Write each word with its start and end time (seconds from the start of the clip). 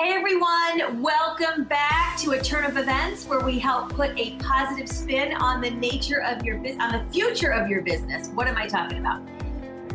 Hey 0.00 0.12
everyone, 0.12 1.02
welcome 1.02 1.64
back 1.64 2.16
to 2.18 2.30
a 2.30 2.40
turn 2.40 2.64
of 2.64 2.76
events 2.76 3.26
where 3.26 3.40
we 3.40 3.58
help 3.58 3.92
put 3.92 4.16
a 4.16 4.36
positive 4.36 4.88
spin 4.88 5.32
on 5.34 5.60
the 5.60 5.72
nature 5.72 6.22
of 6.22 6.44
your 6.44 6.58
business, 6.58 6.80
on 6.80 6.92
the 6.92 7.12
future 7.12 7.50
of 7.50 7.68
your 7.68 7.82
business. 7.82 8.28
What 8.28 8.46
am 8.46 8.56
I 8.56 8.68
talking 8.68 8.98
about? 8.98 9.22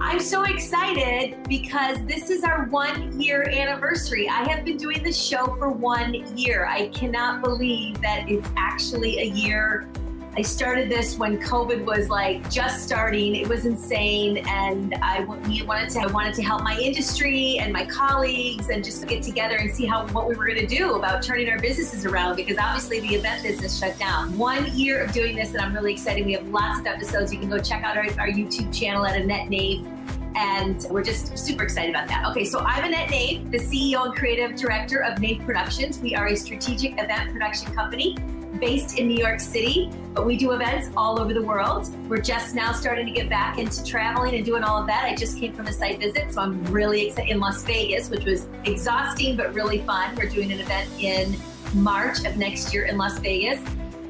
I'm 0.02 0.20
so 0.20 0.44
excited 0.44 1.38
because 1.47 2.05
this 2.05 2.29
is 2.29 2.44
our 2.44 2.66
one 2.66 3.18
year 3.18 3.47
anniversary. 3.47 4.28
I 4.28 4.46
have 4.50 4.66
been 4.66 4.76
doing 4.76 5.04
this 5.04 5.18
show 5.18 5.46
for 5.58 5.70
one 5.70 6.14
year. 6.38 6.66
I 6.66 6.90
cannot 6.90 7.42
believe 7.42 8.02
that 8.02 8.26
it's 8.28 8.50
actually 8.58 9.20
a 9.20 9.26
year 9.28 9.88
I 10.36 10.41
started 10.41 10.89
this 10.89 11.20
when 11.20 11.39
COVID 11.39 11.86
was 11.86 12.09
like 12.09 12.50
just 12.50 12.83
starting. 12.83 13.36
It 13.36 13.47
was 13.47 13.68
insane, 13.68 14.38
and 14.47 14.95
I 14.95 15.23
wanted 15.25 15.91
to 15.91 16.00
I 16.00 16.07
wanted 16.07 16.33
to 16.33 16.41
help 16.41 16.63
my 16.63 16.75
industry 16.75 17.59
and 17.59 17.71
my 17.71 17.86
colleagues, 17.86 18.69
and 18.69 18.83
just 18.83 19.07
get 19.07 19.21
together 19.21 19.57
and 19.57 19.71
see 19.71 19.86
how 19.86 20.07
what 20.07 20.27
we 20.27 20.36
were 20.36 20.47
going 20.47 20.57
to 20.57 20.65
do 20.65 20.96
about 20.96 21.21
turning 21.21 21.50
our 21.50 21.59
businesses 21.59 22.07
around. 22.07 22.36
Because 22.36 22.57
obviously 22.57 23.00
the 23.00 23.14
event 23.14 23.43
business 23.43 23.77
shut 23.77 23.96
down. 24.00 24.36
One 24.36 24.65
year 24.75 25.04
of 25.04 25.11
doing 25.11 25.36
this, 25.36 25.51
and 25.54 25.61
I'm 25.61 25.71
really 25.71 25.93
excited. 25.93 26.25
We 26.25 26.33
have 26.33 26.47
lots 26.47 26.79
of 26.79 26.88
episodes. 26.88 27.32
You 27.32 27.38
can 27.38 27.50
go 27.50 27.60
check 27.60 27.83
out 27.83 27.96
our, 27.96 28.05
our 28.19 28.27
YouTube 28.27 28.75
channel 28.75 29.05
at 29.05 29.19
Annette 29.21 29.50
Naif 29.50 29.88
and 30.36 30.88
we're 30.89 31.04
just 31.04 31.38
super 31.38 31.61
excited 31.61 31.91
about 31.91 32.08
that. 32.08 32.25
Okay, 32.31 32.44
so 32.44 32.58
I'm 32.61 32.86
Annette 32.86 33.09
Naif, 33.09 33.52
the 33.52 33.59
CEO 33.59 34.05
and 34.05 34.16
creative 34.16 34.55
director 34.55 35.03
of 35.03 35.19
Naif 35.19 35.45
Productions. 35.45 36.00
We 36.00 36.16
are 36.16 36.25
a 36.30 36.36
strategic 36.36 36.94
event 36.94 37.31
production 37.31 37.72
company 37.75 38.17
based 38.59 38.98
in 38.98 39.08
New 39.08 39.17
York 39.17 39.39
City, 39.39 39.89
but 40.14 40.25
we 40.25 40.38
do 40.38 40.52
events 40.52 40.89
all 40.95 41.20
over 41.20 41.34
the 41.34 41.42
world. 41.42 41.89
We're 42.08 42.22
just 42.22 42.56
now 42.56 42.72
starting 42.72 43.06
to 43.06 43.11
get 43.11 43.30
back 43.30 43.58
into 43.58 43.84
traveling 43.84 44.36
and 44.36 44.45
doing 44.45 44.64
all 44.64 44.80
of 44.80 44.88
that. 44.88 45.06
I 45.06 45.16
just 45.16 45.39
came 45.39 45.53
from 45.53 45.67
a 45.67 45.73
site 45.73 46.00
visit, 46.00 46.34
so 46.34 46.42
I'm 46.42 46.64
really 46.66 47.08
excited 47.08 47.31
in 47.31 47.39
Las 47.39 47.64
Vegas, 47.64 48.09
which 48.09 48.25
was 48.25 48.47
exhausting 48.66 49.36
but 49.36 49.53
really 49.53 49.80
fun. 49.80 50.16
We're 50.16 50.30
doing 50.30 50.52
an 50.52 50.59
event 50.59 50.89
in 51.00 51.36
March 51.73 52.25
of 52.25 52.38
next 52.38 52.73
year 52.73 52.86
in 52.86 52.97
Las 52.97 53.20
Vegas. 53.20 53.59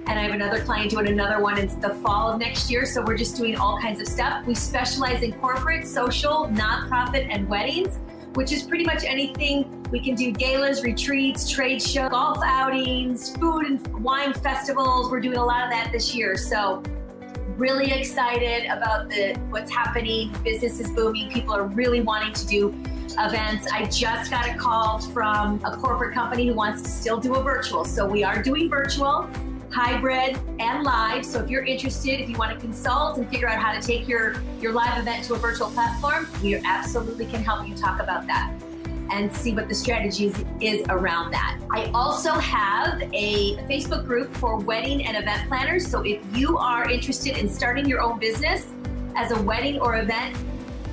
And 0.06 0.20
I 0.20 0.23
have 0.23 0.34
another 0.34 0.62
client 0.62 0.92
doing 0.92 1.08
another 1.08 1.42
one 1.42 1.58
in 1.58 1.80
the 1.80 1.92
fall 1.95 2.34
of 2.34 2.39
next 2.39 2.70
year. 2.70 2.86
So 2.86 3.02
we're 3.02 3.16
just 3.16 3.38
doing 3.38 3.56
all 3.56 3.80
kinds 3.80 4.02
of 4.02 4.08
stuff. 4.08 4.45
We 4.45 4.54
specialize 4.54 5.23
in 5.23 5.32
corporate, 5.34 5.88
social, 5.88 6.50
nonprofit, 6.52 7.28
and 7.30 7.48
weddings 7.48 8.00
which 8.34 8.52
is 8.52 8.64
pretty 8.64 8.84
much 8.84 9.03
anything. 9.03 9.84
We 9.92 10.00
can 10.00 10.16
do 10.16 10.31
galas, 10.31 10.84
retreats, 10.84 11.50
trade 11.50 11.81
shows, 11.81 12.09
golf 12.09 12.39
outings, 12.44 13.36
food 13.38 13.66
and 13.66 14.03
wine 14.03 14.34
festivals. 14.34 15.12
We're 15.12 15.20
doing 15.20 15.38
a 15.38 15.45
lot 15.45 15.64
of 15.64 15.70
that 15.70 15.92
this 15.92 16.16
year. 16.16 16.36
So 16.36 16.81
really 17.58 17.92
excited 17.92 18.66
about 18.66 19.09
the 19.09 19.36
what's 19.50 19.72
happening. 19.72 20.34
Business 20.44 20.80
is 20.80 20.89
booming. 20.92 21.30
People 21.30 21.54
are 21.54 21.67
really 21.67 22.02
wanting 22.02 22.34
to 22.34 22.48
do 22.48 22.70
events. 23.20 23.72
I 23.72 23.86
just 23.86 24.31
got 24.31 24.48
a 24.48 24.56
call 24.56 25.00
from 25.00 25.64
a 25.64 25.78
corporate 25.78 26.16
company 26.16 26.48
who 26.48 26.56
wants 26.56 26.81
to 26.81 26.89
still 26.89 27.20
do 27.20 27.36
a 27.36 27.44
virtual. 27.44 27.86
So 27.86 28.08
we 28.08 28.23
are 28.23 28.42
doing 28.42 28.70
virtual 28.70 29.30
hybrid, 29.74 30.40
and 30.60 30.84
live. 30.84 31.26
So 31.26 31.42
if 31.42 31.50
you're 31.50 31.66
interested, 31.66 32.22
if 32.22 32.30
you 32.30 32.38
want 32.38 32.54
to 32.54 32.60
consult 32.60 33.18
and 33.18 33.28
figure 33.30 33.50
out 33.50 33.60
how 33.60 33.74
to 33.74 33.82
take 33.82 34.08
your, 34.08 34.36
your 34.62 34.72
live 34.72 35.00
event 35.00 35.26
to 35.26 35.34
a 35.34 35.38
virtual 35.38 35.72
platform, 35.72 36.28
we 36.44 36.56
absolutely 36.56 37.26
can 37.26 37.44
help 37.44 37.68
you 37.68 37.76
talk 37.76 38.00
about 38.00 38.28
that 38.28 38.54
and 39.12 39.36
see 39.36 39.54
what 39.54 39.68
the 39.68 39.76
strategy 39.76 40.28
is, 40.28 40.46
is 40.62 40.86
around 40.90 41.32
that. 41.32 41.60
I 41.72 41.86
also 41.94 42.32
have 42.34 43.02
a 43.14 43.58
Facebook 43.68 44.06
group 44.06 44.34
for 44.36 44.58
wedding 44.58 45.06
and 45.06 45.18
event 45.18 45.48
planners. 45.48 45.88
So 45.90 46.02
if 46.02 46.22
you 46.34 46.58
are 46.58 46.90
interested 46.90 47.38
in 47.38 47.50
starting 47.50 47.88
your 47.88 48.02
own 48.02 48.20
business 48.20 48.68
as 49.16 49.32
a 49.32 49.42
wedding 49.42 49.80
or 49.80 49.98
event 49.98 50.38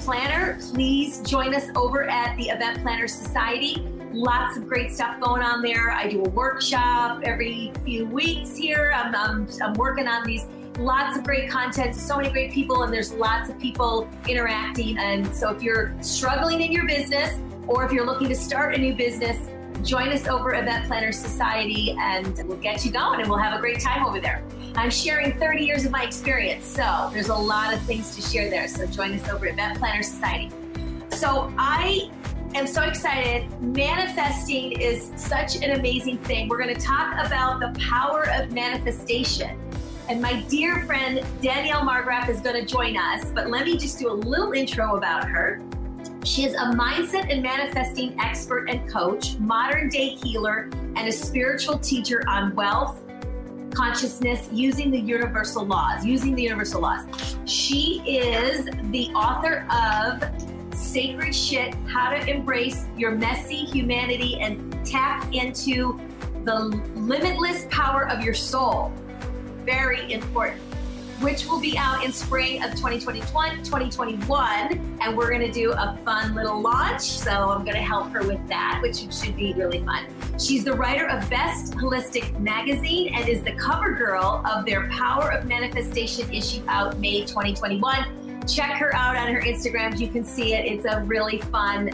planner, 0.01 0.59
please 0.73 1.21
join 1.21 1.55
us 1.55 1.67
over 1.77 2.05
at 2.05 2.37
the 2.37 2.49
Event 2.49 2.83
Planner 2.83 3.07
Society. 3.07 3.87
Lots 4.13 4.57
of 4.57 4.67
great 4.69 4.93
stuff 4.93 5.21
going 5.21 5.43
on 5.43 5.63
there. 5.63 5.91
I 5.93 6.09
do 6.09 6.25
a 6.25 6.29
workshop 6.31 7.21
every 7.23 7.73
few 7.85 8.07
weeks 8.07 8.57
here. 8.57 8.93
I'm, 8.95 9.15
I'm, 9.15 9.49
I'm 9.63 9.75
working 9.75 10.09
on 10.09 10.27
these 10.27 10.47
lots 10.79 11.17
of 11.17 11.25
great 11.25 11.49
content, 11.49 11.95
so 11.95 12.17
many 12.17 12.31
great 12.31 12.51
people, 12.51 12.83
and 12.83 12.93
there's 12.93 13.13
lots 13.13 13.51
of 13.51 13.59
people 13.61 14.09
interacting. 14.27 14.99
And 14.99 15.33
so 15.35 15.51
if 15.51 15.63
you're 15.63 15.95
struggling 16.01 16.61
in 16.61 16.73
your 16.73 16.87
business 16.87 17.39
or 17.69 17.85
if 17.85 17.93
you're 17.93 18.07
looking 18.07 18.29
to 18.29 18.35
start 18.35 18.75
a 18.75 18.79
new 18.79 18.95
business, 18.95 19.49
join 19.85 20.09
us 20.09 20.27
over 20.27 20.55
Event 20.55 20.87
Planner 20.87 21.13
Society 21.13 21.97
and 21.99 22.43
we'll 22.49 22.59
get 22.59 22.85
you 22.85 22.91
going 22.91 23.21
and 23.21 23.29
we'll 23.31 23.39
have 23.39 23.57
a 23.57 23.61
great 23.61 23.81
time 23.81 24.05
over 24.05 24.21
there. 24.21 24.43
I'm 24.75 24.91
sharing 24.91 25.39
30 25.39 25.65
years 25.65 25.85
of 25.85 25.93
my 25.93 26.03
experience, 26.03 26.65
so 26.65 27.11
there's 27.13 27.29
a 27.29 27.35
lot 27.35 27.73
of 27.75 27.81
things 27.83 28.15
to 28.17 28.23
share 28.23 28.51
there. 28.51 28.67
So 28.69 28.87
join 28.87 29.13
us 29.15 29.29
over 29.29 29.47
Event 29.47 29.79
Planner 29.79 30.03
Society. 30.03 30.51
So 31.11 31.53
I 31.59 32.11
am 32.55 32.67
so 32.67 32.83
excited. 32.83 33.49
Manifesting 33.61 34.73
is 34.73 35.13
such 35.17 35.57
an 35.57 35.79
amazing 35.79 36.19
thing. 36.19 36.49
We're 36.49 36.59
going 36.59 36.75
to 36.75 36.81
talk 36.81 37.13
about 37.25 37.61
the 37.61 37.79
power 37.81 38.29
of 38.31 38.53
manifestation. 38.53 39.59
And 40.09 40.21
my 40.21 40.43
dear 40.43 40.85
friend 40.87 41.25
Danielle 41.41 41.83
Marggraf 41.83 42.29
is 42.29 42.41
going 42.41 42.57
to 42.57 42.67
join 42.67 42.97
us, 42.97 43.31
but 43.31 43.49
let 43.49 43.65
me 43.65 43.77
just 43.77 43.99
do 43.99 44.11
a 44.11 44.13
little 44.13 44.53
intro 44.53 44.97
about 44.97 45.29
her. 45.29 45.63
She 46.25 46.45
is 46.45 46.55
a 46.55 46.73
mindset 46.75 47.33
and 47.33 47.43
manifesting 47.43 48.19
expert 48.21 48.69
and 48.69 48.91
coach, 48.91 49.39
modern 49.39 49.89
day 49.89 50.17
healer, 50.17 50.69
and 50.97 51.09
a 51.09 51.13
spiritual 51.13 51.79
teacher 51.79 52.25
on 52.29 52.55
wealth, 52.57 53.03
consciousness 53.73 54.49
using 54.53 54.91
the 54.91 54.99
universal 54.99 55.65
laws, 55.65 56.05
using 56.05 56.35
the 56.35 56.43
universal 56.43 56.83
laws. 56.83 57.07
She 57.47 58.03
is 58.05 58.65
the 58.91 59.11
author 59.15 59.65
of 59.71 60.21
sacred 60.81 61.35
shit, 61.35 61.75
how 61.87 62.11
to 62.11 62.29
embrace 62.29 62.87
your 62.97 63.13
messy 63.13 63.65
humanity 63.65 64.39
and 64.41 64.85
tap 64.85 65.27
into 65.33 66.01
the 66.45 66.59
limitless 66.95 67.67
power 67.71 68.09
of 68.09 68.23
your 68.23 68.35
soul. 68.35 68.93
Very 69.65 70.13
important. 70.13 70.61
Which 71.21 71.45
will 71.47 71.61
be 71.61 71.77
out 71.77 72.03
in 72.03 72.13
spring 72.13 72.63
of 72.63 72.71
2021, 72.71 73.59
2021. 73.59 74.99
And 75.03 75.17
we're 75.17 75.29
to 75.41 75.53
do 75.53 75.73
a 75.73 75.99
fun 76.03 76.35
little 76.35 76.59
launch. 76.59 77.03
So 77.03 77.31
I'm 77.31 77.63
to 77.77 77.83
help 77.83 78.11
her 78.13 78.23
with 78.27 78.41
that, 78.49 78.79
which 78.81 79.13
should 79.13 79.37
be 79.37 79.53
really 79.53 79.85
fun. 79.85 80.07
She's 80.39 80.65
the 80.65 80.73
writer 80.73 81.07
of 81.09 81.29
Best 81.29 81.75
Holistic 81.75 82.41
Magazine 82.41 83.15
and 83.15 83.29
is 83.29 83.43
the 83.43 83.53
cover 83.53 83.93
girl 83.93 84.43
of 84.51 84.65
their 84.65 84.89
Power 84.89 85.31
of 85.31 85.45
Manifestation 85.45 86.33
issue 86.33 86.63
out 86.69 86.99
May 86.99 87.27
2021 87.27 88.30
check 88.47 88.73
her 88.73 88.95
out 88.95 89.17
on 89.17 89.33
her 89.33 89.41
Instagram. 89.41 89.99
You 89.99 90.09
can 90.09 90.25
see 90.25 90.55
it. 90.55 90.65
It's 90.67 90.85
a 90.85 91.03
really 91.03 91.39
fun, 91.39 91.91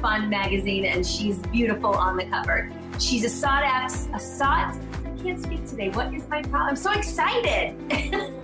fun 0.00 0.28
magazine, 0.28 0.84
and 0.84 1.06
she's 1.06 1.38
beautiful 1.38 1.90
on 1.90 2.16
the 2.16 2.24
cover. 2.26 2.70
She's 2.98 3.24
a 3.24 3.30
sought 3.30 3.64
after, 3.64 4.14
a 4.14 4.20
sought. 4.20 4.76
I 5.04 5.22
can't 5.22 5.42
speak 5.42 5.66
today. 5.66 5.90
What 5.90 6.12
is 6.14 6.28
my 6.28 6.42
problem? 6.42 6.70
I'm 6.70 6.76
so 6.76 6.92
excited. 6.92 7.76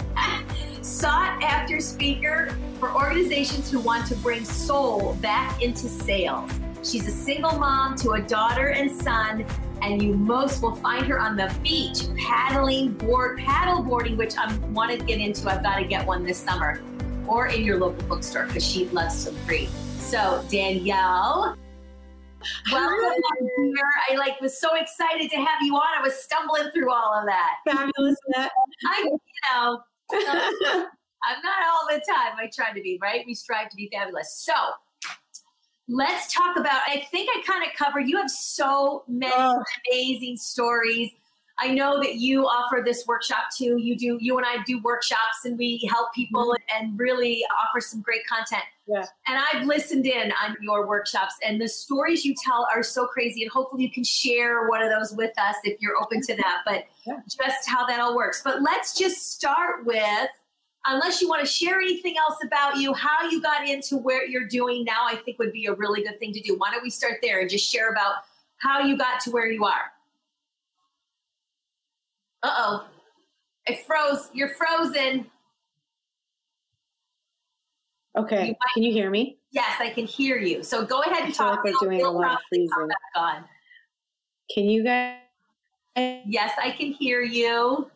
sought 0.82 1.42
after 1.42 1.81
speaker 1.81 2.56
for 2.81 2.92
organizations 2.94 3.70
who 3.70 3.78
want 3.80 4.06
to 4.06 4.16
bring 4.16 4.44
soul 4.44 5.15
back 5.20 5.62
into 5.62 5.88
sales. 5.88 6.50
She's 6.82 7.06
a 7.06 7.10
single 7.10 7.59
mom 7.59 7.97
to 7.97 8.12
a 8.12 8.20
daughter 8.20 8.69
and 8.69 8.91
son, 8.91 9.44
and 9.82 10.03
you 10.03 10.15
most 10.15 10.62
will 10.62 10.75
find 10.76 11.06
her 11.06 11.20
on 11.20 11.36
the 11.36 11.54
beach 11.62 12.04
paddling 12.16 12.92
board 12.92 13.38
paddle 13.38 13.82
boarding, 13.82 14.16
which 14.16 14.36
I 14.36 14.53
want 14.69 14.98
to 14.98 15.04
get 15.04 15.19
into. 15.19 15.50
I've 15.50 15.62
got 15.62 15.76
to 15.76 15.84
get 15.84 16.06
one 16.06 16.25
this 16.25 16.38
summer 16.38 16.80
or 17.28 17.49
in 17.49 17.65
your 17.65 17.78
local 17.78 18.06
bookstore 18.09 18.47
because 18.47 18.65
she 18.65 18.87
loves 18.89 19.25
to 19.25 19.33
read. 19.47 19.69
So 19.99 20.44
Danielle, 20.50 21.56
welcome 22.72 23.22
here. 23.59 23.75
I 24.11 24.16
like 24.16 24.41
was 24.41 24.59
so 24.59 24.75
excited 24.75 25.31
to 25.31 25.37
have 25.37 25.61
you 25.62 25.75
on. 25.75 25.99
I 25.99 26.03
was 26.03 26.15
stumbling 26.15 26.71
through 26.75 26.91
all 26.91 27.15
of 27.15 27.27
that. 27.27 27.56
Fabulous. 27.66 28.16
I, 28.37 29.03
you 29.03 29.19
know, 29.53 29.81
I'm 30.12 31.43
not 31.43 31.59
all 31.71 31.87
the 31.91 32.00
time. 32.11 32.37
I 32.39 32.50
try 32.55 32.72
to 32.72 32.81
be 32.81 32.99
right. 33.03 33.25
We 33.27 33.34
strive 33.34 33.69
to 33.69 33.77
be 33.77 33.91
fabulous. 33.93 34.43
So 34.45 34.55
let's 35.89 36.33
talk 36.33 36.56
about. 36.56 36.81
I 36.87 37.06
think 37.10 37.28
I 37.34 37.43
kind 37.47 37.65
of 37.65 37.77
covered. 37.77 38.09
You 38.09 38.16
have 38.16 38.31
so 38.31 39.05
many 39.09 39.33
oh. 39.37 39.62
amazing 39.93 40.36
stories 40.36 41.10
I 41.60 41.72
know 41.72 41.99
that 41.99 42.16
you 42.16 42.47
offer 42.47 42.83
this 42.84 43.05
workshop 43.07 43.45
too. 43.57 43.78
You 43.78 43.97
do, 43.97 44.16
you 44.21 44.37
and 44.37 44.47
I 44.47 44.63
do 44.65 44.81
workshops 44.81 45.45
and 45.45 45.59
we 45.59 45.89
help 45.91 46.13
people 46.15 46.55
mm-hmm. 46.55 46.84
and 46.84 46.99
really 46.99 47.45
offer 47.63 47.81
some 47.81 48.01
great 48.01 48.27
content. 48.27 48.63
Yeah. 48.87 49.05
And 49.27 49.39
I've 49.53 49.66
listened 49.66 50.07
in 50.07 50.33
on 50.43 50.57
your 50.60 50.87
workshops 50.87 51.34
and 51.45 51.60
the 51.60 51.69
stories 51.69 52.25
you 52.25 52.34
tell 52.45 52.66
are 52.75 52.83
so 52.83 53.07
crazy. 53.07 53.43
And 53.43 53.51
hopefully 53.51 53.83
you 53.83 53.91
can 53.91 54.05
share 54.05 54.69
one 54.69 54.83
of 54.83 54.91
those 54.91 55.13
with 55.13 55.37
us 55.39 55.57
if 55.65 55.81
you're 55.81 55.97
open 55.97 56.21
to 56.22 56.37
that, 56.37 56.63
but 56.65 56.84
yeah. 57.07 57.19
just 57.25 57.69
how 57.69 57.84
that 57.87 58.01
all 58.01 58.16
works. 58.16 58.41
But 58.43 58.63
let's 58.63 58.97
just 58.97 59.33
start 59.33 59.84
with, 59.84 60.28
unless 60.87 61.21
you 61.21 61.28
want 61.28 61.41
to 61.41 61.47
share 61.47 61.81
anything 61.81 62.15
else 62.16 62.39
about 62.45 62.77
you, 62.77 62.95
how 62.95 63.28
you 63.28 63.43
got 63.43 63.69
into 63.69 63.99
where 63.99 64.25
you're 64.25 64.47
doing 64.47 64.84
now, 64.84 65.05
I 65.07 65.16
think 65.16 65.39
would 65.39 65.53
be 65.53 65.66
a 65.66 65.75
really 65.75 66.03
good 66.03 66.19
thing 66.21 66.33
to 66.33 66.41
do. 66.41 66.57
Why 66.57 66.71
don't 66.71 66.83
we 66.83 66.91
start 66.91 67.15
there 67.21 67.41
and 67.41 67.51
just 67.51 67.69
share 67.69 67.91
about 67.91 68.15
how 68.59 68.81
you 68.81 68.97
got 68.97 69.21
to 69.22 69.31
where 69.31 69.51
you 69.51 69.65
are? 69.65 69.93
Uh 72.42 72.54
oh. 72.56 72.88
I 73.68 73.80
froze. 73.86 74.30
You're 74.32 74.50
frozen. 74.50 75.26
Okay. 78.16 78.46
You 78.46 78.52
might, 78.52 78.74
can 78.74 78.82
you 78.82 78.92
hear 78.92 79.10
me? 79.10 79.38
Yes, 79.50 79.76
I 79.80 79.90
can 79.90 80.06
hear 80.06 80.38
you. 80.38 80.62
So 80.62 80.84
go 80.84 81.02
ahead 81.02 81.24
and 81.24 81.34
talk. 81.34 81.64
Like 81.64 81.74
doing 81.80 82.02
a 82.02 82.10
lot 82.10 82.34
of 82.34 82.38
freezing. 82.48 82.88
Can 84.50 84.64
you 84.64 84.82
guys? 84.84 85.18
Yes, 85.96 86.52
I 86.62 86.70
can 86.70 86.92
hear 86.92 87.22
you. 87.22 87.90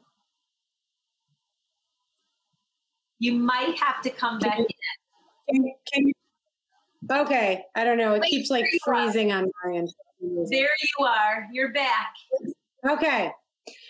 You 3.19 3.35
might 3.35 3.79
have 3.79 4.03
to 4.03 4.11
come 4.11 4.39
back 4.41 4.59
in. 4.59 4.67
Can, 5.49 5.73
can 5.93 6.07
you, 6.09 6.13
okay, 7.11 7.65
I 7.77 7.85
don't 7.85 7.97
know. 7.97 8.15
It 8.15 8.23
Wait, 8.23 8.31
keeps 8.31 8.51
like 8.51 8.67
freezing 8.85 9.31
on 9.33 9.49
my 9.65 9.77
end. 9.77 9.95
There 10.21 10.69
you 10.99 11.07
are. 11.07 11.47
You're 11.53 11.73
back. 11.73 12.15
Okay. 12.89 13.31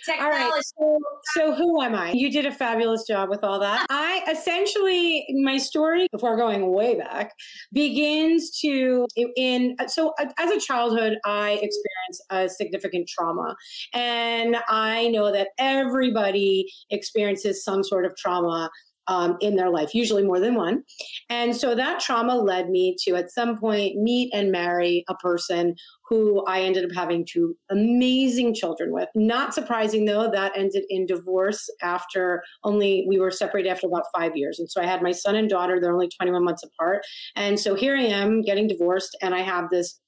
Technology. 0.05 0.43
All 0.43 0.51
right. 0.51 0.63
So, 0.79 0.99
so, 1.35 1.55
who 1.55 1.81
am 1.83 1.95
I? 1.95 2.13
You 2.13 2.31
did 2.31 2.45
a 2.45 2.53
fabulous 2.53 3.05
job 3.07 3.31
with 3.31 3.45
all 3.45 3.61
that. 3.61 3.87
I 3.91 4.23
essentially, 4.31 5.25
my 5.43 5.59
story, 5.59 6.09
before 6.13 6.37
going 6.37 6.73
way 6.73 6.97
back, 6.97 7.33
begins 7.73 8.59
to 8.61 9.07
in. 9.37 9.77
So, 9.87 10.13
as 10.39 10.51
a 10.51 10.59
childhood, 10.59 11.19
I 11.25 11.53
experienced 11.53 12.25
a 12.31 12.49
significant 12.49 13.09
trauma, 13.09 13.55
and 13.95 14.57
I 14.69 15.09
know 15.09 15.33
that 15.33 15.49
everybody 15.59 16.67
experiences 16.91 17.65
some 17.65 17.85
sort 17.85 18.05
of 18.05 18.17
trauma 18.17 18.71
um, 19.09 19.37
in 19.41 19.57
their 19.57 19.71
life, 19.71 19.95
usually 19.95 20.23
more 20.23 20.41
than 20.41 20.55
one. 20.55 20.83
And 21.29 21.57
so 21.57 21.75
that 21.75 22.01
trauma 22.01 22.37
led 22.37 22.69
me 22.71 22.97
to 23.05 23.17
at 23.17 23.31
some 23.31 23.59
point 23.59 23.97
meet 23.97 24.33
and 24.33 24.53
marry 24.53 25.05
a 25.09 25.15
person 25.15 25.75
who 26.13 26.45
I 26.45 26.61
ended 26.61 26.85
up 26.85 26.95
having 26.95 27.25
two 27.25 27.57
amazing 27.71 28.53
children 28.53 28.93
with. 28.93 29.09
Not 29.15 29.55
surprising 29.55 30.05
though, 30.05 30.31
that 30.31 30.53
ended 30.55 30.85
in 30.91 31.07
divorce 31.07 31.71
after 31.81 32.43
only, 32.65 33.07
we 33.09 33.19
were 33.19 33.31
separated 33.31 33.71
after 33.71 33.87
about 33.87 34.05
five 34.15 34.37
years. 34.37 34.59
And 34.59 34.71
so 34.71 34.83
I 34.83 34.85
had 34.85 35.01
my 35.01 35.13
son 35.13 35.37
and 35.37 35.49
daughter, 35.49 35.81
they're 35.81 35.91
only 35.91 36.11
21 36.11 36.45
months 36.45 36.63
apart. 36.63 37.01
And 37.35 37.59
so 37.59 37.75
here 37.75 37.97
I 37.97 38.03
am 38.03 38.43
getting 38.43 38.69
divorced, 38.69 39.17
and 39.23 39.35
I 39.35 39.41
have 39.41 39.71
this 39.71 39.99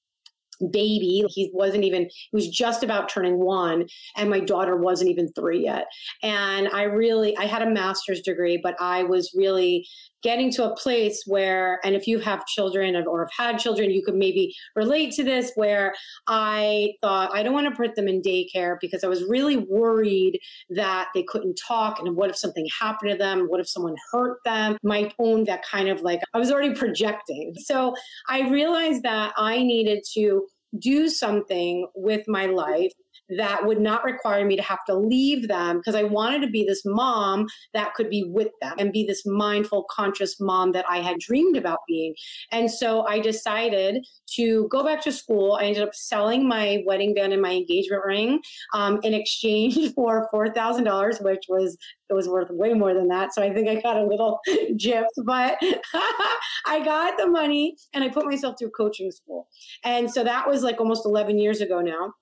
baby. 0.71 1.25
He 1.29 1.51
wasn't 1.55 1.85
even, 1.85 2.03
he 2.03 2.31
was 2.33 2.49
just 2.49 2.83
about 2.83 3.09
turning 3.09 3.39
one, 3.39 3.87
and 4.15 4.29
my 4.29 4.41
daughter 4.41 4.77
wasn't 4.77 5.11
even 5.11 5.33
three 5.33 5.65
yet. 5.65 5.87
And 6.23 6.69
I 6.69 6.83
really, 6.83 7.35
I 7.39 7.47
had 7.47 7.63
a 7.63 7.71
master's 7.71 8.21
degree, 8.21 8.61
but 8.63 8.77
I 8.79 9.05
was 9.05 9.35
really 9.35 9.87
getting 10.25 10.51
to 10.51 10.65
a 10.65 10.75
place 10.75 11.23
where, 11.27 11.79
and 11.85 11.95
if 11.95 12.09
you 12.09 12.19
have 12.19 12.47
children 12.47 12.97
or 13.07 13.21
have 13.21 13.47
had 13.47 13.59
children, 13.61 13.91
you 13.91 14.03
could 14.03 14.17
maybe 14.17 14.53
relate 14.75 15.13
to 15.13 15.23
this, 15.23 15.53
where 15.55 15.95
I 16.27 16.95
thought, 17.03 17.31
I 17.33 17.43
don't 17.43 17.53
want 17.53 17.69
to 17.69 17.77
put 17.77 17.95
them 17.95 18.09
in 18.09 18.23
daycare 18.23 18.77
because 18.81 19.05
I 19.05 19.09
was 19.09 19.23
really 19.29 19.59
worried 19.59 20.41
that 20.71 21.11
they 21.15 21.23
couldn't 21.23 21.61
talk. 21.69 22.01
And 22.01 22.17
what 22.17 22.31
if 22.31 22.37
something 22.39 22.67
happened 22.81 23.11
to 23.13 23.17
them? 23.19 23.47
What 23.49 23.61
if 23.61 23.69
someone 23.69 23.97
hurt 24.11 24.39
them? 24.45 24.79
My 24.83 25.13
own, 25.19 25.45
that 25.45 25.63
kind 25.65 25.91
of 25.91 26.01
like, 26.01 26.21
I 26.33 26.39
was 26.39 26.51
already 26.51 26.75
projecting. 26.75 27.53
So 27.59 27.95
I 28.27 28.49
realized 28.49 29.03
that 29.03 29.35
I 29.37 29.63
needed 29.63 30.05
to 30.15 30.47
do 30.79 31.09
something 31.09 31.87
with 31.95 32.27
my 32.27 32.47
life 32.47 32.93
that 33.31 33.67
would 33.67 33.81
not 33.81 34.05
require 34.05 34.45
me 34.45 34.57
to 34.57 34.63
have 34.63 34.85
to 34.87 34.95
leave 34.95 35.49
them 35.49 35.79
because 35.79 35.95
I 35.95 36.03
wanted 36.03 36.43
to 36.43 36.49
be 36.49 36.65
this 36.65 36.83
mom 36.85 37.47
that 37.73 37.95
could 37.95 38.11
be 38.11 38.25
with 38.25 38.49
them 38.61 38.75
and 38.79 38.93
be 38.93 39.05
this 39.07 39.25
mindful, 39.25 39.87
conscious 39.91 40.41
mom 40.41 40.73
that 40.73 40.85
I 40.89 40.99
had 40.99 41.19
dreamed 41.19 41.57
about 41.57 41.81
being. 41.89 42.15
And 42.51 42.71
so 42.71 43.07
I 43.07 43.19
decided 43.21 44.05
to 44.37 44.69
go 44.69 44.85
back 44.85 45.01
to 45.03 45.13
school. 45.13 45.59
I 45.61 45.65
ended 45.65 45.83
up 45.83 45.95
selling 45.95 46.47
my 46.47 46.83
wedding 46.87 47.15
band 47.15 47.33
and 47.33 47.43
my 47.43 47.53
engagement 47.53 48.05
ring 48.05 48.41
um, 48.75 49.01
in 49.03 49.15
exchange 49.15 49.93
for 49.95 50.29
$4,000, 50.33 51.23
which 51.23 51.45
was 51.49 51.77
it 52.11 52.15
was 52.15 52.29
worth 52.29 52.51
way 52.51 52.75
more 52.75 52.93
than 52.93 53.09
that. 53.09 53.33
So 53.33 53.43
I 53.43 53.53
think 53.53 53.67
I 53.67 53.81
got 53.81 53.97
a 53.97 54.05
little 54.05 54.39
gypped, 54.73 55.07
but 55.25 55.57
I 56.67 56.83
got 56.85 57.17
the 57.17 57.27
money 57.27 57.77
and 57.95 58.05
I 58.05 58.09
put 58.09 58.27
myself 58.27 58.57
through 58.59 58.71
coaching 58.71 59.11
school. 59.11 59.49
And 59.85 60.11
so 60.11 60.23
that 60.23 60.47
was 60.47 60.63
like 60.63 60.81
almost 60.81 61.07
11 61.07 61.39
years 61.39 61.63
ago 61.63 61.81
now 61.81 62.13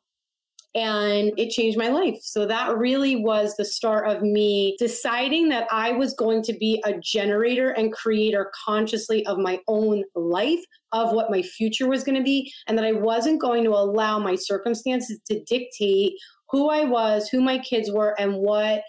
and 0.75 1.33
it 1.37 1.51
changed 1.51 1.77
my 1.77 1.89
life. 1.89 2.19
So 2.23 2.47
that 2.47 2.77
really 2.77 3.17
was 3.17 3.55
the 3.57 3.65
start 3.65 4.09
of 4.09 4.23
me 4.23 4.77
deciding 4.79 5.51
that 5.51 5.67
I 5.71 5.93
was 5.93 6.15
going 6.15 6.43
to 6.45 6.55
be 6.55 6.83
a 6.85 6.95
generator 6.99 7.71
and 7.71 7.93
creator 7.93 8.51
consciously 8.65 9.25
of 9.27 9.39
my 9.39 9.61
own 9.69 10.05
life, 10.15 10.61
of 10.93 11.13
what 11.13 11.31
my 11.31 11.43
future 11.43 11.89
was 11.89 12.05
going 12.05 12.17
to 12.17 12.23
be, 12.23 12.53
and 12.67 12.79
that 12.79 12.87
I 12.87 12.93
wasn't 12.93 13.41
going 13.41 13.65
to 13.65 13.71
allow 13.71 14.19
my 14.19 14.35
circumstances 14.35 15.19
to 15.31 15.43
dictate 15.45 16.15
who 16.51 16.71
I 16.71 16.85
was, 16.85 17.29
who 17.29 17.41
my 17.43 17.59
kids 17.59 17.91
were, 17.91 18.19
and 18.19 18.37
what 18.37 18.83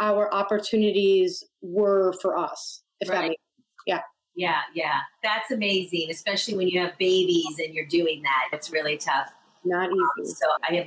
our 0.00 0.32
opportunities 0.32 1.44
were 1.60 2.14
for 2.22 2.38
us. 2.38 2.82
If 3.00 3.08
right. 3.08 3.16
that 3.16 3.28
makes 3.28 3.42
yeah. 3.86 4.00
Yeah, 4.34 4.60
yeah. 4.74 5.00
That's 5.22 5.50
amazing, 5.50 6.08
especially 6.10 6.56
when 6.56 6.68
you 6.68 6.80
have 6.80 6.96
babies 6.98 7.58
and 7.58 7.72
you're 7.72 7.86
doing 7.86 8.22
that. 8.22 8.48
It's 8.52 8.70
really 8.70 8.98
tough. 8.98 9.32
Not 9.64 9.90
easy. 9.90 9.98
Um, 9.98 10.26
so 10.26 10.46
I 10.68 10.74
have 10.74 10.86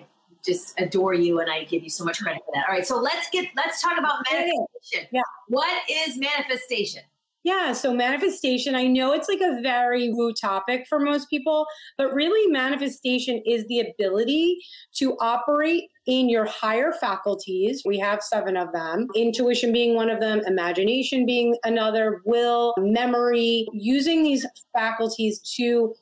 just 0.49 0.79
adore 0.79 1.13
you 1.13 1.39
and 1.39 1.49
I 1.49 1.63
give 1.65 1.83
you 1.83 1.89
so 1.89 2.03
much 2.03 2.21
credit 2.21 2.41
for 2.45 2.51
that. 2.55 2.65
All 2.67 2.73
right, 2.73 2.85
so 2.85 2.97
let's 2.97 3.29
get 3.29 3.47
let's 3.55 3.81
talk 3.81 3.97
about 3.97 4.23
manifestation. 4.31 5.07
Yeah. 5.11 5.21
What 5.47 5.83
is 5.89 6.17
manifestation? 6.17 7.03
Yeah, 7.43 7.71
so 7.71 7.93
manifestation, 7.93 8.75
I 8.75 8.85
know 8.87 9.13
it's 9.13 9.29
like 9.29 9.39
a 9.39 9.61
very 9.61 10.11
woo 10.11 10.33
topic 10.33 10.85
for 10.89 10.99
most 10.99 11.29
people, 11.29 11.65
but 11.97 12.13
really 12.13 12.51
manifestation 12.51 13.41
is 13.45 13.65
the 13.67 13.79
ability 13.79 14.57
to 14.95 15.15
operate 15.21 15.85
in 16.05 16.27
your 16.27 16.45
higher 16.45 16.91
faculties. 16.91 17.83
We 17.85 17.97
have 17.99 18.21
seven 18.21 18.57
of 18.57 18.73
them, 18.73 19.07
intuition 19.15 19.71
being 19.71 19.95
one 19.95 20.09
of 20.09 20.19
them, 20.19 20.41
imagination 20.47 21.25
being 21.25 21.55
another, 21.63 22.21
will, 22.25 22.73
memory, 22.77 23.67
using 23.71 24.21
these 24.21 24.45
faculties 24.73 25.39
to 25.55 25.95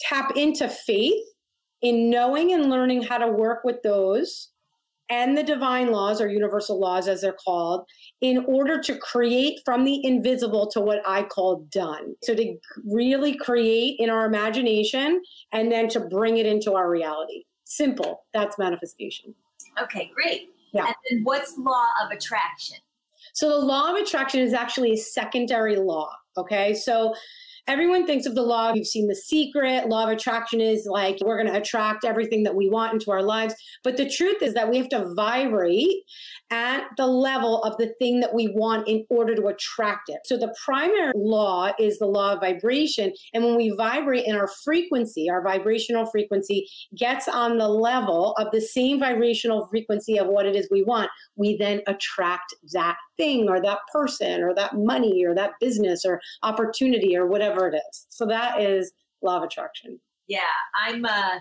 tap 0.00 0.36
into 0.36 0.70
faith 0.70 1.22
in 1.82 2.10
knowing 2.10 2.52
and 2.52 2.70
learning 2.70 3.02
how 3.02 3.18
to 3.18 3.28
work 3.28 3.64
with 3.64 3.82
those 3.82 4.48
and 5.10 5.36
the 5.36 5.42
divine 5.42 5.90
laws 5.90 6.20
or 6.20 6.28
universal 6.28 6.80
laws 6.80 7.06
as 7.06 7.20
they're 7.20 7.34
called 7.34 7.84
in 8.22 8.44
order 8.46 8.80
to 8.80 8.96
create 8.96 9.60
from 9.64 9.84
the 9.84 10.04
invisible 10.06 10.66
to 10.68 10.80
what 10.80 11.02
I 11.06 11.24
call 11.24 11.66
done. 11.70 12.14
So 12.22 12.34
to 12.34 12.56
really 12.90 13.36
create 13.36 13.96
in 13.98 14.08
our 14.08 14.24
imagination 14.24 15.20
and 15.52 15.70
then 15.70 15.88
to 15.90 16.00
bring 16.00 16.38
it 16.38 16.46
into 16.46 16.72
our 16.74 16.88
reality. 16.88 17.44
Simple. 17.64 18.24
That's 18.32 18.58
manifestation. 18.58 19.34
Okay, 19.82 20.10
great. 20.14 20.50
Yeah. 20.72 20.86
And 20.86 20.94
then 21.10 21.24
what's 21.24 21.58
law 21.58 21.88
of 22.02 22.10
attraction? 22.10 22.78
So 23.34 23.48
the 23.48 23.66
law 23.66 23.90
of 23.90 23.96
attraction 23.96 24.40
is 24.40 24.54
actually 24.54 24.92
a 24.92 24.96
secondary 24.96 25.76
law. 25.76 26.10
Okay. 26.38 26.74
So 26.74 27.14
everyone 27.66 28.06
thinks 28.06 28.26
of 28.26 28.34
the 28.34 28.42
law. 28.42 28.72
You've 28.72 28.86
seen 28.86 29.08
The 29.08 29.14
Secret. 29.14 29.88
Law 29.88 30.04
of 30.04 30.10
attraction 30.10 30.60
is 30.60 30.86
like 30.90 31.18
we're 31.24 31.40
going 31.40 31.52
to 31.52 31.60
attract 31.60 32.04
everything 32.04 32.42
that 32.42 32.54
we 32.54 32.68
want 32.68 32.92
into 32.92 33.10
our 33.10 33.22
lives. 33.22 33.54
But 33.84 33.96
the 33.96 34.08
truth 34.08 34.42
is 34.42 34.54
that 34.54 34.68
we 34.70 34.78
have 34.78 34.88
to 34.90 35.12
vibrate 35.14 36.02
at 36.50 36.84
the 36.96 37.06
level 37.06 37.62
of 37.62 37.76
the 37.78 37.94
thing 37.98 38.20
that 38.20 38.34
we 38.34 38.48
want 38.48 38.86
in 38.88 39.04
order 39.08 39.34
to 39.34 39.46
attract 39.46 40.08
it. 40.08 40.20
So 40.24 40.36
the 40.36 40.54
primary 40.64 41.12
law 41.14 41.72
is 41.78 41.98
the 41.98 42.06
law 42.06 42.34
of 42.34 42.40
vibration. 42.40 43.12
And 43.32 43.44
when 43.44 43.56
we 43.56 43.70
vibrate 43.76 44.26
in 44.26 44.36
our 44.36 44.48
frequency, 44.64 45.30
our 45.30 45.42
vibrational 45.42 46.06
frequency 46.06 46.68
gets 46.96 47.28
on 47.28 47.58
the 47.58 47.68
level 47.68 48.34
of 48.38 48.48
the 48.52 48.60
same 48.60 49.00
vibrational 49.00 49.66
frequency 49.68 50.18
of 50.18 50.26
what 50.26 50.46
it 50.46 50.56
is 50.56 50.68
we 50.70 50.82
want, 50.82 51.10
we 51.36 51.56
then 51.56 51.80
attract 51.86 52.54
that 52.72 52.96
thing 53.16 53.48
or 53.48 53.60
that 53.60 53.78
person 53.92 54.42
or 54.42 54.54
that 54.54 54.74
money 54.76 55.24
or 55.24 55.34
that 55.34 55.52
business 55.60 56.04
or 56.04 56.20
opportunity 56.42 57.16
or 57.16 57.26
whatever 57.26 57.68
it 57.68 57.74
is. 57.74 58.06
So 58.08 58.26
that 58.26 58.60
is 58.60 58.92
law 59.22 59.38
of 59.38 59.42
attraction. 59.44 60.00
Yeah, 60.28 60.40
I'm 60.86 61.04
uh 61.04 61.38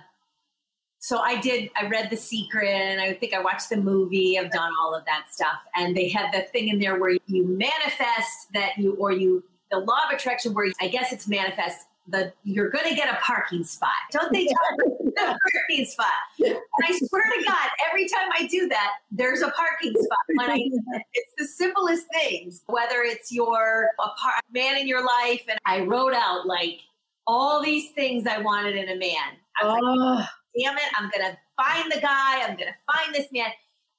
so 0.99 1.17
I 1.17 1.39
did 1.41 1.71
I 1.75 1.87
read 1.87 2.09
The 2.09 2.17
Secret 2.17 2.69
and 2.69 3.01
I 3.01 3.13
think 3.13 3.33
I 3.33 3.41
watched 3.41 3.69
the 3.69 3.77
movie, 3.77 4.37
I've 4.37 4.51
done 4.51 4.71
all 4.81 4.93
of 4.93 5.03
that 5.05 5.25
stuff 5.31 5.59
and 5.75 5.95
they 5.95 6.09
had 6.09 6.31
the 6.31 6.41
thing 6.41 6.69
in 6.69 6.79
there 6.79 6.99
where 6.99 7.17
you 7.25 7.45
manifest 7.45 8.53
that 8.53 8.77
you 8.77 8.95
or 8.95 9.11
you 9.11 9.43
the 9.71 9.79
law 9.79 9.99
of 10.07 10.15
attraction 10.15 10.53
where 10.53 10.71
I 10.79 10.87
guess 10.87 11.11
it's 11.11 11.27
manifest 11.27 11.87
the 12.07 12.33
you're 12.43 12.69
going 12.69 12.87
to 12.89 12.95
get 12.95 13.13
a 13.13 13.17
parking 13.21 13.63
spot. 13.63 13.89
Don't 14.11 14.31
they 14.33 14.45
talk 14.45 14.77
the 14.77 15.37
parking 15.53 15.85
spot? 15.85 16.07
And 16.39 16.57
I 16.83 16.97
swear 16.97 17.23
to 17.23 17.45
God, 17.45 17.69
every 17.89 18.07
time 18.07 18.29
I 18.37 18.47
do 18.47 18.67
that, 18.69 18.93
there's 19.11 19.41
a 19.41 19.49
parking 19.51 19.93
spot. 19.93 20.17
When 20.35 20.49
I, 20.49 20.57
it's 21.13 21.33
the 21.37 21.45
simplest 21.45 22.05
things, 22.13 22.63
whether 22.67 23.03
it's 23.03 23.31
your 23.31 23.89
a 23.99 24.07
par- 24.19 24.39
man 24.51 24.77
in 24.77 24.87
your 24.87 25.05
life, 25.05 25.43
and 25.47 25.59
I 25.65 25.81
wrote 25.81 26.13
out 26.13 26.47
like 26.47 26.79
all 27.27 27.61
these 27.61 27.91
things 27.91 28.25
I 28.27 28.39
wanted 28.39 28.75
in 28.75 28.89
a 28.89 28.95
man. 28.95 29.37
I 29.61 29.65
was 29.65 29.79
oh. 29.83 30.15
like, 30.15 30.29
damn 30.57 30.77
it, 30.77 30.83
I'm 30.97 31.09
going 31.09 31.31
to 31.31 31.37
find 31.55 31.91
the 31.91 32.01
guy. 32.01 32.41
I'm 32.41 32.55
going 32.55 32.69
to 32.69 32.93
find 32.93 33.13
this 33.13 33.27
man. 33.31 33.49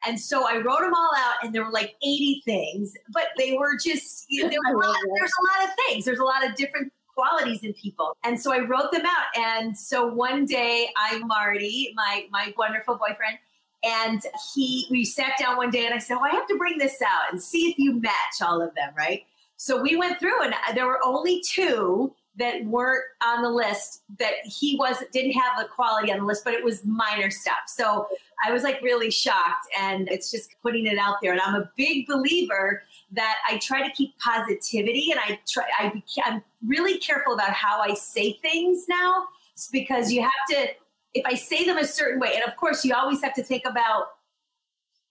And 0.04 0.18
so 0.18 0.48
I 0.48 0.56
wrote 0.56 0.80
them 0.80 0.92
all 0.94 1.10
out, 1.16 1.36
and 1.44 1.54
there 1.54 1.64
were 1.64 1.70
like 1.70 1.94
80 2.02 2.42
things, 2.44 2.94
but 3.12 3.28
they 3.38 3.52
were 3.52 3.76
just, 3.76 4.26
you 4.28 4.42
know, 4.42 4.48
there 4.50 4.58
was 4.60 4.74
a 4.74 4.88
lot, 4.88 4.96
there's 5.16 5.32
a 5.38 5.60
lot 5.60 5.68
of 5.68 5.74
things. 5.86 6.04
There's 6.04 6.18
a 6.18 6.24
lot 6.24 6.44
of 6.44 6.56
different 6.56 6.92
qualities 7.14 7.62
in 7.62 7.72
people. 7.74 8.16
And 8.24 8.40
so 8.40 8.52
I 8.52 8.60
wrote 8.60 8.92
them 8.92 9.04
out. 9.04 9.36
And 9.36 9.76
so 9.76 10.06
one 10.06 10.44
day 10.44 10.88
I'm 10.96 11.26
Marty, 11.26 11.92
my 11.94 12.26
my 12.30 12.52
wonderful 12.56 12.96
boyfriend, 12.96 13.38
and 13.84 14.22
he 14.54 14.86
we 14.90 15.04
sat 15.04 15.32
down 15.38 15.56
one 15.56 15.70
day 15.70 15.86
and 15.86 15.94
I 15.94 15.98
said, 15.98 16.16
Oh, 16.18 16.24
I 16.24 16.30
have 16.30 16.46
to 16.48 16.56
bring 16.56 16.78
this 16.78 17.00
out 17.02 17.30
and 17.30 17.42
see 17.42 17.70
if 17.70 17.78
you 17.78 17.94
match 18.00 18.40
all 18.42 18.62
of 18.62 18.74
them, 18.74 18.92
right? 18.96 19.24
So 19.56 19.80
we 19.80 19.96
went 19.96 20.18
through 20.18 20.42
and 20.42 20.54
there 20.74 20.86
were 20.86 21.00
only 21.04 21.40
two 21.46 22.14
that 22.38 22.64
weren't 22.64 23.04
on 23.24 23.42
the 23.42 23.50
list 23.50 24.02
that 24.18 24.32
he 24.44 24.76
was 24.76 24.96
didn't 25.12 25.32
have 25.32 25.52
the 25.58 25.66
quality 25.66 26.10
on 26.10 26.18
the 26.18 26.24
list, 26.24 26.44
but 26.44 26.54
it 26.54 26.64
was 26.64 26.84
minor 26.84 27.30
stuff. 27.30 27.58
So 27.66 28.08
I 28.44 28.50
was 28.50 28.62
like 28.62 28.80
really 28.82 29.10
shocked, 29.10 29.66
and 29.78 30.08
it's 30.08 30.30
just 30.30 30.54
putting 30.62 30.86
it 30.86 30.98
out 30.98 31.16
there. 31.22 31.32
And 31.32 31.40
I'm 31.40 31.54
a 31.54 31.70
big 31.76 32.06
believer 32.06 32.82
that 33.12 33.36
I 33.48 33.58
try 33.58 33.86
to 33.86 33.92
keep 33.94 34.18
positivity, 34.18 35.10
and 35.10 35.20
I 35.20 35.38
try. 35.46 35.64
I, 35.78 36.02
I'm 36.24 36.42
really 36.66 36.98
careful 36.98 37.34
about 37.34 37.50
how 37.50 37.80
I 37.80 37.94
say 37.94 38.32
things 38.42 38.86
now, 38.88 39.26
because 39.70 40.10
you 40.10 40.22
have 40.22 40.30
to. 40.50 40.68
If 41.14 41.26
I 41.26 41.34
say 41.34 41.66
them 41.66 41.76
a 41.76 41.84
certain 41.84 42.18
way, 42.18 42.32
and 42.34 42.44
of 42.50 42.56
course 42.56 42.86
you 42.86 42.94
always 42.94 43.22
have 43.22 43.34
to 43.34 43.42
think 43.42 43.64
about 43.66 44.06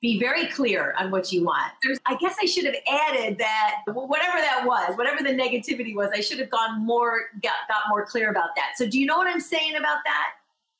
be 0.01 0.19
very 0.19 0.47
clear 0.47 0.95
on 0.97 1.11
what 1.11 1.31
you 1.31 1.43
want. 1.45 1.71
There's, 1.83 1.99
I 2.07 2.15
guess 2.17 2.35
I 2.41 2.45
should 2.45 2.65
have 2.65 2.75
added 2.91 3.37
that 3.37 3.81
whatever 3.85 4.39
that 4.39 4.63
was, 4.65 4.97
whatever 4.97 5.21
the 5.23 5.29
negativity 5.29 5.95
was, 5.95 6.09
I 6.13 6.21
should 6.21 6.39
have 6.39 6.49
gone 6.49 6.83
more, 6.83 7.29
got, 7.43 7.53
got 7.67 7.83
more 7.89 8.05
clear 8.05 8.31
about 8.31 8.49
that. 8.55 8.71
So, 8.75 8.87
do 8.87 8.99
you 8.99 9.05
know 9.05 9.17
what 9.17 9.27
I'm 9.27 9.39
saying 9.39 9.75
about 9.75 9.99
that? 10.03 10.33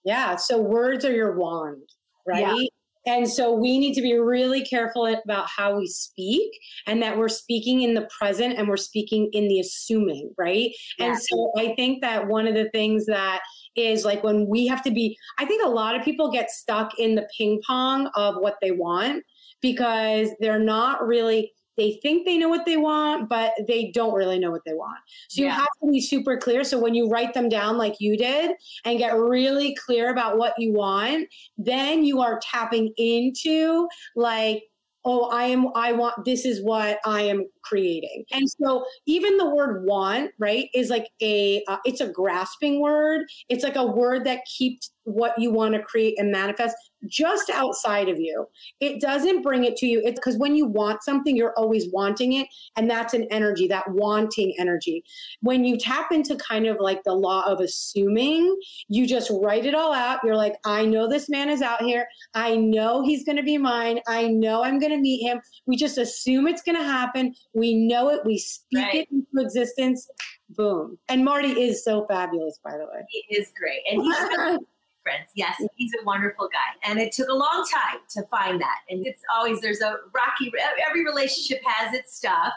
Yeah. 0.03 0.35
So, 0.35 0.59
words 0.59 1.05
are 1.05 1.13
your 1.13 1.33
wand, 1.33 1.83
right? 2.25 2.41
Yeah. 2.41 2.65
And 3.05 3.27
so 3.29 3.53
we 3.53 3.79
need 3.79 3.93
to 3.95 4.01
be 4.01 4.13
really 4.17 4.63
careful 4.63 5.05
about 5.07 5.47
how 5.55 5.77
we 5.77 5.87
speak 5.87 6.51
and 6.85 7.01
that 7.01 7.17
we're 7.17 7.29
speaking 7.29 7.81
in 7.81 7.93
the 7.93 8.07
present 8.17 8.57
and 8.57 8.67
we're 8.67 8.77
speaking 8.77 9.29
in 9.33 9.47
the 9.47 9.59
assuming, 9.59 10.31
right? 10.37 10.71
Yeah. 10.99 11.07
And 11.07 11.19
so 11.19 11.51
I 11.57 11.73
think 11.75 12.01
that 12.01 12.27
one 12.27 12.47
of 12.47 12.53
the 12.53 12.69
things 12.69 13.07
that 13.07 13.41
is 13.75 14.05
like 14.05 14.23
when 14.23 14.47
we 14.47 14.67
have 14.67 14.83
to 14.83 14.91
be, 14.91 15.17
I 15.39 15.45
think 15.45 15.65
a 15.65 15.69
lot 15.69 15.95
of 15.95 16.03
people 16.03 16.31
get 16.31 16.51
stuck 16.51 16.91
in 16.99 17.15
the 17.15 17.27
ping 17.37 17.61
pong 17.65 18.07
of 18.15 18.35
what 18.35 18.57
they 18.61 18.71
want 18.71 19.23
because 19.61 20.29
they're 20.39 20.59
not 20.59 21.05
really 21.05 21.51
they 21.77 21.99
think 22.01 22.25
they 22.25 22.37
know 22.37 22.49
what 22.49 22.65
they 22.65 22.77
want, 22.77 23.29
but 23.29 23.53
they 23.67 23.91
don't 23.91 24.13
really 24.13 24.39
know 24.39 24.51
what 24.51 24.63
they 24.65 24.73
want. 24.73 24.99
So 25.29 25.41
you 25.41 25.47
yeah. 25.47 25.55
have 25.55 25.69
to 25.83 25.91
be 25.91 26.01
super 26.01 26.37
clear. 26.37 26.63
So 26.63 26.79
when 26.79 26.93
you 26.93 27.07
write 27.07 27.33
them 27.33 27.49
down 27.49 27.77
like 27.77 27.95
you 27.99 28.17
did 28.17 28.51
and 28.85 28.97
get 28.97 29.17
really 29.17 29.75
clear 29.85 30.11
about 30.11 30.37
what 30.37 30.53
you 30.57 30.73
want, 30.73 31.27
then 31.57 32.03
you 32.03 32.21
are 32.21 32.39
tapping 32.43 32.93
into 32.97 33.87
like 34.15 34.63
oh 35.03 35.29
i 35.29 35.43
am 35.43 35.67
i 35.75 35.91
want 35.91 36.13
this 36.25 36.45
is 36.45 36.63
what 36.63 36.99
i 37.05 37.21
am 37.21 37.43
creating 37.63 38.23
and 38.31 38.47
so 38.49 38.85
even 39.07 39.37
the 39.37 39.49
word 39.49 39.83
want 39.85 40.31
right 40.37 40.69
is 40.73 40.89
like 40.89 41.07
a 41.21 41.63
uh, 41.67 41.77
it's 41.85 42.01
a 42.01 42.07
grasping 42.07 42.79
word 42.79 43.21
it's 43.49 43.63
like 43.63 43.75
a 43.75 43.85
word 43.85 44.23
that 44.25 44.41
keeps 44.45 44.91
what 45.03 45.33
you 45.37 45.51
want 45.51 45.73
to 45.73 45.81
create 45.81 46.19
and 46.19 46.31
manifest 46.31 46.75
just 47.07 47.49
outside 47.49 48.09
of 48.09 48.19
you. 48.19 48.47
It 48.79 49.01
doesn't 49.01 49.41
bring 49.41 49.65
it 49.65 49.75
to 49.77 49.87
you. 49.87 50.01
It's 50.03 50.19
because 50.19 50.37
when 50.37 50.55
you 50.55 50.65
want 50.65 51.03
something, 51.03 51.35
you're 51.35 51.53
always 51.57 51.87
wanting 51.91 52.33
it. 52.33 52.47
And 52.75 52.89
that's 52.89 53.13
an 53.13 53.27
energy, 53.31 53.67
that 53.67 53.89
wanting 53.89 54.53
energy. 54.59 55.03
When 55.41 55.65
you 55.65 55.77
tap 55.77 56.11
into 56.11 56.35
kind 56.35 56.67
of 56.67 56.77
like 56.79 57.03
the 57.03 57.13
law 57.13 57.43
of 57.45 57.59
assuming, 57.59 58.55
you 58.87 59.07
just 59.07 59.31
write 59.41 59.65
it 59.65 59.75
all 59.75 59.93
out. 59.93 60.19
You're 60.23 60.35
like, 60.35 60.55
I 60.65 60.85
know 60.85 61.07
this 61.07 61.29
man 61.29 61.49
is 61.49 61.61
out 61.61 61.81
here. 61.83 62.07
I 62.33 62.55
know 62.55 63.03
he's 63.03 63.23
going 63.23 63.37
to 63.37 63.43
be 63.43 63.57
mine. 63.57 63.99
I 64.07 64.27
know 64.27 64.63
I'm 64.63 64.79
going 64.79 64.91
to 64.91 64.99
meet 64.99 65.23
him. 65.23 65.41
We 65.65 65.77
just 65.77 65.97
assume 65.97 66.47
it's 66.47 66.61
going 66.61 66.77
to 66.77 66.83
happen. 66.83 67.33
We 67.53 67.73
know 67.75 68.09
it. 68.09 68.21
We 68.25 68.37
speak 68.37 68.85
right. 68.85 68.95
it 68.95 69.07
into 69.11 69.45
existence. 69.45 70.09
Boom. 70.49 70.97
And 71.07 71.23
Marty 71.23 71.49
is 71.49 71.83
so 71.83 72.05
fabulous, 72.07 72.59
by 72.63 72.71
the 72.71 72.85
way. 72.85 73.05
He 73.09 73.37
is 73.37 73.51
great. 73.57 73.81
And 73.89 74.01
he's 74.01 74.59
friends. 75.03 75.29
Yes, 75.35 75.55
he's 75.75 75.91
a 76.01 76.05
wonderful 76.05 76.49
guy. 76.51 76.89
And 76.89 76.99
it 76.99 77.11
took 77.11 77.29
a 77.29 77.33
long 77.33 77.65
time 77.71 77.99
to 78.11 78.23
find 78.27 78.61
that. 78.61 78.79
And 78.89 79.05
it's 79.05 79.21
always, 79.33 79.61
there's 79.61 79.81
a 79.81 79.97
rocky, 80.13 80.51
every 80.87 81.05
relationship 81.05 81.61
has 81.65 81.93
its 81.93 82.15
stuff. 82.15 82.53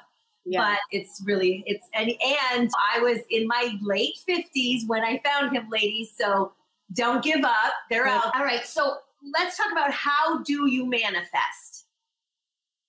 Yeah. 0.47 0.61
But 0.61 0.79
it's 0.91 1.23
really, 1.25 1.65
it's, 1.67 1.87
and, 1.95 2.11
and 2.11 2.71
I 2.95 3.01
was 3.01 3.21
in 3.31 3.47
my 3.47 3.77
late 3.83 4.17
50s 4.29 4.83
when 4.87 5.03
I 5.03 5.21
found 5.25 5.57
him, 5.57 5.69
ladies. 5.71 6.13
So 6.19 6.53
don't 6.93 7.25
give 7.25 7.45
up. 7.45 7.73
They're 7.91 8.07
out. 8.07 8.35
All 8.35 8.45
right. 8.45 8.67
So 8.67 8.97
let's 9.33 9.57
talk 9.57 9.73
about 9.73 9.91
how 9.91 10.43
do 10.43 10.71
you 10.71 10.87
manifest? 10.87 11.87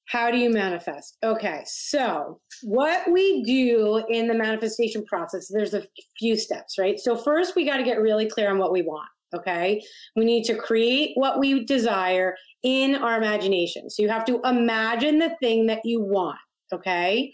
How 0.07 0.29
do 0.29 0.37
you 0.37 0.51
manifest? 0.51 1.17
Okay, 1.23 1.63
so 1.65 2.39
what 2.61 3.09
we 3.11 3.43
do 3.43 4.03
in 4.09 4.27
the 4.27 4.35
manifestation 4.35 5.03
process, 5.03 5.49
there's 5.51 5.73
a 5.73 5.83
few 6.19 6.37
steps, 6.37 6.77
right? 6.77 6.99
So, 6.99 7.17
first, 7.17 7.55
we 7.55 7.65
got 7.65 7.77
to 7.77 7.83
get 7.83 7.99
really 7.99 8.27
clear 8.27 8.51
on 8.51 8.59
what 8.59 8.71
we 8.71 8.83
want. 8.83 9.09
Okay. 9.35 9.81
We 10.15 10.25
need 10.25 10.43
to 10.45 10.55
create 10.55 11.11
what 11.15 11.39
we 11.39 11.65
desire 11.65 12.35
in 12.63 12.95
our 12.95 13.17
imagination. 13.17 13.89
So 13.89 14.01
you 14.01 14.09
have 14.09 14.25
to 14.25 14.39
imagine 14.43 15.19
the 15.19 15.35
thing 15.41 15.67
that 15.67 15.81
you 15.83 16.01
want. 16.01 16.39
Okay. 16.73 17.33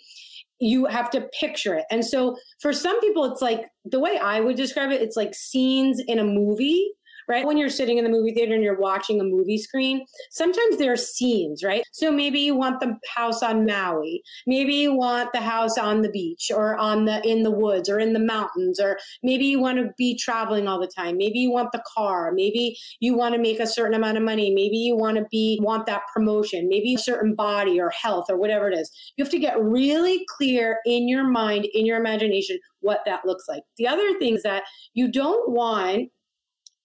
You 0.59 0.85
have 0.85 1.09
to 1.11 1.27
picture 1.39 1.75
it. 1.75 1.85
And 1.89 2.05
so 2.05 2.35
for 2.59 2.73
some 2.73 2.99
people, 3.01 3.25
it's 3.25 3.41
like 3.41 3.65
the 3.85 3.99
way 3.99 4.17
I 4.17 4.41
would 4.41 4.55
describe 4.55 4.91
it, 4.91 5.01
it's 5.01 5.17
like 5.17 5.33
scenes 5.33 6.01
in 6.07 6.19
a 6.19 6.23
movie 6.23 6.91
right? 7.31 7.45
When 7.45 7.57
you're 7.57 7.69
sitting 7.69 7.97
in 7.97 8.03
the 8.03 8.09
movie 8.09 8.33
theater 8.33 8.53
and 8.53 8.61
you're 8.61 8.77
watching 8.77 9.21
a 9.21 9.23
movie 9.23 9.57
screen, 9.57 10.05
sometimes 10.31 10.77
there 10.77 10.91
are 10.91 10.97
scenes, 10.97 11.63
right? 11.63 11.83
So 11.93 12.11
maybe 12.11 12.41
you 12.41 12.55
want 12.55 12.81
the 12.81 12.97
house 13.15 13.41
on 13.41 13.65
Maui, 13.65 14.21
maybe 14.45 14.73
you 14.73 14.93
want 14.93 15.31
the 15.31 15.39
house 15.39 15.77
on 15.77 16.01
the 16.01 16.09
beach 16.09 16.51
or 16.53 16.75
on 16.75 17.05
the 17.05 17.25
in 17.27 17.43
the 17.43 17.51
woods 17.51 17.89
or 17.89 17.99
in 17.99 18.11
the 18.11 18.19
mountains, 18.19 18.81
or 18.81 18.99
maybe 19.23 19.45
you 19.45 19.61
want 19.61 19.77
to 19.77 19.91
be 19.97 20.17
traveling 20.17 20.67
all 20.67 20.79
the 20.79 20.91
time. 20.93 21.15
Maybe 21.15 21.39
you 21.39 21.51
want 21.51 21.71
the 21.71 21.81
car, 21.95 22.33
maybe 22.33 22.77
you 22.99 23.15
want 23.15 23.33
to 23.33 23.41
make 23.41 23.61
a 23.61 23.67
certain 23.67 23.93
amount 23.93 24.17
of 24.17 24.23
money, 24.23 24.53
maybe 24.53 24.75
you 24.75 24.97
want 24.97 25.15
to 25.15 25.25
be 25.31 25.57
want 25.63 25.85
that 25.85 26.01
promotion, 26.13 26.67
maybe 26.67 26.95
a 26.95 26.99
certain 26.99 27.33
body 27.33 27.79
or 27.79 27.91
health 27.91 28.25
or 28.29 28.37
whatever 28.37 28.69
it 28.69 28.77
is. 28.77 28.91
You 29.15 29.23
have 29.23 29.31
to 29.31 29.39
get 29.39 29.57
really 29.61 30.25
clear 30.37 30.79
in 30.85 31.07
your 31.07 31.23
mind, 31.23 31.65
in 31.73 31.85
your 31.85 31.97
imagination, 31.97 32.59
what 32.81 32.99
that 33.05 33.25
looks 33.25 33.45
like. 33.47 33.63
The 33.77 33.87
other 33.87 34.19
thing 34.19 34.35
is 34.35 34.43
that 34.43 34.63
you 34.93 35.09
don't 35.09 35.49
want 35.49 36.09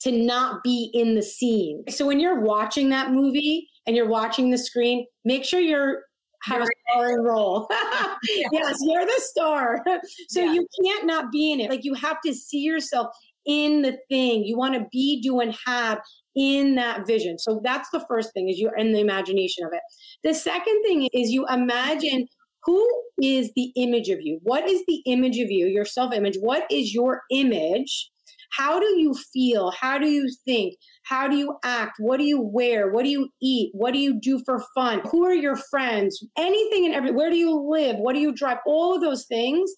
to 0.01 0.13
not 0.13 0.63
be 0.63 0.91
in 0.93 1.15
the 1.15 1.23
scene. 1.23 1.85
So 1.89 2.07
when 2.07 2.21
you're 2.21 2.41
watching 2.41 2.91
that 2.91 3.13
movie 3.13 3.69
and 3.87 3.97
you're 3.97 4.09
watching 4.09 4.51
the 4.51 4.59
screen, 4.59 5.07
make 5.25 5.45
sure 5.45 5.61
you're 5.61 6.03
have 6.43 6.63
a 6.63 6.67
starring 6.91 7.23
role. 7.23 7.67
yes, 8.53 8.79
you're 8.83 9.05
the 9.05 9.21
star. 9.21 9.83
so 10.29 10.41
yeah. 10.41 10.53
you 10.53 10.67
can't 10.85 11.07
not 11.07 11.33
be 11.33 11.53
in 11.53 11.61
it. 11.61 11.71
Like 11.71 11.85
you 11.85 11.95
have 11.95 12.19
to 12.25 12.35
see 12.35 12.61
yourself 12.61 13.09
in 13.47 13.83
the 13.83 13.99
thing. 14.09 14.45
You 14.45 14.57
want 14.57 14.75
to 14.75 14.87
be, 14.93 15.21
do, 15.23 15.41
and 15.41 15.57
have 15.67 16.01
in 16.35 16.75
that 16.75 17.07
vision. 17.07 17.39
So 17.39 17.61
that's 17.65 17.89
the 17.91 18.05
first 18.09 18.33
thing 18.33 18.49
is 18.49 18.59
you're 18.59 18.77
in 18.77 18.93
the 18.93 19.01
imagination 19.01 19.65
of 19.65 19.73
it. 19.73 19.81
The 20.23 20.35
second 20.35 20.83
thing 20.85 21.09
is 21.13 21.31
you 21.31 21.47
imagine 21.49 22.27
who 22.65 22.87
is 23.23 23.53
the 23.55 23.73
image 23.77 24.09
of 24.09 24.21
you? 24.21 24.41
What 24.43 24.69
is 24.69 24.83
the 24.87 25.01
image 25.07 25.39
of 25.39 25.51
you, 25.51 25.67
your 25.67 25.85
self 25.85 26.13
image? 26.13 26.37
What 26.41 26.65
is 26.71 26.93
your 26.93 27.23
image? 27.31 28.11
How 28.53 28.79
do 28.79 28.99
you 28.99 29.15
feel? 29.33 29.71
How 29.71 29.99
do 29.99 30.09
you 30.09 30.31
think? 30.45 30.75
How 31.03 31.29
do 31.29 31.37
you 31.37 31.57
act? 31.65 31.97
What 31.99 32.19
do 32.19 32.25
you 32.25 32.41
wear? 32.41 32.91
What 32.91 33.05
do 33.05 33.11
you 33.11 33.29
eat? 33.43 33.71
What 33.75 33.93
do 33.93 33.99
you 33.99 34.19
do 34.21 34.43
for 34.45 34.65
fun? 34.75 35.03
Who 35.11 35.25
are 35.25 35.35
your 35.35 35.57
friends? 35.57 36.25
Anything 36.37 36.87
and 36.87 36.95
every 36.95 37.13
where 37.13 37.31
do 37.31 37.37
you 37.37 37.55
live? 37.55 37.97
What 37.97 38.15
do 38.15 38.21
you 38.21 38.35
drive? 38.35 38.59
All 38.67 38.95
of 38.95 39.01
those 39.01 39.27
things. 39.27 39.71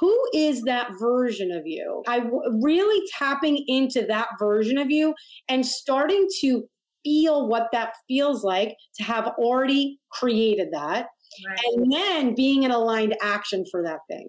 Who 0.00 0.20
is 0.34 0.62
that 0.62 0.90
version 1.00 1.52
of 1.52 1.62
you? 1.66 2.02
I 2.08 2.20
w- 2.20 2.60
really 2.62 3.06
tapping 3.16 3.62
into 3.68 4.04
that 4.06 4.28
version 4.38 4.76
of 4.76 4.90
you 4.90 5.14
and 5.48 5.64
starting 5.64 6.26
to 6.40 6.64
feel 7.04 7.48
what 7.48 7.68
that 7.72 7.92
feels 8.08 8.42
like 8.42 8.76
to 8.96 9.04
have 9.04 9.28
already 9.38 10.00
created 10.10 10.68
that. 10.72 11.06
Right. 11.46 11.58
And 11.74 11.92
then 11.92 12.34
being 12.34 12.64
in 12.64 12.70
aligned 12.70 13.16
action 13.22 13.64
for 13.70 13.82
that 13.82 14.00
thing. 14.10 14.28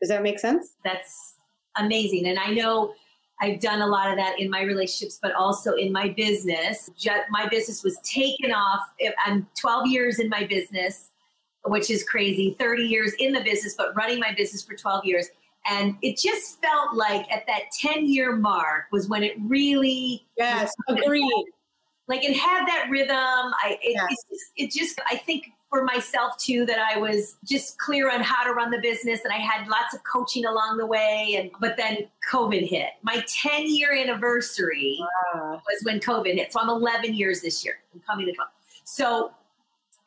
Does 0.00 0.08
that 0.08 0.22
make 0.22 0.38
sense? 0.38 0.74
That's 0.84 1.36
amazing. 1.76 2.26
And 2.26 2.38
I 2.38 2.52
know 2.52 2.92
I've 3.40 3.60
done 3.60 3.80
a 3.80 3.86
lot 3.86 4.10
of 4.10 4.16
that 4.16 4.38
in 4.38 4.50
my 4.50 4.62
relationships, 4.62 5.18
but 5.20 5.34
also 5.34 5.74
in 5.74 5.92
my 5.92 6.08
business. 6.08 6.90
My 7.30 7.48
business 7.48 7.82
was 7.82 7.98
taken 8.04 8.52
off. 8.52 8.80
I'm 9.24 9.46
12 9.58 9.86
years 9.86 10.18
in 10.18 10.28
my 10.28 10.44
business, 10.44 11.10
which 11.64 11.90
is 11.90 12.04
crazy. 12.04 12.54
30 12.58 12.82
years 12.82 13.12
in 13.18 13.32
the 13.32 13.40
business, 13.40 13.74
but 13.76 13.96
running 13.96 14.18
my 14.18 14.34
business 14.34 14.62
for 14.62 14.74
12 14.74 15.04
years. 15.06 15.28
And 15.66 15.96
it 16.02 16.18
just 16.18 16.60
felt 16.62 16.94
like 16.94 17.30
at 17.30 17.46
that 17.46 17.62
10 17.80 18.06
year 18.06 18.36
mark 18.36 18.86
was 18.92 19.08
when 19.08 19.22
it 19.22 19.34
really. 19.40 20.26
Yes, 20.36 20.72
agreed. 20.88 21.44
Like 22.08 22.24
it 22.24 22.36
had 22.36 22.66
that 22.66 22.88
rhythm. 22.90 23.16
I 23.16 23.78
it, 23.82 23.92
yes. 23.94 24.06
it, 24.10 24.18
just, 24.28 24.52
it 24.56 24.70
just 24.80 25.00
I 25.06 25.16
think 25.16 25.52
for 25.70 25.84
myself 25.84 26.36
too 26.36 26.66
that 26.66 26.78
I 26.78 26.98
was 26.98 27.36
just 27.44 27.78
clear 27.78 28.10
on 28.10 28.20
how 28.20 28.44
to 28.44 28.52
run 28.52 28.70
the 28.70 28.80
business 28.80 29.20
and 29.24 29.32
I 29.32 29.36
had 29.36 29.68
lots 29.68 29.94
of 29.94 30.00
coaching 30.02 30.44
along 30.44 30.78
the 30.78 30.86
way 30.86 31.36
and 31.38 31.50
but 31.60 31.76
then 31.76 32.08
COVID 32.30 32.68
hit. 32.68 32.90
My 33.02 33.24
10 33.28 33.66
year 33.66 33.94
anniversary 33.94 34.98
wow. 35.32 35.62
was 35.64 35.82
when 35.84 36.00
COVID 36.00 36.34
hit. 36.34 36.52
So 36.52 36.60
I'm 36.60 36.68
11 36.68 37.14
years 37.14 37.40
this 37.40 37.64
year. 37.64 37.74
I'm 37.94 38.00
coming 38.00 38.26
to 38.26 38.32
12. 38.32 38.50
So 38.82 39.30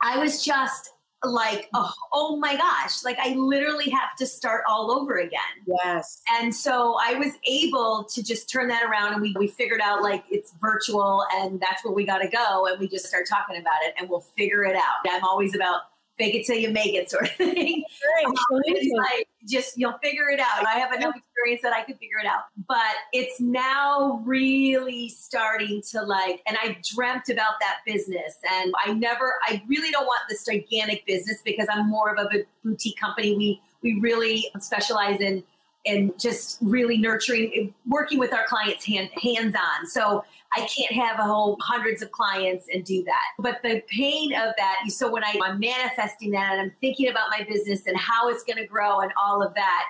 I 0.01 0.17
was 0.17 0.43
just 0.43 0.91
like, 1.24 1.63
mm. 1.63 1.70
oh, 1.74 1.94
oh, 2.12 2.36
my 2.38 2.56
gosh, 2.56 3.03
like 3.03 3.18
I 3.20 3.34
literally 3.34 3.89
have 3.89 4.15
to 4.18 4.25
start 4.25 4.63
all 4.68 4.92
over 4.92 5.18
again. 5.18 5.39
Yes. 5.65 6.22
And 6.39 6.53
so 6.53 6.98
I 7.01 7.13
was 7.15 7.34
able 7.46 8.03
to 8.06 8.24
just 8.24 8.50
turn 8.50 8.68
that 8.70 8.84
around 8.84 9.13
and 9.13 9.22
we, 9.22 9.36
we 9.38 9.48
figured 9.48 9.82
out 9.82 10.01
like 10.01 10.24
it's 10.30 10.53
virtual 10.62 11.25
and 11.36 11.60
that's 11.60 11.84
where 11.86 11.94
we 11.94 12.06
got 12.06 12.20
to 12.20 12.27
go. 12.27 12.68
And 12.68 12.80
we 12.80 12.88
just 12.88 13.06
start 13.06 13.27
talking 13.27 13.58
about 13.58 13.82
it 13.84 13.94
and 14.00 14.10
we'll 14.10 14.25
figure 14.38 14.63
it 14.63 14.75
out. 14.75 15.08
I'm 15.10 15.24
always 15.24 15.56
about 15.56 15.82
fake 16.17 16.36
it 16.36 16.46
till 16.46 16.58
you 16.58 16.70
make 16.70 16.93
it 16.93 17.10
sort 17.10 17.24
of 17.24 17.32
thing. 17.32 17.84
Right, 18.15 18.25
um, 18.51 18.62
like 18.98 19.27
just 19.48 19.77
you'll 19.77 19.98
figure 20.01 20.29
it 20.29 20.39
out. 20.39 20.65
I 20.65 20.79
have 20.79 20.93
enough 20.93 21.15
experience 21.15 21.62
that 21.63 21.74
I 21.74 21.84
could 21.84 21.98
figure 21.98 22.20
it 22.22 22.27
out. 22.27 22.43
But 22.67 22.96
it's 23.12 23.39
now 23.39 24.22
really 24.25 25.10
starting 25.10 25.82
to 25.91 26.01
like, 26.03 26.41
and 26.48 26.58
I 26.62 26.77
dreamt 26.93 27.29
about 27.29 27.53
that 27.62 27.77
business. 27.86 28.38
And 28.51 28.74
I 28.86 28.93
never, 28.93 29.34
I 29.43 29.62
really 29.67 29.91
don't 29.91 30.05
want 30.05 30.22
this 30.29 30.46
gigantic 30.46 31.05
business 31.05 31.41
because 31.43 31.67
I'm 31.72 31.89
more 31.89 32.15
of 32.15 32.27
a 32.34 32.43
boutique 32.63 33.00
company. 33.00 33.36
We 33.36 33.62
we 33.84 34.00
really 34.00 34.50
specialize 34.60 35.20
in 35.20 35.43
and 35.86 36.18
just 36.18 36.58
really 36.62 36.98
nurturing, 36.98 37.52
eh, 37.56 37.68
working 37.86 38.18
with 38.18 38.34
our 38.34 38.46
clients 38.46 38.86
hand, 38.86 39.10
hands 39.22 39.56
on. 39.56 39.86
So 39.86 40.24
I 40.56 40.62
can't 40.62 40.94
have 40.94 41.20
a 41.20 41.24
whole 41.24 41.58
hundreds 41.62 42.02
of 42.02 42.12
clients 42.12 42.68
and 42.74 42.86
do 42.86 43.04
that. 43.04 43.24
But 43.40 43.62
the 43.63 43.82
pain 43.90 44.34
of 44.34 44.54
that, 44.58 44.78
so 44.90 45.12
when 45.12 45.24
I, 45.24 45.38
I'm 45.44 45.60
manifesting 45.60 46.32
that 46.32 46.54
and 46.54 46.62
I'm 46.62 46.72
thinking 46.80 47.10
about 47.10 47.30
my 47.38 47.46
business 47.46 47.86
and 47.88 47.98
how 47.98 48.30
it's 48.30 48.44
going 48.44 48.58
to 48.58 48.66
grow 48.66 49.02
and 49.02 49.12
all 49.22 49.44
of 49.44 49.54
that. 49.56 49.86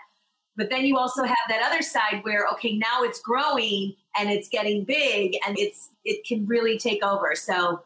But 0.55 0.69
then 0.69 0.85
you 0.85 0.97
also 0.97 1.23
have 1.23 1.38
that 1.50 1.63
other 1.63 1.81
side 1.81 2.21
where, 2.23 2.47
okay, 2.53 2.77
now 2.77 3.03
it's 3.03 3.19
growing 3.19 3.95
and 4.17 4.29
it's 4.29 4.47
getting 4.50 4.83
big 4.83 5.35
and 5.47 5.57
it's 5.57 5.89
it 6.05 6.25
can 6.25 6.45
really 6.45 6.77
take 6.77 7.03
over. 7.03 7.35
So 7.35 7.81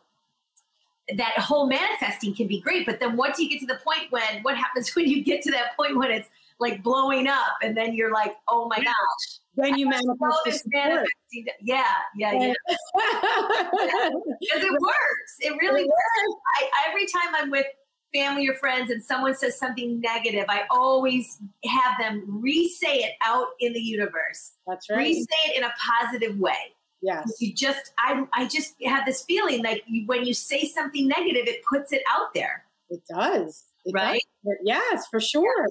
that 1.16 1.38
whole 1.38 1.68
manifesting 1.68 2.36
can 2.36 2.48
be 2.48 2.60
great. 2.60 2.86
But 2.86 3.00
then 3.00 3.16
once 3.16 3.40
you 3.40 3.50
get 3.50 3.62
to 3.62 3.66
the 3.66 3.80
point 3.84 4.12
when 4.12 4.44
what 4.44 4.58
happens 4.58 4.90
when 4.96 5.08
you 5.08 5.24
get 5.24 5.42
to 5.44 5.52
that 5.52 5.76
point 5.78 5.98
when 5.98 6.12
it's 6.12 6.30
like 6.60 6.82
blowing 6.84 7.28
up 7.28 7.58
and 7.62 7.76
then 7.76 7.94
you're 7.94 8.12
like, 8.12 8.34
oh 8.48 8.68
my 8.68 8.78
gosh. 8.78 9.40
When 9.56 9.78
you 9.78 9.88
manifest 9.90 10.68
manifesting. 10.68 11.48
Yeah, 11.62 11.84
yeah, 12.16 12.34
yeah. 12.34 12.54
Because 12.94 14.64
it 14.64 14.72
works. 14.82 15.36
It 15.40 15.54
really 15.60 15.82
it 15.82 15.88
works. 15.88 16.36
I, 16.56 16.70
every 16.88 17.06
time 17.08 17.36
I'm 17.36 17.50
with 17.50 17.66
family 18.14 18.48
or 18.48 18.54
friends 18.56 18.92
and 18.92 19.04
someone 19.04 19.36
says 19.36 19.58
something 19.58 20.00
negative, 20.00 20.46
I 20.48 20.64
always 20.70 21.40
have 21.66 21.98
them 22.00 22.24
re-say 22.28 22.98
it 23.00 23.14
out 23.24 23.48
in 23.60 23.74
the 23.74 23.82
universe. 23.82 24.54
That's 24.68 24.90
right. 24.90 25.00
Re-say 25.00 25.52
it 25.52 25.58
in 25.58 25.64
a 25.64 25.74
positive 25.80 26.38
way. 26.38 26.74
Yes. 27.02 27.32
You 27.40 27.54
just, 27.54 27.94
I, 28.00 28.26
I 28.34 28.48
just 28.48 28.76
have 28.86 29.06
this 29.06 29.24
feeling 29.24 29.64
like 29.64 29.84
you, 29.88 30.06
when 30.08 30.26
you 30.26 30.34
say 30.34 30.66
something 30.66 31.08
negative, 31.08 31.48
it 31.48 31.62
puts 31.72 31.92
it 31.92 32.02
out 32.12 32.34
there. 32.34 32.64
It 32.90 33.02
does. 33.10 33.66
It 33.86 33.94
right? 33.94 34.22
Does. 34.46 34.58
Yes, 34.64 35.08
for 35.08 35.20
sure. 35.20 35.68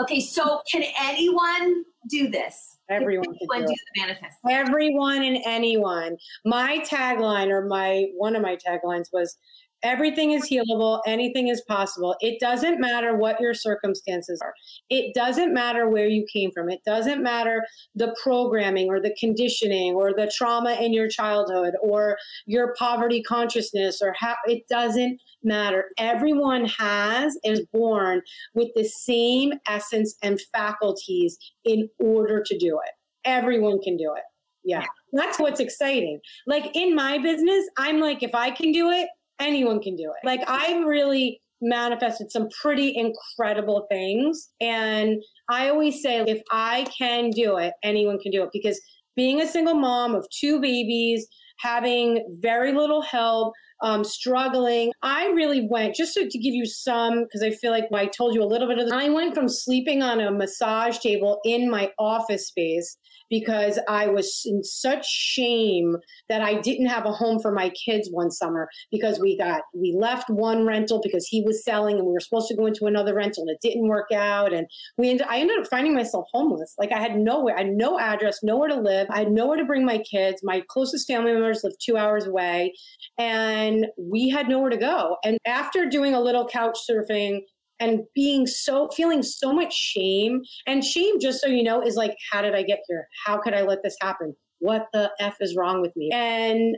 Okay, 0.00 0.20
so 0.20 0.60
can 0.70 0.84
anyone 1.00 1.84
do 2.08 2.28
this? 2.28 2.78
Everyone 2.88 3.24
can, 3.24 3.34
anyone 3.34 3.60
do, 3.62 3.66
do 3.66 3.74
the 3.94 4.00
manifest. 4.00 4.36
Everyone 4.48 5.22
and 5.22 5.38
anyone. 5.44 6.16
My 6.44 6.78
tagline, 6.78 7.48
or 7.48 7.66
my 7.66 8.06
one 8.16 8.36
of 8.36 8.42
my 8.42 8.56
taglines, 8.56 9.06
was 9.12 9.36
Everything 9.82 10.32
is 10.32 10.48
healable. 10.50 11.00
Anything 11.06 11.48
is 11.48 11.62
possible. 11.62 12.16
It 12.20 12.40
doesn't 12.40 12.80
matter 12.80 13.16
what 13.16 13.40
your 13.40 13.54
circumstances 13.54 14.40
are. 14.42 14.52
It 14.90 15.14
doesn't 15.14 15.54
matter 15.54 15.88
where 15.88 16.08
you 16.08 16.26
came 16.32 16.50
from. 16.50 16.68
It 16.68 16.80
doesn't 16.84 17.22
matter 17.22 17.64
the 17.94 18.14
programming 18.22 18.88
or 18.88 19.00
the 19.00 19.14
conditioning 19.18 19.94
or 19.94 20.12
the 20.12 20.30
trauma 20.34 20.74
in 20.80 20.92
your 20.92 21.08
childhood 21.08 21.74
or 21.80 22.16
your 22.46 22.74
poverty 22.78 23.22
consciousness 23.22 24.00
or 24.02 24.14
how 24.18 24.34
it 24.46 24.62
doesn't 24.68 25.20
matter. 25.42 25.84
Everyone 25.98 26.66
has 26.66 27.38
is 27.44 27.64
born 27.72 28.22
with 28.54 28.68
the 28.74 28.84
same 28.84 29.52
essence 29.68 30.16
and 30.22 30.40
faculties 30.52 31.38
in 31.64 31.88
order 31.98 32.42
to 32.44 32.58
do 32.58 32.78
it. 32.84 32.90
Everyone 33.24 33.80
can 33.80 33.96
do 33.96 34.12
it. 34.16 34.24
Yeah. 34.64 34.84
That's 35.12 35.38
what's 35.38 35.60
exciting. 35.60 36.20
Like 36.46 36.76
in 36.76 36.94
my 36.94 37.18
business, 37.18 37.64
I'm 37.78 38.00
like, 38.00 38.22
if 38.22 38.34
I 38.34 38.50
can 38.50 38.72
do 38.72 38.90
it, 38.90 39.08
anyone 39.40 39.80
can 39.80 39.96
do 39.96 40.04
it. 40.04 40.26
Like 40.26 40.40
I've 40.46 40.84
really 40.84 41.40
manifested 41.60 42.30
some 42.30 42.48
pretty 42.62 42.96
incredible 42.96 43.86
things. 43.90 44.50
And 44.60 45.22
I 45.50 45.68
always 45.68 46.02
say, 46.02 46.20
if 46.20 46.40
I 46.52 46.86
can 46.96 47.30
do 47.30 47.56
it, 47.56 47.74
anyone 47.82 48.18
can 48.18 48.30
do 48.30 48.42
it 48.42 48.50
because 48.52 48.80
being 49.16 49.40
a 49.40 49.46
single 49.46 49.74
mom 49.74 50.14
of 50.14 50.26
two 50.30 50.60
babies, 50.60 51.26
having 51.58 52.24
very 52.40 52.72
little 52.72 53.02
help, 53.02 53.52
um, 53.82 54.04
struggling. 54.04 54.92
I 55.02 55.26
really 55.28 55.66
went, 55.68 55.94
just 55.94 56.14
to, 56.14 56.28
to 56.28 56.38
give 56.38 56.54
you 56.54 56.66
some, 56.66 57.24
because 57.24 57.42
I 57.42 57.50
feel 57.50 57.70
like 57.70 57.84
I 57.94 58.06
told 58.06 58.34
you 58.34 58.42
a 58.42 58.46
little 58.46 58.68
bit 58.68 58.78
of 58.78 58.86
this, 58.86 58.92
I 58.92 59.08
went 59.08 59.34
from 59.34 59.48
sleeping 59.48 60.02
on 60.02 60.20
a 60.20 60.30
massage 60.30 60.98
table 60.98 61.40
in 61.44 61.70
my 61.70 61.90
office 61.98 62.48
space 62.48 62.96
because 63.30 63.78
I 63.88 64.08
was 64.08 64.42
in 64.46 64.62
such 64.64 65.06
shame 65.06 65.96
that 66.28 66.42
I 66.42 66.54
didn't 66.54 66.86
have 66.86 67.06
a 67.06 67.12
home 67.12 67.40
for 67.40 67.52
my 67.52 67.70
kids 67.70 68.08
one 68.10 68.30
summer 68.30 68.68
because 68.90 69.18
we 69.20 69.36
got 69.36 69.62
we 69.74 69.96
left 69.98 70.30
one 70.30 70.66
rental 70.66 71.00
because 71.02 71.26
he 71.26 71.42
was 71.42 71.64
selling 71.64 71.96
and 71.96 72.06
we 72.06 72.12
were 72.12 72.20
supposed 72.20 72.48
to 72.48 72.56
go 72.56 72.66
into 72.66 72.86
another 72.86 73.14
rental 73.14 73.42
and 73.42 73.50
it 73.50 73.60
didn't 73.60 73.88
work 73.88 74.10
out 74.12 74.52
and 74.52 74.66
we 74.96 75.10
ended, 75.10 75.26
I 75.28 75.38
ended 75.38 75.58
up 75.58 75.68
finding 75.68 75.94
myself 75.94 76.26
homeless. 76.32 76.74
Like 76.78 76.92
I 76.92 76.98
had 76.98 77.16
nowhere, 77.16 77.56
I 77.56 77.64
had 77.64 77.72
no 77.72 77.98
address, 77.98 78.40
nowhere 78.42 78.68
to 78.68 78.80
live. 78.80 79.08
I 79.10 79.18
had 79.18 79.30
nowhere 79.30 79.56
to 79.56 79.64
bring 79.64 79.84
my 79.84 79.98
kids. 79.98 80.40
My 80.42 80.62
closest 80.68 81.06
family 81.06 81.32
members 81.32 81.62
lived 81.64 81.76
two 81.84 81.96
hours 81.96 82.26
away 82.26 82.74
and 83.18 83.86
we 83.98 84.28
had 84.28 84.48
nowhere 84.48 84.70
to 84.70 84.76
go. 84.76 85.16
And 85.24 85.38
after 85.46 85.86
doing 85.86 86.14
a 86.14 86.20
little 86.20 86.46
couch 86.46 86.78
surfing 86.88 87.40
and 87.80 88.00
being 88.14 88.46
so 88.46 88.88
feeling 88.94 89.22
so 89.22 89.52
much 89.52 89.74
shame 89.74 90.42
and 90.66 90.84
shame 90.84 91.18
just 91.20 91.40
so 91.40 91.46
you 91.46 91.62
know 91.62 91.80
is 91.82 91.96
like 91.96 92.14
how 92.30 92.42
did 92.42 92.54
i 92.54 92.62
get 92.62 92.80
here? 92.88 93.06
How 93.24 93.38
could 93.38 93.54
i 93.54 93.62
let 93.62 93.82
this 93.82 93.96
happen? 94.00 94.34
What 94.58 94.86
the 94.92 95.10
f 95.20 95.36
is 95.40 95.56
wrong 95.56 95.80
with 95.80 95.92
me? 95.96 96.10
And 96.12 96.76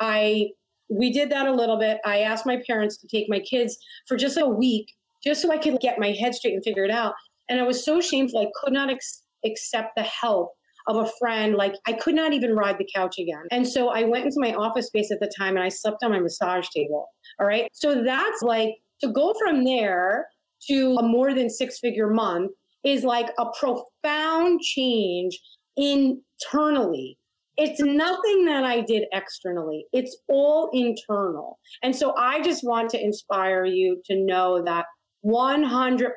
i 0.00 0.48
we 0.90 1.10
did 1.10 1.30
that 1.30 1.46
a 1.46 1.54
little 1.54 1.78
bit. 1.78 2.00
I 2.04 2.18
asked 2.18 2.44
my 2.44 2.60
parents 2.66 2.98
to 2.98 3.08
take 3.08 3.26
my 3.28 3.40
kids 3.40 3.78
for 4.06 4.16
just 4.16 4.36
a 4.36 4.46
week 4.46 4.86
just 5.24 5.42
so 5.42 5.52
i 5.52 5.58
could 5.58 5.80
get 5.80 5.98
my 5.98 6.12
head 6.12 6.34
straight 6.34 6.54
and 6.54 6.64
figure 6.64 6.84
it 6.84 6.90
out. 6.90 7.14
And 7.48 7.60
i 7.60 7.64
was 7.64 7.84
so 7.84 8.00
shameful 8.00 8.40
i 8.40 8.50
could 8.62 8.72
not 8.72 8.90
ex- 8.90 9.22
accept 9.44 9.90
the 9.96 10.02
help 10.02 10.52
of 10.88 10.96
a 10.96 11.10
friend 11.20 11.54
like 11.54 11.74
i 11.86 11.92
could 11.92 12.14
not 12.14 12.32
even 12.32 12.56
ride 12.56 12.76
the 12.78 12.88
couch 12.94 13.16
again. 13.18 13.44
And 13.50 13.66
so 13.66 13.88
i 13.88 14.04
went 14.04 14.24
into 14.26 14.40
my 14.40 14.52
office 14.52 14.86
space 14.88 15.10
at 15.10 15.20
the 15.20 15.32
time 15.38 15.56
and 15.56 15.64
i 15.64 15.68
slept 15.68 15.98
on 16.02 16.10
my 16.10 16.20
massage 16.20 16.68
table 16.74 17.08
all 17.40 17.46
right? 17.46 17.68
So 17.72 18.02
that's 18.04 18.42
like 18.42 18.74
to 19.00 19.12
go 19.12 19.34
from 19.38 19.64
there 19.64 20.26
to 20.68 20.96
a 20.98 21.02
more 21.02 21.34
than 21.34 21.50
six 21.50 21.78
figure 21.78 22.10
month 22.10 22.52
is 22.84 23.04
like 23.04 23.30
a 23.38 23.46
profound 23.58 24.60
change 24.60 25.38
internally. 25.76 27.18
It's 27.56 27.80
nothing 27.80 28.46
that 28.46 28.64
I 28.64 28.80
did 28.80 29.04
externally. 29.12 29.86
It's 29.92 30.16
all 30.28 30.70
internal. 30.72 31.58
And 31.82 31.94
so 31.94 32.14
I 32.16 32.42
just 32.42 32.64
want 32.64 32.90
to 32.90 33.02
inspire 33.02 33.64
you 33.64 34.02
to 34.06 34.16
know 34.16 34.62
that 34.64 34.86
100% 35.24 36.10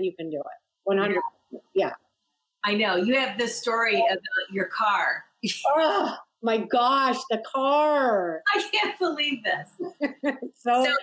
you 0.00 0.12
can 0.16 0.30
do 0.30 0.38
it. 0.38 0.58
100 0.84 1.16
yeah. 1.50 1.58
yeah. 1.74 1.90
I 2.64 2.74
know. 2.74 2.96
You 2.96 3.18
have 3.18 3.38
this 3.38 3.58
story 3.58 3.96
about 3.96 4.52
your 4.52 4.66
car. 4.66 5.24
oh 5.68 6.16
my 6.42 6.58
gosh, 6.58 7.18
the 7.30 7.42
car. 7.52 8.42
I 8.54 8.68
can't 8.72 8.98
believe 8.98 9.42
this. 9.42 9.70
so, 10.54 10.84
so 10.84 10.94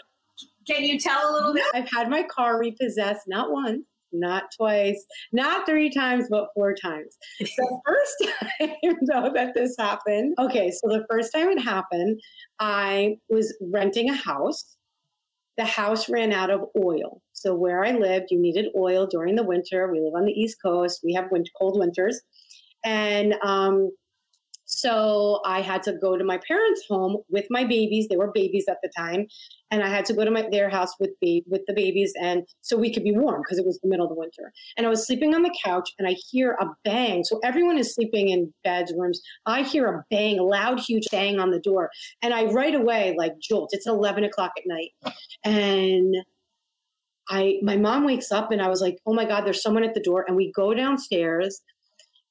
can 0.70 0.84
you 0.84 1.00
tell 1.00 1.32
a 1.32 1.34
little 1.34 1.54
bit? 1.54 1.64
I've 1.74 1.90
had 1.94 2.10
my 2.10 2.24
car 2.24 2.60
repossessed 2.60 3.24
not 3.28 3.52
once, 3.52 3.84
not 4.12 4.44
twice, 4.56 5.04
not 5.32 5.66
three 5.66 5.90
times, 5.90 6.26
but 6.30 6.50
four 6.54 6.74
times. 6.74 7.18
The 7.40 7.82
first 7.86 8.34
time, 8.60 8.98
though, 9.08 9.32
that 9.34 9.54
this 9.56 9.76
happened, 9.78 10.36
okay, 10.40 10.72
so 10.72 10.90
the 10.90 11.06
first 11.10 11.34
time 11.34 11.50
it 11.50 11.62
happened, 11.62 12.20
I 12.60 13.18
was 13.30 13.56
renting 13.62 14.10
a 14.10 14.16
house. 14.16 14.76
The 15.58 15.66
house 15.66 16.08
ran 16.10 16.32
out 16.32 16.50
of 16.50 16.62
oil. 16.78 17.22
So, 17.34 17.54
where 17.54 17.84
I 17.84 17.92
lived, 17.92 18.28
you 18.30 18.40
needed 18.40 18.68
oil 18.78 19.08
during 19.08 19.36
the 19.36 19.44
winter. 19.44 19.92
We 19.92 20.00
live 20.00 20.14
on 20.16 20.26
the 20.26 20.32
East 20.32 20.58
Coast, 20.64 21.02
we 21.04 21.14
have 21.14 21.32
winter, 21.32 21.52
cold 21.60 21.78
winters. 21.78 22.22
And 22.86 23.36
um, 23.44 23.92
so 24.72 25.42
I 25.46 25.62
had 25.62 25.82
to 25.84 25.94
go 25.94 26.16
to 26.16 26.24
my 26.24 26.40
parents' 26.48 26.84
home 26.88 27.18
with 27.28 27.48
my 27.50 27.64
babies. 27.64 28.08
They 28.08 28.18
were 28.18 28.32
babies 28.32 28.66
at 28.70 28.78
the 28.84 28.92
time, 28.96 29.26
and 29.72 29.82
I 29.82 29.90
had 29.90 30.06
to 30.06 30.14
go 30.14 30.24
to 30.24 30.30
my 30.30 30.48
their 30.52 30.70
house 30.70 30.92
with 31.00 31.10
the 31.24 31.44
with 31.48 31.62
the 31.66 31.74
babies, 31.74 32.14
and 32.22 32.44
so 32.62 32.78
we 32.78 32.94
could 32.94 33.04
be 33.04 33.12
warm 33.12 33.42
because 33.42 33.58
it 33.58 33.66
was 33.66 33.80
the 33.80 33.90
middle 33.90 34.06
of 34.06 34.12
the 34.12 34.20
winter. 34.20 34.54
And 34.78 34.86
I 34.86 34.90
was 34.90 35.08
sleeping 35.08 35.34
on 35.34 35.42
the 35.42 35.56
couch, 35.66 35.90
and 35.98 36.08
I 36.08 36.16
hear 36.30 36.56
a 36.62 36.68
bang. 36.86 37.24
So 37.24 37.40
everyone 37.44 37.80
is 37.80 37.96
sleeping 37.96 38.30
in 38.30 38.54
beds, 38.64 38.94
rooms. 38.96 39.20
I 39.48 39.64
hear 39.64 39.88
a 39.88 40.06
bang, 40.12 40.38
a 40.38 40.44
loud, 40.44 40.80
huge 40.80 41.08
bang 41.10 41.40
on 41.40 41.50
the 41.50 41.60
door, 41.60 41.90
and 42.22 42.32
I 42.32 42.46
right 42.46 42.76
away 42.76 43.16
like 43.18 43.34
jolt. 43.42 43.72
It's 43.72 43.88
eleven 43.88 44.24
o'clock 44.24 44.52
at 44.56 44.68
night, 44.68 45.16
and 45.44 46.16
I 47.28 47.58
my 47.64 47.76
mom 47.76 48.06
wakes 48.06 48.32
up, 48.32 48.52
and 48.52 48.62
I 48.62 48.70
was 48.70 48.82
like, 48.82 49.00
oh 49.08 49.14
my 49.14 49.26
god, 49.26 49.48
there's 49.48 49.64
someone 49.64 49.84
at 49.84 49.96
the 49.96 50.00
door, 50.00 50.26
and 50.28 50.38
we 50.38 50.52
go 50.52 50.76
downstairs 50.76 51.60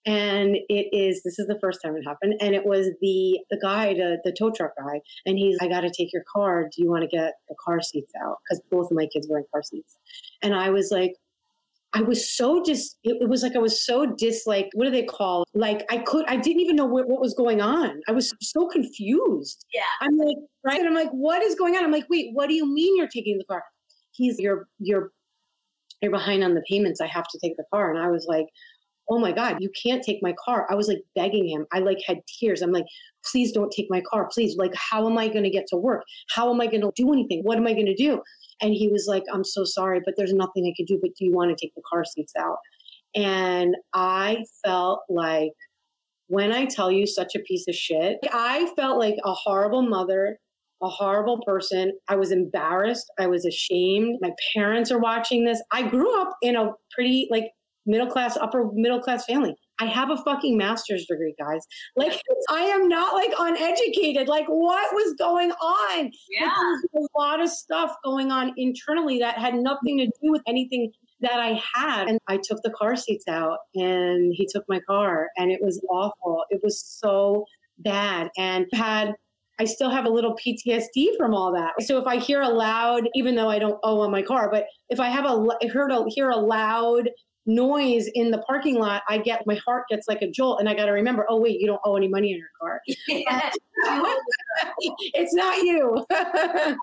and 0.07 0.57
it 0.69 0.89
is 0.93 1.23
this 1.23 1.39
is 1.39 1.47
the 1.47 1.59
first 1.61 1.81
time 1.85 1.97
it 1.97 2.05
happened 2.07 2.35
and 2.41 2.55
it 2.55 2.65
was 2.65 2.89
the 3.01 3.39
the 3.51 3.59
guy 3.61 3.95
the, 3.95 4.19
the 4.25 4.33
tow 4.33 4.51
truck 4.51 4.73
guy 4.79 5.01
and 5.27 5.39
he's 5.39 5.59
i 5.61 5.69
got 5.69 5.81
to 5.81 5.91
take 5.91 6.13
your 6.13 6.23
car. 6.33 6.65
Do 6.65 6.83
you 6.83 6.91
want 6.91 7.03
to 7.03 7.09
get 7.09 7.35
the 7.49 7.55
car 7.65 7.81
seats 7.81 8.13
out? 8.23 8.37
Because 8.45 8.63
both 8.71 8.91
of 8.91 8.97
my 8.97 9.07
kids 9.07 9.27
were 9.29 9.39
in 9.39 9.45
car 9.53 9.63
seats. 9.63 9.97
And 10.43 10.55
i 10.55 10.71
was 10.71 10.91
like 10.91 11.15
i 11.95 12.03
was 12.03 12.31
so 12.31 12.63
dis 12.63 12.97
it, 13.03 13.29
was 13.29 13.43
like 13.43 13.57
i 13.57 13.59
was 13.59 13.85
so 13.85 14.05
dis 14.05 14.47
like 14.47 14.69
what 14.75 14.85
do 14.85 14.91
they 14.91 15.03
call 15.03 15.45
like 15.55 15.87
i 15.91 15.97
could 15.97 16.27
i 16.27 16.37
didn't 16.37 16.61
even 16.61 16.77
know 16.77 16.85
what, 16.85 17.09
what 17.09 17.21
was 17.21 17.35
going 17.35 17.61
on. 17.61 18.01
I 18.09 18.13
was 18.13 18.33
so 18.41 18.69
confused. 18.69 19.65
Yeah. 19.73 19.83
I'm 20.01 20.17
like 20.17 20.37
right? 20.65 20.79
And 20.79 20.89
i'm 20.89 20.95
like 20.95 21.11
what 21.11 21.43
is 21.43 21.55
going 21.55 21.77
on? 21.77 21.85
I'm 21.85 21.93
like 21.93 22.07
wait 22.09 22.31
what 22.35 22.49
do 22.49 22.55
you 22.55 22.67
mean 22.67 22.97
you're 22.97 23.09
taking 23.09 23.39
the 23.39 23.45
car? 23.45 23.63
He's 24.13 24.39
you're 24.39 24.69
you're 24.79 25.11
you're 26.01 26.13
behind 26.13 26.45
on 26.45 26.55
the 26.55 26.63
payments. 26.69 27.01
I 27.01 27.07
have 27.07 27.27
to 27.29 27.39
take 27.43 27.57
the 27.57 27.65
car. 27.73 27.91
And 27.91 27.99
I 27.99 28.09
was 28.09 28.27
like, 28.29 28.47
oh 29.11 29.19
my 29.19 29.33
God, 29.33 29.57
you 29.61 29.71
can't 29.83 30.03
take 30.03 30.19
my 30.23 30.35
car. 30.45 30.67
I 30.71 30.75
was 30.75 30.89
like 30.89 31.03
begging 31.15 31.49
him. 31.49 31.67
I 31.73 31.79
like 31.79 31.99
had 32.07 32.19
tears. 32.39 32.61
I'm 32.61 32.73
like, 32.73 32.85
please 33.31 33.53
don't 33.53 33.71
take 33.71 33.87
my 33.89 34.03
car. 34.11 34.29
Please. 34.33 34.57
Like, 34.57 34.73
how 34.75 35.09
am 35.09 35.17
I 35.17 35.29
going 35.29 35.45
to 35.45 35.51
get 35.51 35.67
to 35.69 35.77
work? 35.77 36.03
How 36.31 36.53
am 36.53 36.61
I 36.61 36.67
going 36.67 36.83
to 36.83 36.93
do 36.95 37.13
anything? 37.13 37.41
What 37.43 37.59
am 37.59 37.67
I 37.67 37.73
going 37.73 37.87
to 37.87 37.95
do? 37.95 38.21
And 38.61 38.75
he 38.75 38.89
was 38.89 39.07
like, 39.09 39.23
I'm 39.33 39.45
so 39.45 39.65
sorry, 39.65 40.01
but 40.05 40.15
there's 40.17 40.33
nothing 40.33 40.67
I 40.67 40.75
can 40.77 40.87
do. 40.87 40.99
But 41.01 41.13
do 41.19 41.25
you 41.25 41.33
want 41.33 41.51
to 41.51 41.57
take 41.61 41.75
the 41.75 41.83
car 41.91 42.05
seats 42.05 42.33
out? 42.39 42.59
And 43.15 43.75
I 43.95 44.45
felt 44.65 45.01
like, 45.09 45.53
when 46.27 46.53
I 46.53 46.67
tell 46.67 46.93
you 46.93 47.07
such 47.07 47.35
a 47.35 47.41
piece 47.41 47.67
of 47.69 47.75
shit, 47.75 48.19
I 48.31 48.71
felt 48.77 48.99
like 48.99 49.15
a 49.25 49.33
horrible 49.33 49.81
mother, 49.81 50.39
a 50.83 50.89
horrible 50.89 51.41
person. 51.47 51.93
I 52.09 52.17
was 52.17 52.31
embarrassed. 52.33 53.11
I 53.19 53.29
was 53.29 53.47
ashamed. 53.47 54.19
My 54.21 54.33
parents 54.55 54.93
are 54.93 54.99
watching 54.99 55.47
this. 55.47 55.63
I 55.73 55.89
grew 55.89 56.21
up 56.21 56.37
in 56.43 56.55
a 56.55 56.73
pretty 56.93 57.29
like 57.31 57.47
middle 57.89 58.07
class, 58.07 58.37
upper 58.37 58.71
middle 58.75 59.01
class 59.01 59.25
family. 59.25 59.55
I 59.81 59.87
have 59.87 60.11
a 60.11 60.17
fucking 60.17 60.57
master's 60.57 61.07
degree, 61.07 61.35
guys. 61.39 61.61
Like, 61.97 62.21
I 62.51 62.61
am 62.61 62.89
not 62.89 63.15
like 63.15 63.33
uneducated. 63.39 64.29
Like, 64.29 64.47
what 64.47 64.93
was 64.93 65.15
going 65.19 65.51
on? 65.53 66.11
Yeah. 66.29 66.47
Like, 66.47 67.05
a 67.05 67.19
lot 67.19 67.41
of 67.41 67.49
stuff 67.49 67.95
going 68.05 68.31
on 68.31 68.53
internally 68.57 69.19
that 69.21 69.39
had 69.39 69.55
nothing 69.55 69.99
to 69.99 70.07
do 70.07 70.33
with 70.33 70.43
anything 70.47 70.93
that 71.21 71.41
I 71.41 71.61
had. 71.75 72.09
And 72.09 72.19
I 72.29 72.37
took 72.37 72.61
the 72.63 72.71
car 72.71 72.97
seats 72.97 73.27
out 73.29 73.59
and 73.75 74.33
he 74.35 74.47
took 74.53 74.65
my 74.69 74.81
car 74.81 75.29
and 75.37 75.51
it 75.51 75.61
was 75.63 75.81
awful. 75.91 76.45
It 76.51 76.61
was 76.63 76.81
so 76.81 77.45
bad 77.79 78.29
and 78.37 78.67
had 78.73 79.15
I 79.61 79.65
still 79.65 79.91
have 79.91 80.05
a 80.05 80.11
little 80.11 80.37
PTSD 80.37 81.17
from 81.17 81.35
all 81.35 81.53
that. 81.53 81.73
So 81.83 81.99
if 81.99 82.07
I 82.07 82.19
hear 82.19 82.43
a 82.43 82.49
loud, 82.49 83.09
even 83.15 83.35
though 83.35 83.49
I 83.49 83.59
don't 83.59 83.79
owe 83.83 84.01
on 84.01 84.11
my 84.13 84.23
car, 84.23 84.49
but 84.51 84.67
if 84.89 85.01
I 85.01 85.09
have 85.09 85.25
a 85.25 85.69
heard 85.69 85.91
a 85.91 86.05
hear 86.09 86.31
a 86.31 86.37
loud 86.37 87.11
noise 87.49 88.09
in 88.15 88.31
the 88.31 88.39
parking 88.39 88.79
lot, 88.79 89.03
I 89.09 89.19
get 89.19 89.47
my 89.47 89.57
heart 89.57 89.87
gets 89.89 90.07
like 90.07 90.23
a 90.23 90.31
jolt, 90.31 90.61
and 90.61 90.69
I 90.69 90.75
got 90.75 90.87
to 90.87 90.93
remember, 90.93 91.27
oh 91.29 91.41
wait, 91.41 91.59
you 91.59 91.67
don't 91.67 91.81
owe 91.85 91.97
any 91.97 92.07
money 92.07 92.31
in 92.31 92.39
your 92.39 92.51
car. 92.61 92.81
it's 95.15 95.35
not 95.35 95.57
you. 95.59 96.07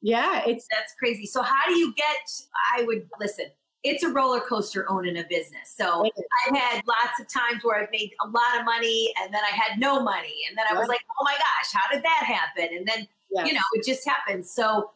yeah, 0.00 0.42
it's 0.46 0.66
that's 0.72 0.94
crazy. 0.98 1.26
So 1.26 1.42
how 1.42 1.68
do 1.68 1.76
you 1.76 1.92
get? 1.94 2.16
I 2.76 2.84
would 2.84 3.06
listen. 3.20 3.46
It's 3.82 4.02
a 4.02 4.08
roller 4.08 4.40
coaster 4.40 4.90
owning 4.90 5.16
a 5.18 5.24
business. 5.28 5.72
So 5.76 6.04
I've 6.04 6.56
had 6.56 6.82
lots 6.88 7.20
of 7.20 7.28
times 7.28 7.62
where 7.62 7.80
I've 7.80 7.90
made 7.92 8.10
a 8.20 8.26
lot 8.26 8.58
of 8.58 8.64
money 8.64 9.14
and 9.22 9.32
then 9.32 9.42
I 9.44 9.54
had 9.54 9.78
no 9.78 10.02
money. 10.02 10.34
And 10.48 10.58
then 10.58 10.64
I 10.68 10.76
was 10.76 10.88
like, 10.88 10.98
oh 11.20 11.24
my 11.24 11.34
gosh, 11.34 11.72
how 11.72 11.94
did 11.94 12.02
that 12.02 12.24
happen? 12.24 12.76
And 12.76 12.84
then, 12.84 13.06
yeah. 13.30 13.44
you 13.44 13.52
know, 13.52 13.60
it 13.74 13.86
just 13.86 14.04
happens. 14.04 14.50
So 14.50 14.90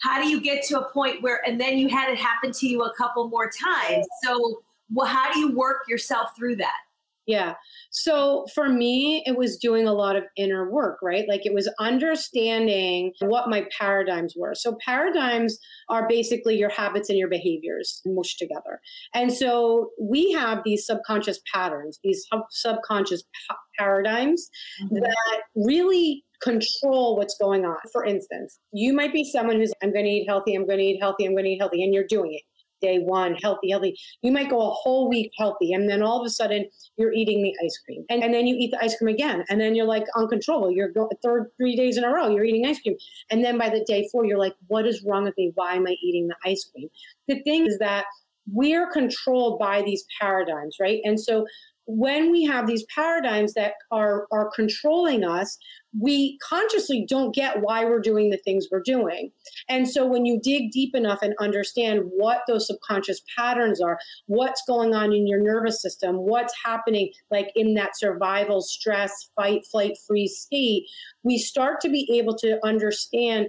how 0.00 0.20
do 0.20 0.28
you 0.28 0.40
get 0.40 0.64
to 0.64 0.80
a 0.80 0.90
point 0.90 1.22
where 1.22 1.46
and 1.46 1.60
then 1.60 1.78
you 1.78 1.88
had 1.88 2.10
it 2.10 2.18
happen 2.18 2.52
to 2.52 2.66
you 2.66 2.82
a 2.82 2.94
couple 2.94 3.28
more 3.28 3.50
times. 3.50 4.06
So 4.22 4.62
well, 4.92 5.06
how 5.06 5.32
do 5.32 5.38
you 5.38 5.56
work 5.56 5.82
yourself 5.88 6.36
through 6.36 6.56
that 6.56 6.78
yeah 7.26 7.54
so 7.90 8.44
for 8.54 8.68
me 8.68 9.22
it 9.26 9.36
was 9.36 9.56
doing 9.56 9.86
a 9.86 9.92
lot 9.92 10.16
of 10.16 10.24
inner 10.36 10.70
work 10.70 10.98
right 11.02 11.26
like 11.28 11.44
it 11.44 11.54
was 11.54 11.72
understanding 11.78 13.12
what 13.20 13.48
my 13.48 13.64
paradigms 13.78 14.34
were 14.36 14.54
so 14.54 14.76
paradigms 14.84 15.58
are 15.88 16.08
basically 16.08 16.56
your 16.56 16.70
habits 16.70 17.08
and 17.08 17.18
your 17.18 17.28
behaviors 17.28 18.00
mushed 18.06 18.38
together 18.38 18.80
and 19.14 19.32
so 19.32 19.90
we 20.00 20.32
have 20.32 20.60
these 20.64 20.86
subconscious 20.86 21.40
patterns 21.52 21.98
these 22.02 22.26
subconscious 22.50 23.22
pa- 23.48 23.56
paradigms 23.78 24.48
mm-hmm. 24.82 24.96
that 24.96 25.40
really 25.54 26.24
control 26.42 27.16
what's 27.16 27.36
going 27.38 27.64
on. 27.64 27.76
For 27.92 28.04
instance, 28.04 28.58
you 28.72 28.92
might 28.92 29.12
be 29.12 29.24
someone 29.24 29.56
who's, 29.56 29.72
I'm 29.82 29.92
going 29.92 30.04
to 30.04 30.10
eat 30.10 30.26
healthy, 30.26 30.54
I'm 30.54 30.66
going 30.66 30.78
to 30.78 30.84
eat 30.84 30.98
healthy, 31.00 31.26
I'm 31.26 31.34
going 31.34 31.44
to 31.44 31.50
eat 31.50 31.58
healthy, 31.58 31.82
and 31.82 31.92
you're 31.92 32.06
doing 32.08 32.32
it. 32.34 32.42
Day 32.80 32.98
one, 32.98 33.34
healthy, 33.34 33.70
healthy. 33.70 33.98
You 34.22 34.32
might 34.32 34.50
go 34.50 34.60
a 34.60 34.70
whole 34.70 35.08
week 35.08 35.30
healthy, 35.38 35.72
and 35.72 35.88
then 35.88 36.02
all 36.02 36.20
of 36.20 36.26
a 36.26 36.30
sudden 36.30 36.66
you're 36.96 37.12
eating 37.12 37.42
the 37.42 37.54
ice 37.64 37.78
cream, 37.84 38.04
and, 38.08 38.22
and 38.22 38.32
then 38.32 38.46
you 38.46 38.56
eat 38.56 38.70
the 38.70 38.82
ice 38.82 38.96
cream 38.96 39.14
again, 39.14 39.44
and 39.48 39.60
then 39.60 39.74
you're 39.74 39.86
like 39.86 40.04
uncontrollable. 40.16 40.70
You're 40.70 40.88
go- 40.88 41.10
third 41.22 41.50
three 41.56 41.76
days 41.76 41.96
in 41.96 42.04
a 42.04 42.10
row, 42.10 42.28
you're 42.28 42.44
eating 42.44 42.66
ice 42.66 42.80
cream, 42.80 42.96
and 43.30 43.44
then 43.44 43.58
by 43.58 43.68
the 43.68 43.84
day 43.86 44.08
four, 44.10 44.24
you're 44.24 44.38
like, 44.38 44.54
what 44.68 44.86
is 44.86 45.04
wrong 45.04 45.24
with 45.24 45.34
me? 45.36 45.52
Why 45.54 45.74
am 45.74 45.86
I 45.86 45.96
eating 46.02 46.28
the 46.28 46.36
ice 46.44 46.68
cream? 46.72 46.88
The 47.28 47.42
thing 47.42 47.66
is 47.66 47.78
that 47.78 48.04
we're 48.52 48.90
controlled 48.90 49.58
by 49.58 49.82
these 49.82 50.04
paradigms, 50.20 50.76
right? 50.80 51.00
And 51.04 51.20
so 51.20 51.46
when 51.96 52.30
we 52.30 52.44
have 52.44 52.66
these 52.66 52.84
paradigms 52.94 53.54
that 53.54 53.74
are 53.90 54.26
are 54.32 54.50
controlling 54.54 55.24
us 55.24 55.58
we 55.98 56.38
consciously 56.38 57.04
don't 57.08 57.34
get 57.34 57.62
why 57.62 57.84
we're 57.84 58.00
doing 58.00 58.30
the 58.30 58.38
things 58.38 58.68
we're 58.70 58.82
doing. 58.82 59.32
And 59.68 59.88
so 59.88 60.06
when 60.06 60.24
you 60.24 60.38
dig 60.40 60.70
deep 60.70 60.94
enough 60.94 61.18
and 61.22 61.34
understand 61.40 62.02
what 62.04 62.42
those 62.46 62.66
subconscious 62.66 63.20
patterns 63.36 63.80
are 63.80 63.98
what's 64.26 64.62
going 64.66 64.94
on 64.94 65.12
in 65.12 65.26
your 65.26 65.42
nervous 65.42 65.82
system 65.82 66.16
what's 66.16 66.54
happening 66.64 67.10
like 67.30 67.50
in 67.54 67.74
that 67.74 67.96
survival 67.96 68.60
stress 68.60 69.30
fight 69.34 69.62
flight 69.70 69.96
freeze 70.06 70.38
state 70.38 70.84
we 71.22 71.38
start 71.38 71.80
to 71.80 71.88
be 71.88 72.08
able 72.18 72.36
to 72.36 72.58
understand 72.64 73.48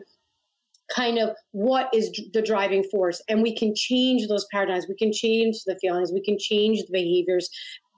kind 0.93 1.17
of 1.17 1.29
what 1.51 1.89
is 1.93 2.11
the 2.33 2.41
driving 2.41 2.83
force. 2.83 3.21
And 3.29 3.41
we 3.41 3.55
can 3.55 3.73
change 3.73 4.27
those 4.27 4.45
paradigms. 4.51 4.87
We 4.89 4.95
can 4.95 5.13
change 5.13 5.63
the 5.65 5.77
feelings. 5.79 6.11
We 6.11 6.21
can 6.21 6.37
change 6.37 6.79
the 6.79 6.91
behaviors 6.91 7.49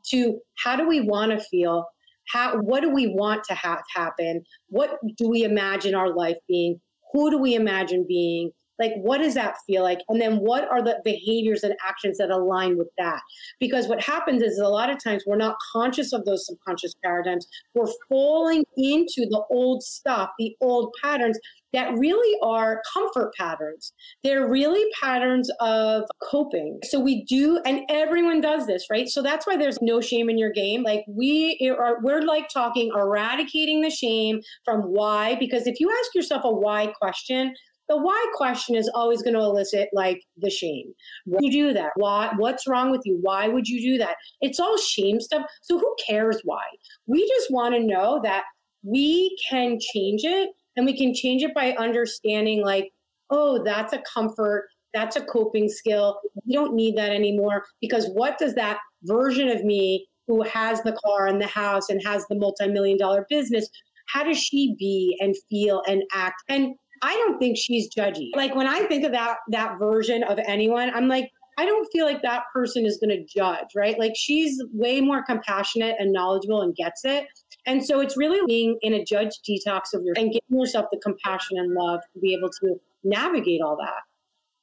to 0.10 0.39
how 0.63 0.76
do 0.76 0.88
we 0.88 1.02
want 1.02 1.32
to 1.32 1.39
feel? 1.39 1.86
How 2.32 2.58
what 2.58 2.82
do 2.82 2.89
we 2.89 3.08
want 3.08 3.44
to 3.46 3.54
have 3.54 3.82
happen? 3.94 4.44
What 4.70 4.98
do 5.18 5.30
we 5.30 5.44
imagine 5.44 5.96
our 5.96 6.13
life 6.13 6.38
being? 6.48 6.80
Who 7.12 7.30
do 7.30 7.38
we 7.38 7.56
imagine 7.56 8.06
being? 8.08 8.52
Like 8.80 8.94
what 8.96 9.20
does 9.20 9.36
that 9.36 9.56
feel 9.68 9.84
like? 9.84 10.00
And 10.10 10.20
then 10.20 10.38
what 10.38 10.68
are 10.70 10.82
the 10.82 11.00
behaviors 11.04 11.63
and 11.63 11.76
actions 11.88 12.18
that 12.18 12.32
align 12.32 12.78
with 12.78 12.89
that? 12.98 13.22
Because 13.60 13.88
what 13.88 14.02
happens 14.04 14.42
is 14.42 14.58
a 14.58 14.68
lot 14.68 14.89
of 14.89 15.02
times 15.04 15.24
we're 15.28 15.38
not 15.38 15.56
conscious 15.72 16.12
of 16.12 16.26
those 16.26 16.46
subconscious 16.46 16.94
paradigms. 17.04 17.48
We're 17.76 17.92
falling 18.10 18.66
into 18.76 19.28
the 19.30 19.44
old 19.52 19.84
stuff 19.84 20.32
the 20.39 20.56
old 20.60 20.94
patterns 21.02 21.38
that 21.73 21.97
really 21.97 22.38
are 22.43 22.81
comfort 22.93 23.33
patterns. 23.38 23.93
They're 24.23 24.47
really 24.47 24.83
patterns 25.01 25.49
of 25.59 26.03
coping. 26.21 26.79
So 26.83 26.99
we 26.99 27.25
do, 27.25 27.59
and 27.65 27.81
everyone 27.89 28.41
does 28.41 28.67
this, 28.67 28.86
right? 28.89 29.07
So 29.07 29.21
that's 29.21 29.45
why 29.47 29.57
there's 29.57 29.81
no 29.81 29.99
shame 29.99 30.29
in 30.29 30.38
your 30.38 30.51
game. 30.51 30.83
Like 30.83 31.03
we 31.07 31.57
are, 31.77 31.97
we're 32.01 32.21
like 32.21 32.49
talking 32.49 32.91
eradicating 32.95 33.81
the 33.81 33.89
shame 33.89 34.41
from 34.63 34.81
why, 34.81 35.36
because 35.39 35.67
if 35.67 35.79
you 35.79 35.89
ask 35.89 36.15
yourself 36.15 36.43
a 36.45 36.51
why 36.51 36.93
question, 36.99 37.53
the 37.89 37.97
why 37.97 38.25
question 38.36 38.75
is 38.75 38.89
always 38.93 39.21
going 39.21 39.33
to 39.33 39.41
elicit 39.41 39.89
like 39.91 40.21
the 40.38 40.49
shame. 40.49 40.93
Why 41.25 41.39
you 41.41 41.51
do 41.51 41.73
that? 41.73 41.91
Why? 41.95 42.31
What's 42.38 42.65
wrong 42.65 42.91
with 42.91 43.01
you? 43.03 43.19
Why 43.21 43.49
would 43.49 43.67
you 43.67 43.81
do 43.81 43.97
that? 43.97 44.15
It's 44.39 44.59
all 44.59 44.77
shame 44.77 45.19
stuff. 45.19 45.45
So 45.62 45.77
who 45.77 45.95
cares 46.07 46.39
why? 46.45 46.63
We 47.07 47.27
just 47.27 47.51
want 47.51 47.75
to 47.75 47.83
know 47.83 48.21
that 48.23 48.43
we 48.83 49.38
can 49.49 49.79
change 49.93 50.21
it 50.23 50.49
and 50.75 50.86
we 50.86 50.97
can 50.97 51.13
change 51.13 51.43
it 51.43 51.53
by 51.53 51.71
understanding, 51.73 52.63
like, 52.63 52.91
oh, 53.29 53.63
that's 53.63 53.93
a 53.93 54.01
comfort, 54.12 54.67
that's 54.93 55.15
a 55.15 55.21
coping 55.25 55.69
skill. 55.69 56.19
We 56.45 56.53
don't 56.53 56.75
need 56.75 56.97
that 56.97 57.12
anymore 57.12 57.63
because 57.81 58.07
what 58.13 58.38
does 58.38 58.53
that 58.55 58.79
version 59.03 59.49
of 59.49 59.63
me 59.63 60.07
who 60.27 60.41
has 60.43 60.81
the 60.83 60.97
car 61.03 61.27
and 61.27 61.41
the 61.41 61.47
house 61.47 61.89
and 61.89 62.01
has 62.05 62.25
the 62.27 62.36
multi 62.36 62.67
million 62.67 62.97
dollar 62.97 63.25
business, 63.29 63.67
how 64.07 64.23
does 64.23 64.38
she 64.38 64.75
be 64.77 65.17
and 65.19 65.36
feel 65.49 65.81
and 65.88 66.03
act? 66.13 66.41
And 66.49 66.75
I 67.01 67.13
don't 67.15 67.39
think 67.39 67.57
she's 67.57 67.93
judgy. 67.93 68.29
Like 68.36 68.55
when 68.55 68.67
I 68.67 68.86
think 68.86 69.03
of 69.03 69.12
that 69.12 69.38
that 69.49 69.77
version 69.79 70.23
of 70.23 70.39
anyone, 70.45 70.91
I'm 70.93 71.07
like, 71.07 71.29
I 71.57 71.65
don't 71.65 71.88
feel 71.91 72.05
like 72.05 72.21
that 72.21 72.43
person 72.53 72.86
is 72.86 72.97
going 72.97 73.15
to 73.15 73.25
judge, 73.25 73.67
right? 73.75 73.97
Like 73.99 74.13
she's 74.15 74.62
way 74.71 75.01
more 75.01 75.23
compassionate 75.23 75.95
and 75.99 76.12
knowledgeable 76.12 76.62
and 76.62 76.75
gets 76.75 77.05
it. 77.05 77.25
And 77.65 77.86
so 77.86 78.02
it's 78.02 78.17
really 78.17 78.45
being 78.45 78.78
in 78.82 78.93
a 78.93 79.06
judge 79.06 79.39
detox 79.47 79.93
of 79.93 80.04
your 80.04 80.13
and 80.17 80.32
giving 80.32 80.60
yourself 80.60 80.88
the 80.91 80.99
compassion 80.99 81.58
and 81.58 81.73
love 81.73 82.02
to 82.13 82.19
be 82.19 82.34
able 82.34 82.49
to 82.49 82.80
navigate 83.04 83.62
all 83.62 83.78
that. 83.78 84.02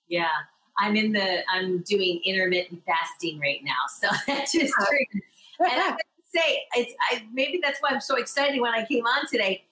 Yeah. 0.09 0.29
I'm 0.79 0.97
in 0.97 1.13
the 1.13 1.41
I'm 1.51 1.79
doing 1.81 2.21
intermittent 2.25 2.83
fasting 2.87 3.39
right 3.39 3.61
now. 3.65 3.73
So 3.89 4.09
that's 4.27 4.53
just 4.53 4.75
uh-huh. 4.79 4.87
true. 4.87 5.21
and 5.67 5.81
I 5.81 5.97
say 6.35 6.63
it's 6.75 6.95
I 7.11 7.23
maybe 7.33 7.61
that's 7.63 7.81
why 7.81 7.91
I'm 7.91 8.01
so 8.01 8.17
excited 8.17 8.61
when 8.61 8.73
I 8.73 8.85
came 8.85 9.05
on 9.05 9.27
today. 9.31 9.65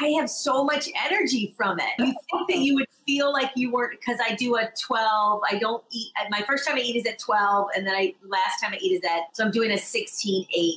I 0.00 0.08
have 0.20 0.30
so 0.30 0.62
much 0.62 0.88
energy 1.04 1.52
from 1.56 1.80
it. 1.80 1.88
You 1.98 2.14
think 2.30 2.48
that 2.48 2.58
you 2.58 2.76
would 2.76 2.86
feel 3.06 3.32
like 3.32 3.50
you 3.56 3.72
weren't 3.72 3.98
because 3.98 4.20
I 4.24 4.36
do 4.36 4.54
a 4.56 4.70
12. 4.80 5.42
I 5.50 5.58
don't 5.58 5.82
eat. 5.90 6.12
My 6.30 6.42
first 6.42 6.64
time 6.64 6.76
I 6.76 6.80
eat 6.80 6.94
is 6.94 7.06
at 7.06 7.18
12, 7.18 7.70
and 7.74 7.84
then 7.84 7.96
I 7.96 8.14
last 8.24 8.60
time 8.62 8.72
I 8.72 8.76
eat 8.76 8.92
is 8.92 9.04
at. 9.04 9.34
So 9.34 9.44
I'm 9.44 9.50
doing 9.50 9.72
a 9.72 9.78
16 9.78 10.46
8 10.54 10.74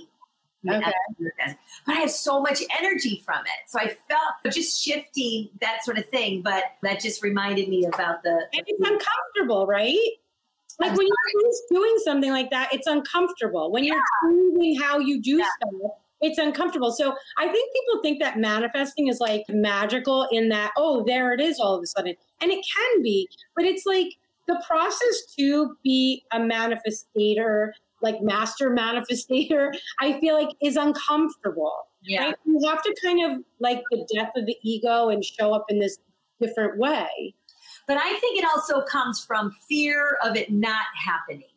Okay. 0.70 0.92
But 1.86 1.96
I 1.96 2.00
have 2.00 2.12
so 2.12 2.42
much 2.42 2.62
energy 2.80 3.22
from 3.26 3.40
it. 3.40 3.70
So 3.70 3.80
I 3.80 3.88
felt 4.10 4.54
just 4.54 4.84
shifting 4.84 5.50
that 5.62 5.84
sort 5.84 5.98
of 5.98 6.08
thing. 6.10 6.42
But 6.42 6.64
that 6.82 7.00
just 7.00 7.22
reminded 7.24 7.70
me 7.70 7.86
about 7.86 8.24
the. 8.24 8.32
And 8.54 8.64
it's 8.66 8.80
uncomfortable, 8.80 9.68
right? 9.68 9.98
Like 10.80 10.92
I'm 10.92 10.98
when 10.98 11.08
you're 11.08 11.52
doing 11.82 11.96
something 12.04 12.32
like 12.32 12.50
that, 12.50 12.74
it's 12.74 12.88
uncomfortable. 12.88 13.72
When 13.72 13.84
yeah. 13.84 13.94
you're 13.94 14.32
changing 14.32 14.82
how 14.82 15.00
you 15.00 15.22
do 15.22 15.38
yeah. 15.38 15.46
stuff, 15.58 15.92
it's 16.22 16.40
uncomfortable. 16.40 16.92
So 16.92 17.16
I 17.38 17.48
think 17.48 17.74
people 17.74 18.02
think 18.02 18.20
that 18.22 18.40
manifesting 18.40 19.08
is 19.08 19.20
like 19.20 19.44
magical 19.50 20.28
in 20.32 20.50
that, 20.50 20.72
oh, 20.78 21.04
there 21.06 21.34
it 21.34 21.42
is 21.42 21.60
all 21.60 21.76
of 21.76 21.84
a 21.84 21.88
sudden. 21.88 22.16
And 22.42 22.52
it 22.52 22.66
can 22.74 23.04
be, 23.04 23.30
but 23.56 23.66
it's 23.66 23.86
like 23.86 24.08
the 24.48 24.62
process 24.68 25.34
to 25.38 25.76
be 25.84 26.24
a 26.32 26.40
manifestator, 26.40 27.72
like 28.04 28.22
master 28.22 28.70
manifestator, 28.70 29.74
I 30.00 30.20
feel 30.20 30.36
like 30.36 30.50
is 30.62 30.76
uncomfortable. 30.76 31.88
Yeah. 32.04 32.26
Right? 32.26 32.36
You 32.46 32.60
have 32.70 32.84
to 32.84 32.96
kind 33.04 33.32
of 33.32 33.44
like 33.60 33.82
the 33.90 34.08
death 34.14 34.32
of 34.36 34.46
the 34.46 34.58
ego 34.62 35.10
and 35.10 35.24
show 35.24 35.54
up 35.54 35.66
in 35.70 35.80
this 35.80 35.98
different 36.40 36.78
way. 36.78 37.34
But 37.88 37.98
I 37.98 38.18
think 38.20 38.38
it 38.38 38.46
also 38.46 38.82
comes 38.82 39.24
from 39.24 39.52
fear 39.68 40.18
of 40.24 40.36
it 40.36 40.52
not 40.52 40.86
happening. 40.96 41.48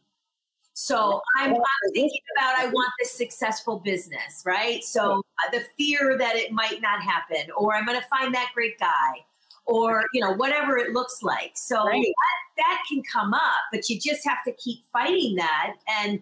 So 0.78 1.22
I'm, 1.38 1.54
I'm 1.54 1.92
thinking 1.94 2.20
about 2.36 2.58
I 2.58 2.66
want 2.66 2.90
this 3.00 3.10
successful 3.12 3.78
business, 3.78 4.42
right? 4.44 4.84
So 4.84 5.20
uh, 5.20 5.50
the 5.50 5.64
fear 5.78 6.18
that 6.18 6.36
it 6.36 6.52
might 6.52 6.82
not 6.82 7.00
happen, 7.00 7.50
or 7.56 7.74
I'm 7.74 7.86
going 7.86 7.98
to 7.98 8.06
find 8.08 8.34
that 8.34 8.50
great 8.54 8.78
guy, 8.78 9.24
or 9.64 10.04
you 10.12 10.20
know 10.20 10.34
whatever 10.34 10.76
it 10.76 10.92
looks 10.92 11.22
like. 11.22 11.52
So 11.54 11.86
right. 11.86 12.04
that, 12.04 12.62
that 12.62 12.82
can 12.90 13.02
come 13.10 13.32
up, 13.32 13.62
but 13.72 13.88
you 13.88 13.98
just 13.98 14.26
have 14.28 14.44
to 14.46 14.52
keep 14.52 14.84
fighting 14.92 15.36
that 15.36 15.76
and 16.00 16.20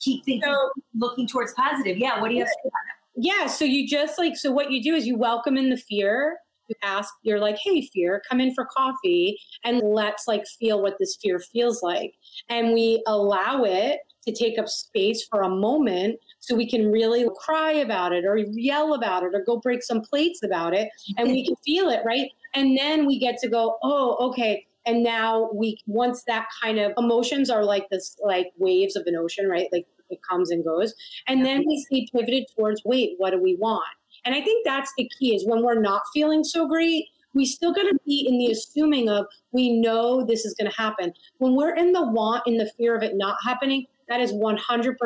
keep 0.00 0.24
thinking, 0.24 0.50
so, 0.50 0.70
looking 0.96 1.26
towards 1.26 1.52
positive. 1.54 1.98
Yeah. 1.98 2.20
What 2.20 2.28
do 2.28 2.34
you 2.34 2.40
have 2.40 2.48
to 2.48 2.56
say 2.64 2.70
Yeah. 3.16 3.46
So 3.46 3.64
you 3.64 3.86
just 3.86 4.18
like 4.18 4.36
so 4.36 4.50
what 4.50 4.70
you 4.70 4.82
do 4.82 4.94
is 4.94 5.06
you 5.06 5.16
welcome 5.16 5.56
in 5.56 5.70
the 5.70 5.76
fear 5.76 6.38
you 6.68 6.74
ask, 6.82 7.12
you're 7.22 7.40
like, 7.40 7.56
hey, 7.62 7.82
fear, 7.92 8.22
come 8.28 8.40
in 8.40 8.54
for 8.54 8.66
coffee 8.66 9.38
and 9.64 9.80
let's 9.82 10.28
like 10.28 10.44
feel 10.58 10.82
what 10.82 10.96
this 10.98 11.16
fear 11.20 11.38
feels 11.38 11.82
like. 11.82 12.14
And 12.48 12.72
we 12.72 13.02
allow 13.06 13.64
it 13.64 14.00
to 14.26 14.32
take 14.34 14.58
up 14.58 14.68
space 14.68 15.26
for 15.30 15.42
a 15.42 15.48
moment 15.48 16.18
so 16.40 16.54
we 16.54 16.68
can 16.68 16.90
really 16.90 17.26
cry 17.38 17.72
about 17.72 18.12
it 18.12 18.24
or 18.24 18.36
yell 18.36 18.94
about 18.94 19.22
it 19.22 19.34
or 19.34 19.42
go 19.44 19.58
break 19.58 19.82
some 19.82 20.02
plates 20.02 20.42
about 20.42 20.74
it 20.74 20.88
and 21.16 21.28
we 21.28 21.44
can 21.46 21.56
feel 21.64 21.88
it, 21.88 22.00
right? 22.04 22.30
And 22.54 22.76
then 22.78 23.06
we 23.06 23.18
get 23.18 23.38
to 23.38 23.48
go, 23.48 23.78
oh, 23.82 24.16
okay. 24.28 24.66
And 24.86 25.02
now 25.02 25.50
we, 25.54 25.78
once 25.86 26.24
that 26.26 26.46
kind 26.62 26.78
of 26.78 26.92
emotions 26.96 27.50
are 27.50 27.64
like 27.64 27.88
this, 27.90 28.16
like 28.24 28.48
waves 28.56 28.96
of 28.96 29.04
an 29.06 29.16
ocean, 29.16 29.48
right? 29.48 29.68
Like 29.72 29.86
it 30.10 30.20
comes 30.28 30.50
and 30.50 30.64
goes. 30.64 30.94
And 31.26 31.44
then 31.44 31.64
we 31.66 31.84
see 31.90 32.08
pivoted 32.12 32.46
towards, 32.56 32.82
wait, 32.84 33.14
what 33.18 33.30
do 33.30 33.42
we 33.42 33.56
want? 33.56 33.84
And 34.24 34.34
I 34.34 34.40
think 34.40 34.64
that's 34.64 34.92
the 34.96 35.10
key 35.18 35.34
is 35.34 35.46
when 35.46 35.62
we're 35.62 35.80
not 35.80 36.02
feeling 36.12 36.44
so 36.44 36.66
great, 36.66 37.06
we 37.34 37.44
still 37.44 37.72
got 37.72 37.82
to 37.82 37.98
be 38.04 38.26
in 38.28 38.38
the 38.38 38.50
assuming 38.50 39.08
of 39.08 39.26
we 39.52 39.78
know 39.78 40.24
this 40.24 40.44
is 40.44 40.54
going 40.54 40.70
to 40.70 40.76
happen. 40.76 41.12
When 41.38 41.54
we're 41.54 41.76
in 41.76 41.92
the 41.92 42.02
want, 42.02 42.42
in 42.46 42.56
the 42.56 42.70
fear 42.76 42.96
of 42.96 43.02
it 43.02 43.12
not 43.16 43.36
happening, 43.44 43.86
that 44.08 44.20
is 44.20 44.32
100% 44.32 44.96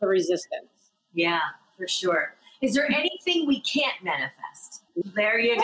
the 0.00 0.06
resistance. 0.06 0.92
Yeah, 1.14 1.40
for 1.76 1.88
sure. 1.88 2.34
Is 2.60 2.74
there 2.74 2.90
anything 2.90 3.46
we 3.46 3.62
can't 3.62 3.94
manifest? 4.02 4.82
There 5.14 5.38
you 5.38 5.60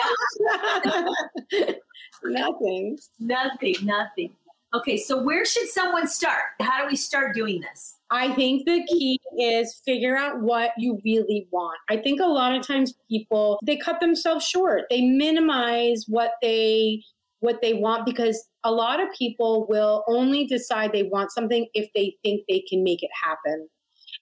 go. 1.53 1.75
nothing. 2.31 2.99
Nothing, 3.19 3.77
nothing. 3.83 4.31
Okay, 4.75 4.97
so 4.97 5.23
where 5.23 5.45
should 5.45 5.69
someone 5.69 6.07
start? 6.07 6.43
How 6.61 6.83
do 6.83 6.89
we 6.91 6.97
start 6.97 7.35
doing 7.35 7.61
this? 7.61 7.97
I 8.11 8.35
think 8.35 8.67
the 8.67 8.85
key 8.89 9.19
is 9.39 9.81
figure 9.85 10.17
out 10.17 10.41
what 10.41 10.73
you 10.77 11.01
really 11.05 11.49
want. 11.51 11.79
I 11.89 11.97
think 11.97 12.21
a 12.21 12.27
lot 12.27 12.55
of 12.55 12.67
times 12.67 12.95
people 13.09 13.59
they 13.65 13.77
cut 13.77 14.01
themselves 14.01 14.47
short. 14.47 14.85
They 14.91 15.03
minimize 15.03 16.05
what 16.09 16.33
they 16.43 17.03
what 17.41 17.61
they 17.63 17.75
want 17.75 18.07
because 18.07 18.49
a 18.65 18.71
lot 18.71 19.01
of 19.01 19.09
people 19.17 19.67
will 19.69 20.05
only 20.09 20.47
decide 20.47 20.93
they 20.93 21.05
want 21.05 21.31
something 21.31 21.67
if 21.75 21.89
they 21.95 22.17
think 22.23 22.43
they 22.49 22.63
can 22.69 22.83
make 22.83 23.03
it 23.03 23.11
happen. 23.25 23.69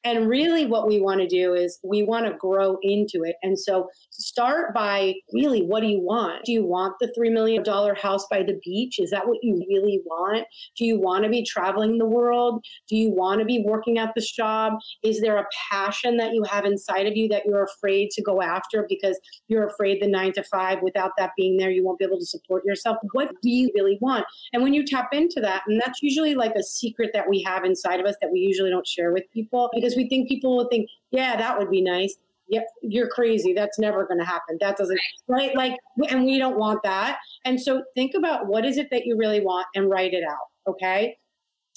And 0.05 0.29
really, 0.29 0.67
what 0.67 0.87
we 0.87 1.01
want 1.01 1.21
to 1.23 1.27
do 1.27 1.55
is 1.55 1.79
we 1.83 2.03
want 2.03 2.27
to 2.27 2.35
grow 2.35 2.77
into 2.83 3.23
it. 3.25 3.37
And 3.43 3.59
so, 3.59 3.89
start 4.11 4.75
by 4.75 5.15
really, 5.33 5.63
what 5.63 5.81
do 5.81 5.87
you 5.87 6.01
want? 6.01 6.45
Do 6.45 6.53
you 6.53 6.65
want 6.65 6.95
the 7.01 7.13
$3 7.19 7.33
million 7.33 7.65
house 7.97 8.27
by 8.31 8.43
the 8.43 8.61
beach? 8.65 8.99
Is 8.99 9.11
that 9.11 9.27
what 9.27 9.39
you 9.43 9.65
really 9.69 10.01
want? 10.05 10.47
Do 10.77 10.85
you 10.85 11.01
want 11.01 11.25
to 11.25 11.31
be 11.31 11.43
traveling 11.43 11.99
the 11.99 12.07
world? 12.07 12.63
Do 12.89 12.97
you 12.97 13.11
want 13.11 13.41
to 13.41 13.47
be 13.47 13.65
working 13.67 13.99
at 13.99 14.13
this 14.15 14.31
job? 14.31 14.75
Is 15.03 15.21
there 15.21 15.39
a 15.39 15.47
passion 15.71 16.19
that 16.19 16.35
you 16.35 16.43
have 16.45 16.67
inside 16.67 17.07
of 17.07 17.17
you 17.17 17.27
that 17.29 17.47
you're 17.47 17.65
afraid 17.65 18.11
to 18.11 18.23
go 18.23 18.43
after 18.43 18.87
because 18.89 19.19
you're 19.49 19.67
afraid 19.67 20.03
the 20.03 20.09
nine 20.09 20.33
to 20.33 20.45
five, 20.45 20.79
without 20.83 21.13
that 21.19 21.31
being 21.37 21.57
there, 21.57 21.71
you 21.71 21.85
won't 21.85 21.99
be 21.99 22.05
able 22.05 22.19
to 22.19 22.27
support 22.27 22.65
yourself? 22.67 22.99
What 23.13 23.31
do 23.43 23.51
you 23.51 23.71
really 23.75 23.99
want? 24.01 24.27
And 24.53 24.63
when 24.63 24.75
you 24.75 24.85
tap 24.85 25.09
into 25.13 25.41
that, 25.41 25.63
and 25.67 25.81
that's 25.81 26.03
usually 26.03 26.35
like 26.35 26.55
a 26.55 26.63
secret 26.63 27.11
that 27.15 27.29
we 27.29 27.43
have 27.43 27.65
inside 27.65 28.01
of 28.01 28.07
us 28.07 28.17
that 28.21 28.31
we 28.31 28.41
usually 28.41 28.71
don't 28.71 28.87
share 28.87 29.13
with 29.13 29.25
people 29.33 29.71
because 29.73 29.94
because 29.95 30.03
we 30.03 30.09
think 30.09 30.29
people 30.29 30.57
will 30.57 30.69
think, 30.69 30.89
yeah, 31.11 31.37
that 31.37 31.59
would 31.59 31.71
be 31.71 31.83
nice. 31.83 32.17
Yep, 32.49 32.67
you're 32.83 33.09
crazy. 33.09 33.55
That's 33.55 33.79
never 33.79 34.07
going 34.07 34.21
to 34.21 34.27
happen. 34.27 34.59
That 34.61 34.77
doesn't, 34.77 34.99
right? 35.29 35.55
Like, 35.57 35.77
and 36.11 36.25
we 36.25 36.39
don't 36.39 36.59
want 36.59 36.81
that. 36.85 37.19
And 37.45 37.61
so 37.61 37.83
think 37.95 38.13
about 38.15 38.49
what 38.49 38.67
is 38.67 38.77
it 38.77 38.89
that 38.91 39.07
you 39.07 39.17
really 39.17 39.41
want 39.41 39.67
and 39.75 39.89
write 39.89 40.13
it 40.13 40.25
out. 40.25 40.47
Okay. 40.69 41.17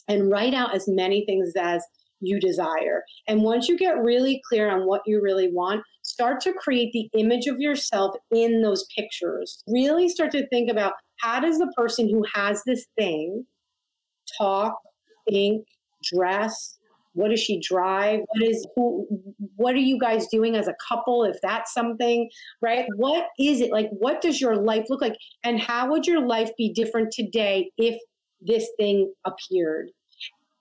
And 0.10 0.30
write 0.30 0.54
out 0.54 0.76
as 0.76 0.88
many 0.88 1.26
things 1.26 1.54
as 1.58 1.84
you 2.20 2.40
desire. 2.40 3.04
And 3.28 3.44
once 3.44 3.70
you 3.70 3.78
get 3.78 3.98
really 3.98 4.42
clear 4.48 4.70
on 4.70 4.88
what 4.88 5.02
you 5.06 5.22
really 5.22 5.50
want, 5.54 5.84
start 6.02 6.42
to 6.42 6.54
create 6.54 6.92
the 6.92 7.10
image 7.20 7.48
of 7.48 7.60
yourself 7.60 8.16
in 8.34 8.62
those 8.62 8.86
pictures. 8.98 9.64
Really 9.68 10.10
start 10.10 10.32
to 10.32 10.48
think 10.48 10.70
about 10.70 10.94
how 11.20 11.40
does 11.40 11.60
the 11.60 11.72
person 11.78 12.10
who 12.10 12.26
has 12.34 12.62
this 12.66 12.86
thing 12.98 13.46
talk, 14.38 14.76
think, 15.30 15.66
dress, 16.04 16.77
what 17.18 17.32
does 17.32 17.40
she 17.40 17.60
drive? 17.60 18.20
What 18.28 18.44
is 18.44 18.68
who 18.76 19.08
what 19.56 19.74
are 19.74 19.80
you 19.80 20.00
guys 20.00 20.28
doing 20.28 20.56
as 20.56 20.68
a 20.68 20.76
couple 20.88 21.24
if 21.24 21.36
that's 21.42 21.74
something 21.74 22.30
right? 22.62 22.86
What 22.96 23.26
is 23.40 23.60
it 23.60 23.72
like 23.72 23.90
what 23.92 24.22
does 24.22 24.40
your 24.40 24.56
life 24.56 24.86
look 24.88 25.02
like? 25.02 25.16
And 25.44 25.60
how 25.60 25.90
would 25.90 26.06
your 26.06 26.26
life 26.26 26.52
be 26.58 26.72
different 26.72 27.12
today 27.12 27.72
if 27.78 28.00
this 28.40 28.70
thing 28.78 29.12
appeared? 29.26 29.90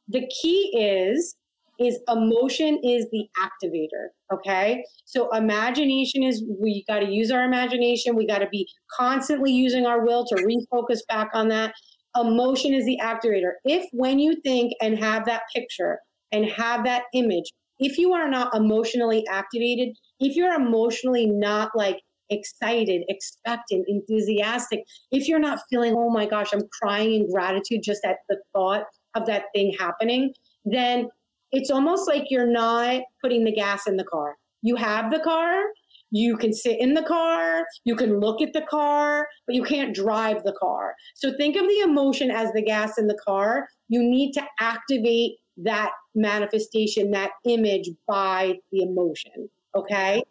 The 0.08 0.26
key 0.40 0.72
is 0.74 1.36
is 1.78 2.00
emotion 2.08 2.80
is 2.82 3.06
the 3.12 3.26
activator 3.38 4.08
okay? 4.32 4.82
So 5.04 5.30
imagination 5.36 6.22
is 6.22 6.42
we 6.58 6.84
got 6.88 7.00
to 7.00 7.10
use 7.12 7.30
our 7.30 7.44
imagination 7.44 8.16
we 8.16 8.26
got 8.26 8.38
to 8.38 8.48
be 8.48 8.66
constantly 8.90 9.52
using 9.52 9.84
our 9.84 10.02
will 10.06 10.24
to 10.28 10.36
refocus 10.36 11.00
back 11.06 11.28
on 11.34 11.48
that. 11.48 11.74
Emotion 12.18 12.72
is 12.72 12.86
the 12.86 12.98
activator. 13.02 13.50
If 13.66 13.84
when 13.92 14.18
you 14.18 14.40
think 14.42 14.72
and 14.80 14.98
have 14.98 15.26
that 15.26 15.42
picture 15.54 15.98
and 16.36 16.50
have 16.50 16.84
that 16.84 17.04
image. 17.14 17.52
If 17.78 17.98
you 17.98 18.12
are 18.12 18.28
not 18.28 18.54
emotionally 18.54 19.24
activated, 19.30 19.96
if 20.20 20.36
you're 20.36 20.54
emotionally 20.54 21.26
not 21.26 21.70
like 21.74 21.98
excited, 22.30 23.02
expectant, 23.08 23.86
enthusiastic, 23.88 24.80
if 25.10 25.28
you're 25.28 25.38
not 25.38 25.60
feeling, 25.70 25.94
oh 25.96 26.10
my 26.10 26.26
gosh, 26.26 26.52
I'm 26.52 26.62
crying 26.82 27.14
in 27.14 27.32
gratitude 27.32 27.80
just 27.82 28.04
at 28.04 28.16
the 28.28 28.38
thought 28.54 28.84
of 29.14 29.26
that 29.26 29.44
thing 29.54 29.74
happening, 29.78 30.32
then 30.64 31.08
it's 31.52 31.70
almost 31.70 32.08
like 32.08 32.24
you're 32.30 32.50
not 32.50 33.02
putting 33.22 33.44
the 33.44 33.52
gas 33.52 33.86
in 33.86 33.96
the 33.96 34.04
car. 34.04 34.36
You 34.62 34.76
have 34.76 35.10
the 35.10 35.20
car, 35.20 35.62
you 36.10 36.36
can 36.36 36.52
sit 36.52 36.80
in 36.80 36.94
the 36.94 37.02
car, 37.02 37.64
you 37.84 37.94
can 37.94 38.20
look 38.20 38.40
at 38.40 38.52
the 38.52 38.62
car, 38.62 39.28
but 39.46 39.54
you 39.54 39.62
can't 39.62 39.94
drive 39.94 40.42
the 40.44 40.54
car. 40.58 40.94
So 41.14 41.32
think 41.36 41.56
of 41.56 41.62
the 41.62 41.80
emotion 41.80 42.30
as 42.30 42.52
the 42.52 42.62
gas 42.62 42.98
in 42.98 43.06
the 43.06 43.18
car. 43.24 43.68
You 43.88 44.02
need 44.02 44.32
to 44.32 44.42
activate 44.60 45.36
that 45.58 45.92
manifestation, 46.14 47.10
that 47.12 47.30
image 47.44 47.90
by 48.06 48.58
the 48.72 48.82
emotion. 48.82 49.48
Okay. 49.74 50.22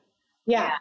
Yeah. 0.45 0.63
yeah. 0.63 0.77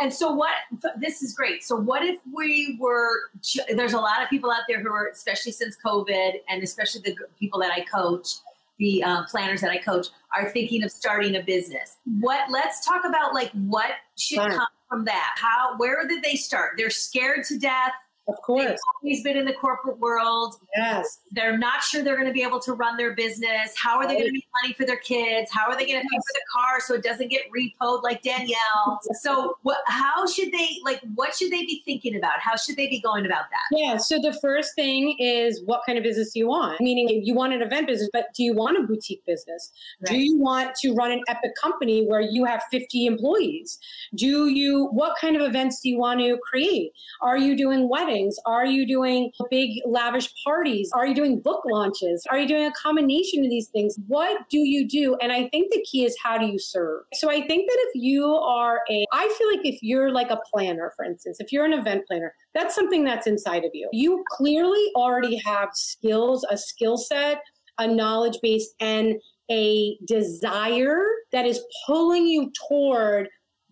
And 0.00 0.12
so, 0.12 0.32
what 0.32 0.52
this 0.98 1.22
is 1.22 1.34
great. 1.34 1.62
So, 1.62 1.76
what 1.76 2.04
if 2.04 2.18
we 2.34 2.76
were? 2.80 3.30
There's 3.74 3.92
a 3.92 4.00
lot 4.00 4.22
of 4.22 4.28
people 4.28 4.50
out 4.50 4.62
there 4.68 4.80
who 4.80 4.90
are, 4.90 5.08
especially 5.08 5.52
since 5.52 5.76
COVID, 5.84 6.32
and 6.48 6.62
especially 6.62 7.02
the 7.02 7.16
people 7.38 7.60
that 7.60 7.72
I 7.72 7.84
coach, 7.84 8.36
the 8.78 9.04
uh, 9.04 9.24
planners 9.30 9.60
that 9.60 9.70
I 9.70 9.78
coach, 9.78 10.08
are 10.36 10.50
thinking 10.50 10.82
of 10.82 10.90
starting 10.90 11.36
a 11.36 11.42
business. 11.42 11.98
What? 12.20 12.50
Let's 12.50 12.84
talk 12.84 13.04
about 13.04 13.34
like 13.34 13.50
what 13.52 13.92
should 14.16 14.38
come 14.38 14.66
from 14.88 15.04
that. 15.04 15.36
How? 15.36 15.76
Where 15.76 16.06
did 16.08 16.22
they 16.22 16.34
start? 16.34 16.72
They're 16.76 16.90
scared 16.90 17.44
to 17.44 17.58
death 17.58 17.92
of 18.28 18.40
course. 18.42 18.78
He's 19.02 19.22
been 19.22 19.36
in 19.36 19.46
the 19.46 19.54
corporate 19.54 19.98
world. 19.98 20.56
Yes. 20.76 21.20
They're 21.32 21.56
not 21.56 21.82
sure 21.82 22.02
they're 22.04 22.16
going 22.16 22.28
to 22.28 22.32
be 22.32 22.42
able 22.42 22.60
to 22.60 22.74
run 22.74 22.96
their 22.96 23.14
business. 23.14 23.74
How 23.76 23.96
are 23.96 24.06
they 24.06 24.14
going 24.14 24.26
to 24.26 24.32
make 24.32 24.48
money 24.62 24.74
for 24.74 24.84
their 24.84 24.98
kids? 24.98 25.50
How 25.50 25.70
are 25.70 25.76
they 25.76 25.86
going 25.86 26.00
to 26.00 26.04
yes. 26.04 26.12
pay 26.12 26.18
for 26.18 26.34
the 26.34 26.44
car 26.52 26.80
so 26.80 26.94
it 26.94 27.02
doesn't 27.02 27.28
get 27.28 27.42
repoed 27.50 28.02
like 28.02 28.22
Danielle? 28.22 29.00
so 29.20 29.56
what, 29.62 29.78
how 29.86 30.26
should 30.26 30.52
they, 30.52 30.68
like, 30.84 31.00
what 31.14 31.34
should 31.34 31.50
they 31.50 31.62
be 31.62 31.82
thinking 31.84 32.16
about? 32.16 32.38
How 32.40 32.56
should 32.56 32.76
they 32.76 32.88
be 32.88 33.00
going 33.00 33.24
about 33.24 33.44
that? 33.50 33.78
Yeah. 33.78 33.96
So 33.96 34.18
the 34.20 34.36
first 34.42 34.74
thing 34.74 35.16
is 35.18 35.62
what 35.64 35.82
kind 35.86 35.96
of 35.96 36.04
business 36.04 36.32
do 36.32 36.40
you 36.40 36.48
want? 36.48 36.80
Meaning 36.80 37.22
you 37.24 37.34
want 37.34 37.54
an 37.54 37.62
event 37.62 37.86
business, 37.86 38.10
but 38.12 38.26
do 38.34 38.42
you 38.42 38.54
want 38.54 38.78
a 38.78 38.82
boutique 38.82 39.24
business? 39.24 39.72
Right. 40.02 40.12
Do 40.12 40.18
you 40.18 40.38
want 40.38 40.74
to 40.82 40.92
run 40.92 41.12
an 41.12 41.22
epic 41.28 41.52
company 41.60 42.04
where 42.06 42.20
you 42.20 42.44
have 42.44 42.62
50 42.70 43.06
employees? 43.06 43.78
Do 44.14 44.48
you, 44.48 44.88
what 44.88 45.16
kind 45.18 45.34
of 45.34 45.42
events 45.42 45.80
do 45.80 45.88
you 45.88 45.98
want 45.98 46.20
to 46.20 46.38
create? 46.42 46.92
Are 47.22 47.38
you 47.38 47.56
doing 47.56 47.88
weddings? 47.88 48.17
Are 48.46 48.66
you 48.66 48.86
doing 48.86 49.30
big 49.50 49.70
lavish 49.86 50.28
parties? 50.44 50.90
Are 50.94 51.06
you 51.06 51.14
doing 51.14 51.40
book 51.40 51.62
launches? 51.70 52.24
Are 52.30 52.38
you 52.38 52.46
doing 52.46 52.66
a 52.66 52.72
combination 52.72 53.44
of 53.44 53.50
these 53.50 53.68
things? 53.68 53.96
What 54.06 54.48
do 54.50 54.58
you 54.58 54.88
do? 54.88 55.16
And 55.20 55.32
I 55.32 55.48
think 55.48 55.72
the 55.72 55.84
key 55.90 56.04
is 56.04 56.16
how 56.22 56.38
do 56.38 56.46
you 56.46 56.58
serve? 56.58 57.02
So 57.14 57.30
I 57.30 57.46
think 57.46 57.68
that 57.68 57.78
if 57.88 57.92
you 57.94 58.24
are 58.26 58.80
a, 58.90 59.04
I 59.12 59.28
feel 59.38 59.48
like 59.48 59.66
if 59.66 59.78
you're 59.82 60.10
like 60.10 60.30
a 60.30 60.38
planner, 60.52 60.92
for 60.96 61.04
instance, 61.04 61.38
if 61.40 61.52
you're 61.52 61.64
an 61.64 61.72
event 61.72 62.06
planner, 62.06 62.34
that's 62.54 62.74
something 62.74 63.04
that's 63.04 63.26
inside 63.26 63.64
of 63.64 63.70
you. 63.72 63.88
You 63.92 64.24
clearly 64.30 64.84
already 64.96 65.36
have 65.44 65.70
skills, 65.74 66.44
a 66.50 66.56
skill 66.56 66.96
set, 66.96 67.40
a 67.78 67.86
knowledge 67.86 68.38
base, 68.42 68.74
and 68.80 69.14
a 69.50 69.96
desire 70.06 71.02
that 71.32 71.46
is 71.46 71.60
pulling 71.86 72.26
you 72.26 72.50
toward 72.68 73.28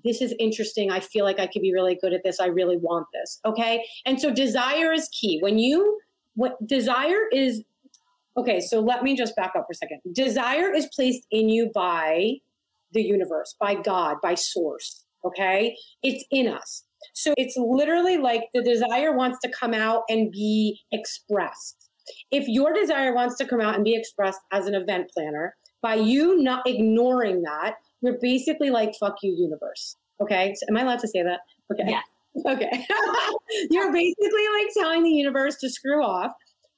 this 0.07 0.23
is 0.23 0.35
interesting. 0.39 0.91
I 0.91 1.01
feel 1.01 1.25
like 1.25 1.39
I 1.39 1.47
could 1.47 1.63
be 1.63 1.73
really 1.73 1.99
good 2.01 2.13
at 2.13 2.23
this. 2.25 2.41
I 2.41 2.47
really 2.47 2.77
want 2.77 3.07
this. 3.13 3.41
Okay. 3.45 3.85
And 4.05 4.21
so 4.21 4.33
desire 4.33 4.93
is 4.93 5.09
key. 5.09 5.39
When 5.41 5.59
you, 5.59 5.99
what 6.35 6.55
desire 6.67 7.29
is, 7.33 7.63
okay, 8.37 8.61
so 8.61 8.81
let 8.81 9.03
me 9.03 9.17
just 9.17 9.35
back 9.37 9.53
up 9.57 9.67
for 9.67 9.73
a 9.73 9.75
second. 9.75 10.01
Desire 10.13 10.73
is 10.73 10.89
placed 10.95 11.27
in 11.31 11.49
you 11.49 11.71
by 11.75 12.35
the 12.93 13.03
universe, 13.03 13.55
by 13.61 13.75
God, 13.75 14.17
by 14.23 14.35
source. 14.35 15.05
Okay. 15.25 15.77
It's 16.03 16.25
in 16.31 16.49
us. 16.49 16.85
So 17.15 17.35
it's 17.37 17.57
literally 17.57 18.17
like 18.17 18.43
the 18.55 18.63
desire 18.63 19.17
wants 19.17 19.39
to 19.45 19.51
come 19.51 19.75
out 19.75 20.03
and 20.09 20.31
be 20.31 20.81
expressed. 20.93 21.89
If 22.31 22.47
your 22.47 22.73
desire 22.73 23.15
wants 23.15 23.37
to 23.39 23.47
come 23.47 23.61
out 23.61 23.75
and 23.75 23.85
be 23.85 23.97
expressed 23.97 24.41
as 24.53 24.67
an 24.67 24.75
event 24.75 25.11
planner, 25.13 25.57
by 25.83 25.95
you 25.95 26.43
not 26.43 26.67
ignoring 26.67 27.43
that, 27.43 27.77
you're 28.03 28.19
basically 28.21 28.71
like, 28.71 28.95
fuck 28.99 29.17
you, 29.23 29.35
universe. 29.37 29.97
Okay. 30.21 30.55
So 30.57 30.67
am 30.69 30.77
I 30.77 30.83
allowed 30.83 31.01
to 31.01 31.09
say 31.09 31.23
that? 31.23 31.41
Okay. 31.73 31.85
Yeah. 31.91 32.01
Okay. 32.47 32.87
you're 33.71 33.91
basically 33.91 34.47
like 34.59 34.67
telling 34.77 35.03
the 35.03 35.11
universe 35.11 35.57
to 35.57 35.71
screw 35.71 36.05
off. 36.05 36.33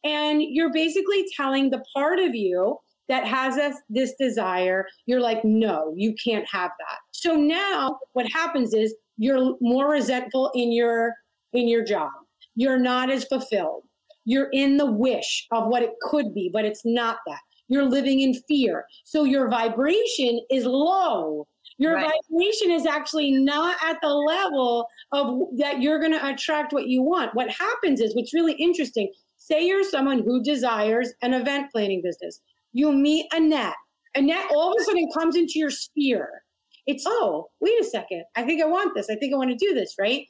And 0.05 0.41
you're 0.41 0.73
basically 0.73 1.25
telling 1.37 1.71
the 1.71 1.83
part 1.97 2.21
of 2.21 2.33
you 2.33 2.77
that 3.09 3.27
has 3.27 3.57
this, 3.57 3.77
this 3.91 4.15
desire, 4.21 4.87
you're 5.07 5.21
like, 5.21 5.45
no, 5.45 5.93
you 5.97 6.15
can't 6.23 6.47
have 6.49 6.71
that. 6.79 6.99
So 7.11 7.35
now 7.35 7.99
what 8.13 8.31
happens 8.31 8.73
is 8.73 8.95
you're 9.17 9.57
more 9.61 9.91
resentful 9.91 10.53
in 10.55 10.71
your 10.71 11.13
in 11.53 11.67
your 11.67 11.85
job. 11.85 12.11
You're 12.55 12.79
not 12.79 13.11
as 13.11 13.25
fulfilled. 13.25 13.83
You're 14.25 14.51
in 14.53 14.77
the 14.77 14.91
wish 14.91 15.47
of 15.51 15.67
what 15.67 15.83
it 15.83 15.91
could 16.03 16.35
be, 16.35 16.51
but 16.53 16.65
it's 16.65 16.83
not 16.85 17.17
that 17.27 17.41
you're 17.69 17.89
living 17.89 18.21
in 18.21 18.35
fear. 18.35 18.85
So 19.05 19.25
your 19.25 19.49
vibration 19.49 20.41
is 20.51 20.65
low. 20.65 21.47
Your 21.79 21.95
right. 21.95 22.11
vibration 22.31 22.73
is 22.73 22.87
actually 22.87 23.31
not 23.31 23.77
at 23.85 23.99
the 24.03 24.09
level 24.09 24.89
of 25.13 25.41
that 25.59 25.81
you're 25.81 26.01
going 26.01 26.13
to 26.13 26.27
attract 26.27 26.73
what 26.73 26.89
you 26.89 27.03
want. 27.03 27.35
What 27.35 27.51
happens 27.51 28.01
is 28.01 28.17
what's 28.17 28.35
really 28.35 28.55
interesting. 28.55 29.13
Say 29.37 29.65
you're 29.65 29.85
someone 29.85 30.23
who 30.25 30.43
desires 30.43 31.13
an 31.23 31.35
event 31.35 31.71
planning 31.71 32.03
business. 32.03 32.41
You 32.73 32.93
meet 32.93 33.27
Annette. 33.33 33.75
Annette 34.17 34.47
all 34.51 34.73
of 34.73 34.81
a 34.81 34.85
sudden 34.85 35.09
comes 35.17 35.37
into 35.37 35.55
your 35.57 35.71
sphere. 35.71 36.43
It's, 36.87 37.05
oh, 37.07 37.49
wait 37.61 37.81
a 37.81 37.85
second. 37.85 38.25
I 38.35 38.43
think 38.43 38.63
I 38.63 38.67
want 38.67 38.95
this. 38.95 39.09
I 39.11 39.15
think 39.15 39.33
I 39.33 39.37
want 39.37 39.51
to 39.51 39.57
do 39.57 39.75
this, 39.75 39.95
right? 40.01 40.27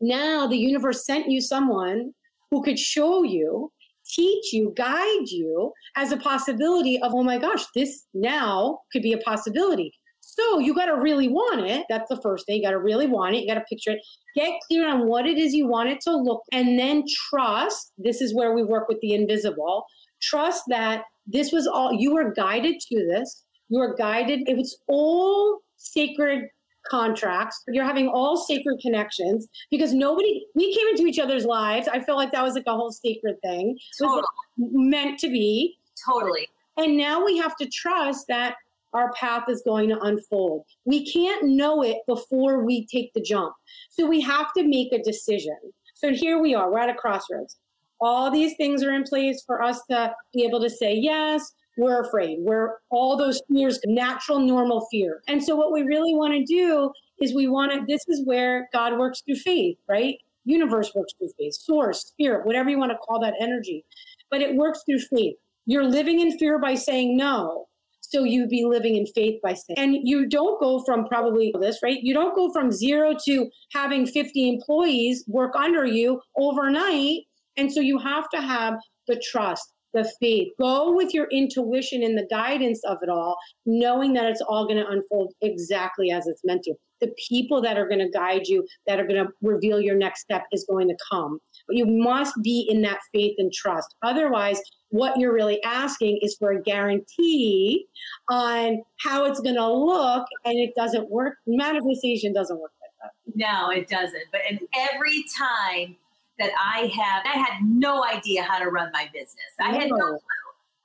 Now 0.00 0.46
the 0.46 0.58
universe 0.58 1.04
sent 1.04 1.30
you 1.30 1.40
someone 1.40 2.12
who 2.50 2.62
could 2.62 2.78
show 2.78 3.22
you 3.24 3.72
teach 4.12 4.52
you, 4.52 4.72
guide 4.76 5.28
you 5.28 5.72
as 5.96 6.12
a 6.12 6.16
possibility 6.16 7.00
of, 7.02 7.12
oh 7.14 7.22
my 7.22 7.38
gosh, 7.38 7.64
this 7.74 8.06
now 8.14 8.80
could 8.92 9.02
be 9.02 9.12
a 9.12 9.18
possibility. 9.18 9.92
So 10.20 10.58
you 10.60 10.74
got 10.74 10.86
to 10.86 10.94
really 10.94 11.28
want 11.28 11.66
it. 11.66 11.84
That's 11.88 12.08
the 12.08 12.20
first 12.22 12.46
thing. 12.46 12.56
You 12.56 12.62
got 12.62 12.70
to 12.70 12.78
really 12.78 13.06
want 13.06 13.34
it. 13.34 13.42
You 13.42 13.48
got 13.48 13.60
to 13.60 13.64
picture 13.68 13.90
it. 13.90 14.00
Get 14.34 14.52
clear 14.68 14.88
on 14.88 15.06
what 15.06 15.26
it 15.26 15.36
is 15.36 15.52
you 15.52 15.66
want 15.66 15.90
it 15.90 16.00
to 16.02 16.16
look, 16.16 16.42
and 16.52 16.78
then 16.78 17.04
trust. 17.28 17.92
This 17.98 18.22
is 18.22 18.34
where 18.34 18.54
we 18.54 18.62
work 18.62 18.88
with 18.88 18.98
the 19.02 19.14
invisible. 19.14 19.84
Trust 20.22 20.62
that 20.68 21.02
this 21.26 21.52
was 21.52 21.66
all 21.66 21.92
you 21.92 22.14
were 22.14 22.32
guided 22.32 22.76
to 22.88 23.06
this. 23.10 23.44
You 23.68 23.80
were 23.80 23.94
guided. 23.94 24.40
It 24.46 24.56
was 24.56 24.78
all 24.88 25.58
sacred 25.76 26.44
contracts. 26.88 27.62
You're 27.68 27.84
having 27.84 28.08
all 28.08 28.36
sacred 28.36 28.80
connections 28.80 29.46
because 29.70 29.92
nobody, 29.92 30.44
we 30.54 30.74
came 30.74 30.88
into 30.88 31.06
each 31.06 31.18
other's 31.18 31.44
lives. 31.44 31.88
I 31.88 32.00
feel 32.00 32.16
like 32.16 32.32
that 32.32 32.42
was 32.42 32.54
like 32.54 32.64
a 32.66 32.74
whole 32.74 32.92
sacred 32.92 33.40
thing. 33.42 33.78
Totally. 33.98 34.22
meant 34.58 35.18
to 35.20 35.28
be. 35.28 35.78
Totally. 36.08 36.48
And 36.76 36.96
now 36.96 37.24
we 37.24 37.36
have 37.38 37.56
to 37.56 37.66
trust 37.66 38.26
that 38.28 38.56
our 38.92 39.12
path 39.14 39.44
is 39.48 39.62
going 39.64 39.88
to 39.88 39.98
unfold. 40.00 40.64
We 40.84 41.10
can't 41.10 41.44
know 41.46 41.82
it 41.82 41.98
before 42.06 42.64
we 42.64 42.86
take 42.86 43.12
the 43.14 43.20
jump. 43.20 43.54
So 43.90 44.06
we 44.06 44.20
have 44.20 44.52
to 44.54 44.64
make 44.66 44.92
a 44.92 45.02
decision. 45.02 45.56
So 45.94 46.12
here 46.12 46.40
we 46.40 46.54
are, 46.54 46.70
we're 46.70 46.80
at 46.80 46.90
a 46.90 46.94
crossroads. 46.94 47.56
All 48.00 48.30
these 48.30 48.54
things 48.56 48.82
are 48.82 48.92
in 48.92 49.04
place 49.04 49.42
for 49.46 49.62
us 49.62 49.80
to 49.88 50.14
be 50.34 50.44
able 50.44 50.60
to 50.60 50.68
say 50.68 50.94
yes, 50.94 51.52
we're 51.76 52.02
afraid. 52.02 52.38
We're 52.40 52.76
all 52.90 53.16
those 53.16 53.40
fears, 53.50 53.80
natural, 53.84 54.38
normal 54.38 54.86
fear. 54.90 55.22
And 55.28 55.42
so, 55.42 55.56
what 55.56 55.72
we 55.72 55.82
really 55.82 56.14
want 56.14 56.34
to 56.34 56.44
do 56.44 56.92
is 57.20 57.34
we 57.34 57.48
want 57.48 57.72
to, 57.72 57.84
this 57.88 58.02
is 58.08 58.26
where 58.26 58.68
God 58.72 58.98
works 58.98 59.22
through 59.24 59.36
faith, 59.36 59.78
right? 59.88 60.16
Universe 60.44 60.92
works 60.94 61.12
through 61.18 61.30
faith, 61.38 61.54
source, 61.54 62.00
spirit, 62.06 62.44
whatever 62.44 62.68
you 62.68 62.78
want 62.78 62.90
to 62.92 62.98
call 62.98 63.20
that 63.20 63.34
energy. 63.40 63.84
But 64.30 64.42
it 64.42 64.56
works 64.56 64.82
through 64.84 65.00
faith. 65.00 65.36
You're 65.66 65.84
living 65.84 66.20
in 66.20 66.36
fear 66.38 66.58
by 66.58 66.74
saying 66.74 67.16
no. 67.16 67.66
So 68.00 68.24
you'd 68.24 68.50
be 68.50 68.64
living 68.66 68.96
in 68.96 69.06
faith 69.06 69.40
by 69.42 69.54
saying, 69.54 69.78
and 69.78 69.96
you 70.02 70.28
don't 70.28 70.60
go 70.60 70.82
from 70.84 71.06
probably 71.06 71.54
this, 71.60 71.78
right? 71.82 71.98
You 72.02 72.12
don't 72.12 72.34
go 72.34 72.52
from 72.52 72.70
zero 72.70 73.14
to 73.24 73.48
having 73.72 74.06
50 74.06 74.50
employees 74.50 75.24
work 75.28 75.54
under 75.56 75.86
you 75.86 76.20
overnight. 76.36 77.20
And 77.56 77.72
so 77.72 77.80
you 77.80 77.98
have 77.98 78.28
to 78.30 78.42
have 78.42 78.74
the 79.06 79.22
trust, 79.30 79.72
the 79.94 80.10
faith. 80.20 80.52
Go 80.58 80.94
with 80.94 81.14
your 81.14 81.26
intuition 81.30 82.02
and 82.02 82.16
the 82.16 82.26
guidance 82.30 82.82
of 82.84 82.98
it 83.02 83.08
all, 83.08 83.36
knowing 83.66 84.12
that 84.14 84.26
it's 84.26 84.40
all 84.40 84.66
going 84.66 84.78
to 84.78 84.88
unfold 84.88 85.32
exactly 85.40 86.10
as 86.10 86.26
it's 86.26 86.42
meant 86.44 86.62
to. 86.64 86.74
The 87.00 87.12
people 87.28 87.60
that 87.62 87.76
are 87.76 87.88
going 87.88 87.98
to 87.98 88.08
guide 88.08 88.46
you, 88.46 88.66
that 88.86 89.00
are 89.00 89.06
going 89.06 89.24
to 89.24 89.32
reveal 89.42 89.80
your 89.80 89.96
next 89.96 90.20
step, 90.20 90.44
is 90.52 90.64
going 90.68 90.88
to 90.88 90.96
come. 91.10 91.40
But 91.66 91.76
you 91.76 91.86
must 91.86 92.34
be 92.42 92.66
in 92.68 92.82
that 92.82 93.00
faith 93.12 93.34
and 93.38 93.52
trust. 93.52 93.94
Otherwise, 94.02 94.60
what 94.90 95.18
you're 95.18 95.32
really 95.32 95.60
asking 95.64 96.20
is 96.22 96.36
for 96.38 96.52
a 96.52 96.62
guarantee 96.62 97.86
on 98.28 98.82
how 99.00 99.24
it's 99.24 99.40
going 99.40 99.56
to 99.56 99.72
look, 99.72 100.26
and 100.44 100.58
it 100.58 100.74
doesn't 100.76 101.10
work. 101.10 101.34
Manifestation 101.46 102.32
doesn't 102.32 102.60
work 102.60 102.72
like 102.80 102.90
that. 103.02 103.34
No, 103.34 103.70
it 103.70 103.88
doesn't. 103.88 104.24
But 104.30 104.42
and 104.48 104.60
every 104.92 105.24
time 105.36 105.96
that 106.38 106.50
I 106.58 106.86
have, 106.86 107.22
I 107.24 107.38
had 107.38 107.64
no 107.64 108.04
idea 108.04 108.42
how 108.42 108.58
to 108.58 108.70
run 108.70 108.90
my 108.92 109.08
business. 109.12 109.38
I 109.60 109.72
had 109.72 109.90
no 109.90 109.96
clue. 109.96 110.18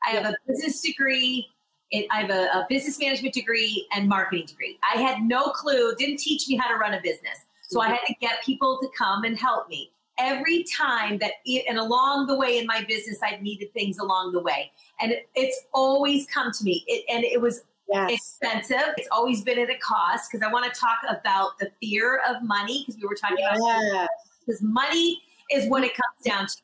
I 0.05 0.12
have 0.12 0.25
a 0.25 0.36
business 0.47 0.81
degree. 0.81 1.47
It, 1.91 2.07
I 2.12 2.21
have 2.21 2.29
a, 2.29 2.43
a, 2.60 2.65
business 2.69 2.99
management 2.99 3.33
degree 3.33 3.88
and 3.95 4.10
marketing 4.10 4.45
degree. 4.45 4.77
I 4.93 5.01
had 5.01 5.21
no 5.21 5.45
clue, 5.45 5.95
didn't 5.95 6.17
teach 6.17 6.47
me 6.49 6.57
how 6.57 6.67
to 6.67 6.75
run 6.75 6.93
a 6.93 7.01
business. 7.01 7.45
So 7.62 7.81
I 7.81 7.86
mm-hmm. 7.86 7.93
had 7.93 8.05
to 8.07 8.13
get 8.19 8.43
people 8.43 8.77
to 8.81 8.89
come 8.97 9.23
and 9.23 9.38
help 9.38 9.69
me. 9.69 9.91
Every 10.19 10.65
time 10.77 11.17
that, 11.19 11.33
it, 11.45 11.65
and 11.69 11.77
along 11.77 12.27
the 12.27 12.36
way 12.36 12.57
in 12.57 12.65
my 12.65 12.83
business, 12.88 13.19
I've 13.23 13.41
needed 13.41 13.71
things 13.73 13.99
along 13.99 14.33
the 14.33 14.41
way. 14.41 14.71
And 14.99 15.12
it, 15.13 15.29
it's 15.36 15.65
always 15.73 16.27
come 16.27 16.51
to 16.51 16.63
me. 16.63 16.83
It, 16.88 17.05
and 17.10 17.23
it 17.23 17.39
was 17.39 17.63
yes. 17.88 18.12
expensive. 18.12 18.93
It's 18.97 19.07
always 19.12 19.41
been 19.43 19.60
at 19.60 19.69
a 19.69 19.77
cost 19.77 20.29
because 20.29 20.45
I 20.45 20.51
want 20.51 20.71
to 20.71 20.79
talk 20.79 20.97
about 21.07 21.57
the 21.60 21.71
fear 21.79 22.21
of 22.27 22.43
money 22.43 22.83
because 22.86 22.99
we 23.01 23.07
were 23.07 23.15
talking 23.15 23.38
yes. 23.39 23.57
about 23.57 24.07
because 24.45 24.62
money 24.62 25.21
is 25.51 25.67
what 25.69 25.83
it 25.83 25.91
comes 25.91 26.23
down 26.23 26.47
to. 26.47 26.55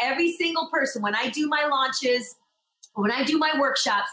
Every 0.00 0.32
single 0.32 0.68
person, 0.70 1.02
when 1.02 1.14
I 1.14 1.28
do 1.28 1.46
my 1.48 1.66
launches, 1.70 2.36
when 2.94 3.10
I 3.10 3.24
do 3.24 3.38
my 3.38 3.52
workshops, 3.58 4.10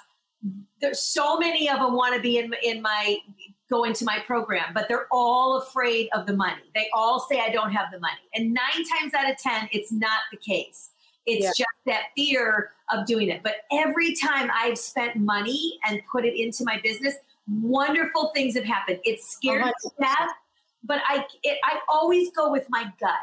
there's 0.82 1.02
so 1.02 1.38
many 1.38 1.70
of 1.70 1.80
them 1.80 1.94
want 1.94 2.16
to 2.16 2.22
be 2.22 2.38
in, 2.38 2.54
in 2.63 2.82
my 2.82 3.18
go 3.70 3.84
into 3.84 4.06
my 4.06 4.20
program, 4.26 4.74
but 4.74 4.88
they're 4.88 5.08
all 5.12 5.58
afraid 5.58 6.10
of 6.13 6.26
the 6.26 6.34
money. 6.34 6.62
They 6.74 6.88
all 6.94 7.20
say 7.20 7.40
I 7.40 7.50
don't 7.50 7.72
have 7.72 7.92
the 7.92 8.00
money. 8.00 8.22
And 8.34 8.54
nine 8.54 8.86
times 8.98 9.13
out 9.13 9.30
of 9.30 9.38
10, 9.38 9.70
it's 9.72 9.92
not 9.92 10.20
the 10.32 10.38
case. 10.38 10.92
It's 11.26 11.44
yeah. 11.44 11.50
just 11.50 11.70
that 11.86 12.04
fear 12.16 12.72
of 12.90 13.06
doing 13.06 13.28
it. 13.28 13.44
But 13.44 13.56
every 13.74 14.16
time 14.16 14.50
I've 14.54 14.78
spent 14.78 15.18
money 15.18 15.78
and 15.86 16.02
put 16.10 16.24
it 16.24 16.40
into 16.40 16.63
my 16.63 16.80
business, 16.82 17.16
wonderful 17.50 18.32
things 18.34 18.56
have 18.56 18.63
happened. 18.63 19.00
It's 19.04 19.24
oh, 19.24 19.36
scared 19.38 19.66
me 19.66 19.72
to 19.82 19.90
death, 20.00 20.30
but 20.84 21.02
I 21.06 21.26
it, 21.44 21.58
I 21.63 21.80
always 21.90 22.32
go 22.32 22.52
with 22.52 22.66
my 22.70 22.92
gut. 23.00 23.16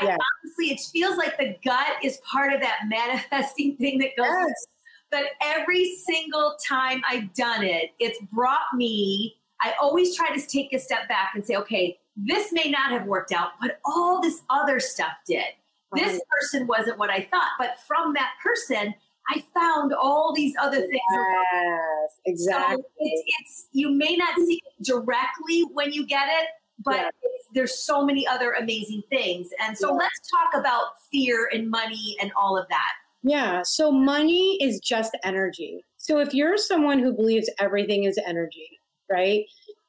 I 0.00 0.04
yes. 0.06 0.18
honestly, 0.44 0.74
it 0.74 0.80
feels 0.92 1.16
like 1.16 1.38
the 1.38 1.56
gut 1.64 1.96
is 2.02 2.20
part 2.30 2.52
of 2.52 2.60
that 2.60 2.80
manifesting 2.88 3.76
thing 3.76 3.98
that 3.98 4.10
goes. 4.16 4.26
Yes. 4.28 4.66
But 5.10 5.24
every 5.42 5.94
single 5.96 6.56
time 6.66 7.02
I've 7.08 7.34
done 7.34 7.62
it, 7.64 7.90
it's 7.98 8.18
brought 8.32 8.74
me. 8.74 9.36
I 9.60 9.74
always 9.80 10.16
try 10.16 10.34
to 10.34 10.46
take 10.46 10.72
a 10.72 10.78
step 10.78 11.06
back 11.08 11.32
and 11.34 11.44
say, 11.44 11.56
okay, 11.56 11.98
this 12.16 12.52
may 12.52 12.70
not 12.70 12.90
have 12.90 13.06
worked 13.06 13.32
out, 13.32 13.50
but 13.60 13.78
all 13.84 14.20
this 14.20 14.42
other 14.50 14.80
stuff 14.80 15.12
did. 15.26 15.44
Right. 15.90 16.04
This 16.04 16.20
person 16.30 16.66
wasn't 16.66 16.98
what 16.98 17.10
I 17.10 17.28
thought, 17.30 17.50
but 17.58 17.78
from 17.86 18.14
that 18.14 18.32
person, 18.42 18.94
I 19.28 19.44
found 19.54 19.92
all 19.92 20.32
these 20.34 20.54
other 20.60 20.80
things. 20.80 21.00
Yes, 21.12 22.10
exactly. 22.26 22.76
So 22.76 22.84
it's, 22.98 23.22
it's 23.40 23.66
you 23.72 23.90
may 23.90 24.16
not 24.16 24.34
see 24.36 24.60
it 24.64 24.84
directly 24.84 25.64
when 25.72 25.92
you 25.92 26.06
get 26.06 26.28
it, 26.28 26.48
but 26.84 26.96
yeah. 26.96 27.10
there's 27.54 27.78
so 27.78 28.04
many 28.04 28.26
other 28.26 28.52
amazing 28.52 29.02
things. 29.10 29.48
And 29.60 29.76
so 29.76 29.88
yeah. 29.88 29.98
let's 29.98 30.20
talk 30.30 30.60
about 30.60 30.84
fear 31.10 31.48
and 31.52 31.70
money 31.70 32.16
and 32.20 32.32
all 32.36 32.58
of 32.58 32.68
that. 32.68 32.92
Yeah. 33.22 33.62
So 33.62 33.92
money 33.92 34.58
is 34.60 34.80
just 34.80 35.16
energy. 35.24 35.84
So 35.96 36.18
if 36.18 36.34
you're 36.34 36.58
someone 36.58 36.98
who 36.98 37.12
believes 37.12 37.48
everything 37.60 38.04
is 38.04 38.18
energy, 38.26 38.80
right? 39.10 39.44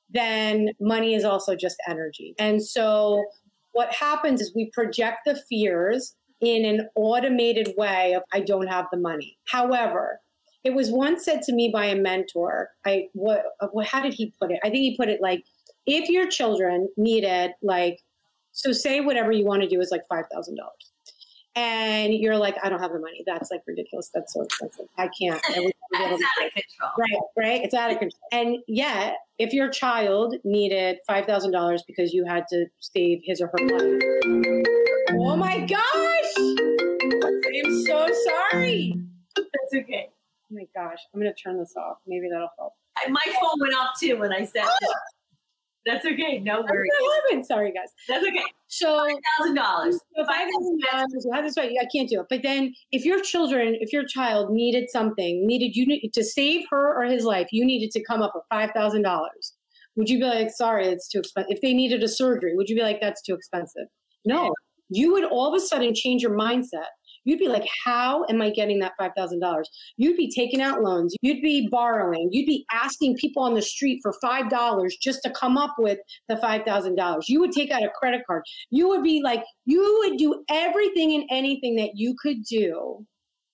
Then 0.10 0.70
money 0.80 1.16
is 1.16 1.24
also 1.24 1.56
just 1.56 1.78
energy. 1.88 2.36
And 2.38 2.64
so 2.64 3.26
what 3.72 3.92
happens 3.94 4.40
is 4.40 4.54
we 4.54 4.70
project 4.70 5.22
the 5.26 5.36
fears 5.50 6.16
in 6.42 6.66
an 6.66 6.90
automated 6.96 7.74
way 7.78 8.14
of 8.14 8.24
I 8.32 8.42
don't 8.42 8.68
have 8.68 8.86
the 8.92 9.00
money. 9.00 9.38
However, 9.46 10.20
it 10.64 10.74
was 10.74 10.92
once 10.92 11.26
said 11.26 11.42
to 11.44 11.54
me 11.54 11.70
by 11.74 11.86
a 11.86 11.96
mentor. 11.96 12.70
I 12.86 13.08
what, 13.14 13.44
what 13.72 13.88
how 13.88 14.02
did 14.02 14.14
he 14.14 14.34
put 14.40 14.52
it? 14.52 14.60
I 14.64 14.70
think 14.70 14.82
he 14.82 14.98
put 14.98 15.10
it 15.10 15.22
like 15.22 15.44
if 15.86 16.10
your 16.10 16.28
children 16.30 16.90
needed 16.98 17.52
like 17.62 18.00
so 18.52 18.72
say 18.72 19.02
whatever 19.02 19.32
you 19.32 19.46
want 19.46 19.64
to 19.64 19.68
do 19.68 19.82
is 19.82 19.90
like 19.92 20.04
$5,000 20.12 20.28
and 21.56 22.14
you're 22.14 22.38
like, 22.38 22.56
I 22.64 22.70
don't 22.70 22.80
have 22.80 22.92
the 22.92 23.00
money. 23.00 23.24
That's 23.26 23.52
like 23.52 23.62
ridiculous. 23.68 24.10
That's 24.14 24.34
so 24.34 24.42
expensive. 24.42 24.88
I 24.98 25.10
can't. 25.20 25.40
I 25.50 25.72
out 25.96 26.14
of 26.14 26.20
control. 26.52 26.92
Right, 26.98 27.20
right. 27.38 27.62
It's 27.64 27.74
out 27.74 27.92
of 27.92 28.00
control. 28.00 28.20
And 28.32 28.58
yet, 28.68 29.18
if 29.38 29.54
your 29.54 29.70
child 29.70 30.36
needed 30.44 30.98
five 31.06 31.26
thousand 31.26 31.52
dollars 31.52 31.84
because 31.86 32.14
you 32.14 32.26
had 32.26 32.48
to 32.50 32.66
save 32.80 33.22
his 33.24 33.42
or 33.42 33.48
her 33.48 33.68
life, 33.68 34.02
oh 35.12 35.36
my 35.36 35.60
gosh! 35.60 36.34
I'm 37.56 37.84
so 37.84 38.10
sorry. 38.52 38.96
That's 39.36 39.84
okay. 39.84 40.10
Oh 40.10 40.56
my 40.56 40.66
gosh, 40.76 41.00
I'm 41.14 41.20
gonna 41.20 41.34
turn 41.34 41.60
this 41.60 41.76
off. 41.78 41.98
Maybe 42.08 42.30
that'll 42.32 42.50
help. 42.58 42.74
My 43.10 43.26
phone 43.40 43.60
went 43.60 43.76
off 43.76 43.92
too 44.00 44.18
when 44.18 44.34
I 44.34 44.46
said. 44.46 44.66
Oh. 44.66 44.94
That's 45.86 46.06
okay. 46.06 46.40
No 46.40 46.62
worries. 46.62 47.48
Sorry, 47.48 47.72
guys. 47.72 47.90
That's 48.08 48.26
okay. 48.26 48.44
So 48.68 49.00
five 49.00 49.18
thousand 49.38 49.56
dollars. 49.56 50.00
Five 50.16 50.48
thousand 50.54 50.80
dollars. 51.32 51.56
Right. 51.58 51.76
I 51.82 51.86
can't 51.94 52.08
do 52.08 52.22
it. 52.22 52.28
But 52.30 52.42
then, 52.42 52.74
if 52.92 53.04
your 53.04 53.22
children, 53.22 53.76
if 53.80 53.92
your 53.92 54.06
child 54.06 54.52
needed 54.52 54.90
something, 54.90 55.46
needed 55.46 55.76
you 55.76 56.10
to 56.10 56.24
save 56.24 56.64
her 56.70 56.96
or 56.96 57.06
his 57.06 57.26
life, 57.26 57.48
you 57.52 57.66
needed 57.66 57.92
to 57.92 58.04
come 58.04 58.22
up 58.22 58.32
with 58.34 58.44
five 58.50 58.72
thousand 58.72 59.02
dollars. 59.02 59.54
Would 59.96 60.10
you 60.10 60.20
be 60.20 60.26
like, 60.26 60.50
sorry, 60.52 60.88
it's 60.88 61.08
too 61.08 61.20
expensive? 61.20 61.52
If 61.52 61.62
they 61.62 61.74
needed 61.74 62.02
a 62.02 62.08
surgery, 62.08 62.56
would 62.56 62.70
you 62.70 62.76
be 62.76 62.82
like, 62.82 63.00
that's 63.00 63.22
too 63.22 63.36
expensive? 63.36 63.88
No. 64.26 64.54
You 64.90 65.14
would 65.14 65.26
all 65.26 65.48
of 65.48 65.54
a 65.54 65.60
sudden 65.64 65.94
change 65.94 66.22
your 66.22 66.38
mindset 66.38 66.88
you'd 67.24 67.40
be 67.40 67.48
like, 67.48 67.66
how 67.84 68.26
am 68.30 68.42
I 68.42 68.50
getting 68.50 68.80
that 68.80 68.94
$5,000? 69.00 69.64
You'd 69.98 70.18
be 70.18 70.32
taking 70.32 70.62
out 70.62 70.82
loans. 70.82 71.16
You'd 71.22 71.42
be 71.42 71.68
borrowing. 71.70 72.30
You'd 72.32 72.46
be 72.46 72.66
asking 72.72 73.18
people 73.18 73.44
on 73.44 73.54
the 73.54 73.62
street 73.62 74.00
for 74.02 74.14
$5 74.24 74.92
just 75.02 75.22
to 75.24 75.30
come 75.32 75.58
up 75.58 75.76
with 75.78 76.00
the 76.30 76.36
$5,000. 76.36 77.24
You 77.28 77.40
would 77.40 77.52
take 77.52 77.72
out 77.72 77.84
a 77.84 77.90
credit 78.00 78.22
card. 78.26 78.44
You 78.70 78.88
would 78.90 79.04
be 79.04 79.22
like, 79.24 79.44
you 79.66 80.04
would 80.06 80.18
do 80.18 80.44
everything 80.50 81.14
and 81.16 81.24
anything 81.32 81.76
that 81.76 81.92
you 81.96 82.16
could 82.22 82.44
do 82.44 83.06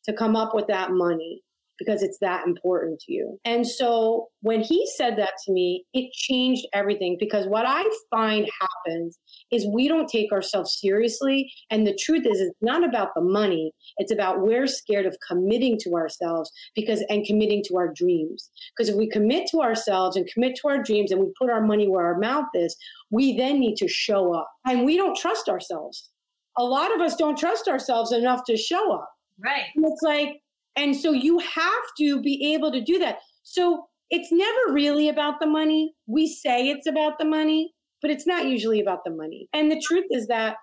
to 0.06 0.14
come 0.14 0.36
up 0.36 0.56
with 0.56 0.68
that 0.68 0.92
money 0.92 1.42
because 1.80 2.04
it's 2.04 2.20
that 2.20 2.46
important 2.46 3.00
to 3.00 3.14
you. 3.14 3.40
And 3.46 3.66
so 3.66 4.28
when 4.42 4.62
he 4.62 4.86
said 4.96 5.18
that 5.18 5.32
to 5.46 5.52
me, 5.52 5.86
it 5.94 6.12
changed 6.12 6.68
everything 6.74 7.18
because 7.20 7.48
what 7.48 7.66
I 7.66 7.84
find 8.12 8.48
happens 8.60 9.18
is 9.52 9.68
we 9.74 9.88
don't 9.88 10.08
take 10.08 10.32
ourselves 10.32 10.78
seriously. 10.80 11.52
And 11.72 11.88
the 11.88 11.96
truth 11.96 12.26
is, 12.26 12.40
it's 12.40 12.56
not 12.62 12.84
about 12.84 13.10
the 13.16 13.22
money. 13.22 13.72
It's 13.98 14.12
about 14.12 14.42
we're 14.42 14.68
scared 14.68 15.06
of 15.06 15.18
committing 15.28 15.78
to 15.84 15.94
ourselves 15.96 16.52
because 16.76 17.04
and 17.10 17.26
committing 17.26 17.64
to 17.68 17.78
our 17.78 17.92
dreams. 17.94 18.50
Because 18.78 18.90
if 18.90 18.96
we 18.96 19.10
commit 19.10 19.48
to 19.52 19.62
ourselves 19.62 20.16
and 20.16 20.30
commit 20.32 20.58
to 20.62 20.68
our 20.68 20.84
dreams 20.84 21.12
and 21.12 21.22
we 21.22 21.32
put 21.40 21.50
our 21.50 21.62
money 21.62 21.88
where 21.88 22.06
our 22.06 22.20
mouth 22.20 22.48
is, 22.54 22.76
we 23.10 23.38
then 23.38 23.60
need 23.60 23.76
to 23.78 23.88
show 23.88 24.34
up. 24.36 24.50
And 24.66 24.86
we 24.86 24.98
don't 24.98 25.18
trust 25.18 25.50
ourselves. 25.50 26.10
A 26.58 26.64
lot 26.64 26.94
of 26.94 27.02
us 27.02 27.16
don't 27.16 27.38
trust 27.38 27.68
ourselves 27.68 28.12
enough 28.12 28.42
to 28.48 28.58
show 28.58 28.94
up. 28.94 29.10
Right. 29.42 29.64
And 29.76 29.86
it's 29.86 30.02
like, 30.02 30.42
and 30.80 30.96
so 30.96 31.12
you 31.12 31.40
have 31.40 31.84
to 32.00 32.22
be 32.22 32.54
able 32.54 32.72
to 32.72 32.82
do 32.82 32.98
that. 33.00 33.18
So 33.44 33.86
it's 34.10 34.32
never 34.32 34.74
really 34.74 35.10
about 35.10 35.36
the 35.42 35.46
money. 35.46 35.94
We 36.08 36.26
say 36.26 36.70
it's 36.70 36.88
about 36.88 37.20
the 37.20 37.26
money, 37.26 37.74
but 38.02 38.10
it's 38.10 38.26
not 38.26 38.46
usually 38.46 38.80
about 38.80 39.00
the 39.04 39.12
money. 39.12 39.50
And 39.54 39.70
the 39.70 39.82
truth 39.86 40.06
is 40.10 40.28
that 40.28 40.56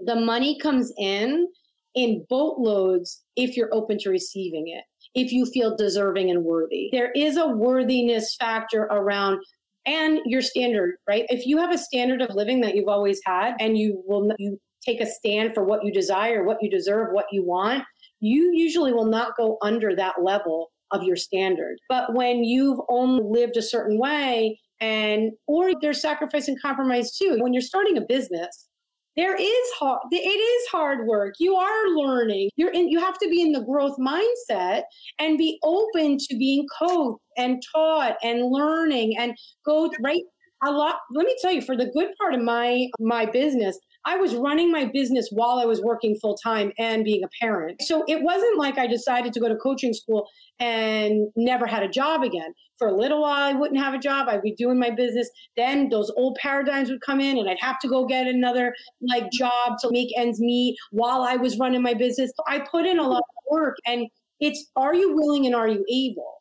the 0.00 0.16
money 0.16 0.58
comes 0.58 0.90
in 0.98 1.48
in 1.94 2.24
boatloads 2.30 3.22
if 3.36 3.56
you're 3.56 3.74
open 3.74 3.98
to 3.98 4.10
receiving 4.10 4.68
it, 4.68 4.84
if 5.14 5.32
you 5.32 5.44
feel 5.46 5.76
deserving 5.76 6.30
and 6.30 6.42
worthy. 6.42 6.88
There 6.90 7.12
is 7.12 7.36
a 7.36 7.46
worthiness 7.46 8.36
factor 8.40 8.84
around 8.84 9.42
and 9.84 10.18
your 10.24 10.42
standard, 10.42 10.96
right? 11.06 11.24
If 11.28 11.46
you 11.46 11.58
have 11.58 11.72
a 11.72 11.78
standard 11.78 12.22
of 12.22 12.34
living 12.34 12.62
that 12.62 12.74
you've 12.74 12.88
always 12.88 13.20
had 13.24 13.54
and 13.60 13.76
you 13.76 14.02
will 14.06 14.32
you 14.38 14.58
take 14.84 15.00
a 15.00 15.06
stand 15.06 15.52
for 15.54 15.64
what 15.64 15.84
you 15.84 15.92
desire, 15.92 16.44
what 16.44 16.58
you 16.62 16.70
deserve, 16.70 17.08
what 17.12 17.26
you 17.30 17.44
want, 17.44 17.84
you 18.20 18.52
usually 18.54 18.92
will 18.92 19.06
not 19.06 19.36
go 19.36 19.58
under 19.62 19.94
that 19.96 20.22
level 20.22 20.70
of 20.92 21.02
your 21.02 21.16
standard. 21.16 21.76
But 21.88 22.14
when 22.14 22.44
you've 22.44 22.78
only 22.88 23.22
lived 23.24 23.56
a 23.56 23.62
certain 23.62 23.98
way 23.98 24.58
and 24.80 25.32
or 25.46 25.72
there's 25.80 26.00
sacrifice 26.00 26.48
and 26.48 26.60
compromise 26.60 27.16
too. 27.16 27.38
When 27.40 27.52
you're 27.52 27.62
starting 27.62 27.96
a 27.96 28.02
business, 28.02 28.68
there 29.16 29.34
is 29.34 29.70
hard 29.78 30.00
it 30.10 30.16
is 30.16 30.68
hard 30.70 31.06
work. 31.06 31.34
You 31.38 31.56
are 31.56 31.88
learning. 31.88 32.50
You're 32.56 32.72
in 32.72 32.88
you 32.88 33.00
have 33.00 33.18
to 33.18 33.28
be 33.28 33.40
in 33.40 33.52
the 33.52 33.62
growth 33.62 33.96
mindset 33.98 34.82
and 35.18 35.38
be 35.38 35.58
open 35.62 36.18
to 36.18 36.36
being 36.36 36.66
coached 36.78 37.20
and 37.36 37.62
taught 37.74 38.16
and 38.22 38.50
learning 38.50 39.16
and 39.18 39.34
go 39.64 39.90
right 40.02 40.22
a 40.64 40.70
lot 40.70 40.96
let 41.12 41.26
me 41.26 41.36
tell 41.42 41.52
you 41.52 41.60
for 41.60 41.76
the 41.76 41.90
good 41.92 42.08
part 42.18 42.32
of 42.32 42.40
my 42.40 42.86
my 42.98 43.26
business 43.26 43.78
I 44.06 44.16
was 44.16 44.36
running 44.36 44.70
my 44.70 44.84
business 44.84 45.28
while 45.32 45.58
I 45.58 45.64
was 45.64 45.82
working 45.82 46.14
full 46.22 46.36
time 46.36 46.72
and 46.78 47.04
being 47.04 47.24
a 47.24 47.28
parent. 47.40 47.82
So 47.82 48.04
it 48.06 48.22
wasn't 48.22 48.56
like 48.56 48.78
I 48.78 48.86
decided 48.86 49.32
to 49.32 49.40
go 49.40 49.48
to 49.48 49.56
coaching 49.56 49.92
school 49.92 50.28
and 50.60 51.28
never 51.34 51.66
had 51.66 51.82
a 51.82 51.88
job 51.88 52.22
again. 52.22 52.54
For 52.78 52.86
a 52.86 52.96
little 52.96 53.22
while, 53.22 53.42
I 53.42 53.52
wouldn't 53.52 53.80
have 53.80 53.94
a 53.94 53.98
job. 53.98 54.28
I'd 54.28 54.42
be 54.42 54.54
doing 54.54 54.78
my 54.78 54.90
business. 54.90 55.28
Then 55.56 55.88
those 55.88 56.12
old 56.16 56.36
paradigms 56.36 56.88
would 56.88 57.00
come 57.00 57.20
in 57.20 57.36
and 57.36 57.50
I'd 57.50 57.58
have 57.60 57.80
to 57.80 57.88
go 57.88 58.06
get 58.06 58.28
another 58.28 58.74
like 59.00 59.30
job 59.32 59.78
to 59.80 59.90
make 59.90 60.16
ends 60.16 60.38
meet 60.38 60.76
while 60.92 61.22
I 61.22 61.34
was 61.34 61.58
running 61.58 61.82
my 61.82 61.94
business. 61.94 62.30
I 62.46 62.60
put 62.60 62.86
in 62.86 63.00
a 63.00 63.08
lot 63.08 63.18
of 63.18 63.50
work 63.50 63.76
and 63.86 64.06
it's 64.38 64.70
are 64.76 64.94
you 64.94 65.16
willing 65.16 65.46
and 65.46 65.54
are 65.54 65.68
you 65.68 65.84
able? 65.92 66.34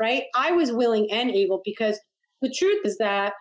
Right? 0.00 0.24
I 0.36 0.52
was 0.52 0.70
willing 0.70 1.08
and 1.10 1.30
able 1.30 1.62
because 1.64 1.98
the 2.42 2.54
truth 2.56 2.82
is 2.84 2.96
that 2.98 3.32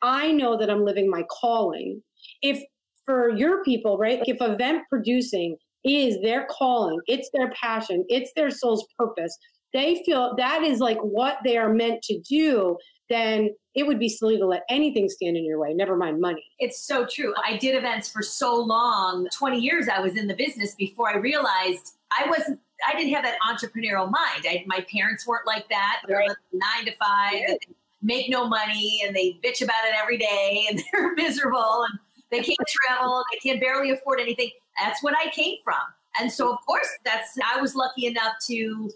I 0.00 0.32
know 0.32 0.56
that 0.56 0.70
I'm 0.70 0.86
living 0.86 1.10
my 1.10 1.24
calling. 1.40 2.02
If 2.40 2.62
for 3.10 3.30
your 3.30 3.64
people, 3.64 3.98
right? 3.98 4.20
Like 4.20 4.28
if 4.28 4.40
event 4.40 4.84
producing 4.88 5.56
is 5.84 6.20
their 6.22 6.46
calling, 6.48 7.00
it's 7.06 7.28
their 7.34 7.50
passion, 7.60 8.04
it's 8.08 8.30
their 8.36 8.50
soul's 8.50 8.86
purpose, 8.96 9.36
they 9.72 10.02
feel 10.06 10.34
that 10.36 10.62
is 10.62 10.78
like 10.78 10.98
what 10.98 11.38
they 11.44 11.56
are 11.56 11.72
meant 11.72 12.02
to 12.02 12.20
do, 12.20 12.76
then 13.08 13.50
it 13.74 13.86
would 13.86 13.98
be 13.98 14.08
silly 14.08 14.38
to 14.38 14.46
let 14.46 14.62
anything 14.68 15.08
stand 15.08 15.36
in 15.36 15.44
your 15.44 15.58
way, 15.58 15.74
never 15.74 15.96
mind 15.96 16.20
money. 16.20 16.44
It's 16.60 16.86
so 16.86 17.04
true. 17.04 17.34
I 17.44 17.56
did 17.56 17.74
events 17.74 18.08
for 18.08 18.22
so 18.22 18.54
long 18.54 19.26
20 19.32 19.58
years 19.58 19.88
I 19.88 20.00
was 20.00 20.16
in 20.16 20.28
the 20.28 20.34
business 20.34 20.74
before 20.76 21.08
I 21.08 21.16
realized 21.16 21.96
I 22.12 22.28
wasn't. 22.28 22.60
I 22.86 22.96
didn't 22.96 23.12
have 23.12 23.24
that 23.24 23.36
entrepreneurial 23.46 24.10
mind. 24.10 24.44
I, 24.44 24.64
my 24.66 24.84
parents 24.90 25.26
weren't 25.26 25.46
like 25.46 25.68
that. 25.68 26.02
They're 26.08 26.18
right. 26.18 26.30
nine 26.52 26.86
to 26.86 26.92
five, 26.92 27.34
and 27.46 27.58
make 28.02 28.30
no 28.30 28.48
money, 28.48 29.02
and 29.06 29.14
they 29.14 29.38
bitch 29.44 29.62
about 29.62 29.84
it 29.84 29.94
every 30.00 30.18
day, 30.18 30.66
and 30.70 30.82
they're 30.92 31.14
miserable. 31.14 31.84
And 31.88 31.98
they 32.30 32.40
can't 32.40 32.58
travel. 32.68 33.22
They 33.32 33.50
can 33.50 33.60
barely 33.60 33.90
afford 33.90 34.20
anything. 34.20 34.50
That's 34.78 35.02
what 35.02 35.14
I 35.16 35.30
came 35.30 35.56
from. 35.64 35.80
And 36.18 36.30
so, 36.30 36.52
of 36.52 36.58
course, 36.66 36.88
that's 37.04 37.36
I 37.54 37.60
was 37.60 37.74
lucky 37.74 38.06
enough 38.06 38.34
to 38.48 38.90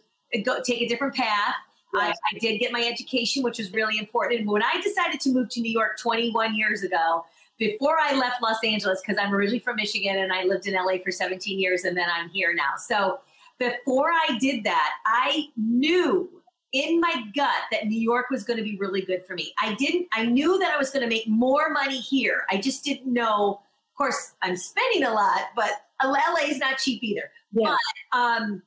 go 0.45 0.61
take 0.62 0.82
a 0.82 0.89
different 0.89 1.14
path. 1.14 1.55
I, 1.97 2.12
I, 2.32 2.39
did 2.41 2.59
get 2.59 2.72
my 2.72 2.82
education, 2.82 3.45
which 3.45 3.59
was 3.59 3.72
really 3.72 3.99
important. 3.99 4.41
And 4.41 4.51
when 4.51 4.64
I 4.64 4.80
decided 4.82 5.20
to 5.20 5.30
move 5.30 5.49
to 5.51 5.61
New 5.61 5.70
York 5.70 5.97
21 6.01 6.57
years 6.57 6.82
ago, 6.82 7.24
before 7.57 7.99
I 8.01 8.16
left 8.16 8.43
Los 8.43 8.57
Angeles, 8.64 9.01
because 9.01 9.16
I'm 9.16 9.32
originally 9.32 9.61
from 9.61 9.76
Michigan 9.76 10.18
and 10.18 10.32
I 10.32 10.43
lived 10.43 10.66
in 10.66 10.74
LA 10.74 10.99
for 11.05 11.12
17 11.12 11.59
years 11.59 11.85
and 11.85 11.97
then 11.97 12.09
I'm 12.12 12.28
here 12.30 12.53
now. 12.53 12.72
So 12.76 13.20
before 13.59 14.11
I 14.11 14.37
did 14.39 14.64
that, 14.64 14.91
I 15.07 15.47
knew 15.57 16.43
in 16.75 17.01
my 17.01 17.25
gut 17.35 17.62
that 17.70 17.87
New 17.87 17.99
York 17.99 18.27
was 18.31 18.43
going 18.43 18.59
to 18.59 18.62
be 18.62 18.77
really 18.77 19.01
good 19.01 19.25
for 19.25 19.35
me. 19.35 19.55
I 19.62 19.75
didn't, 19.75 20.09
I 20.12 20.27
knew 20.27 20.59
that 20.59 20.72
I 20.72 20.77
was 20.77 20.91
going 20.91 21.03
to 21.03 21.09
make 21.09 21.27
more 21.29 21.70
money 21.70 21.99
here. 21.99 22.45
I 22.51 22.61
just 22.61 22.85
didn't 22.85 23.11
know. 23.11 23.61
Of 23.93 23.97
course, 23.97 24.35
I'm 24.43 24.57
spending 24.57 25.05
a 25.05 25.12
lot, 25.12 25.43
but 25.55 25.70
LA 26.03 26.49
is 26.49 26.59
not 26.59 26.79
cheap 26.79 27.03
either. 27.03 27.31
Yeah. 27.53 27.77
But 28.12 28.18
um, 28.18 28.62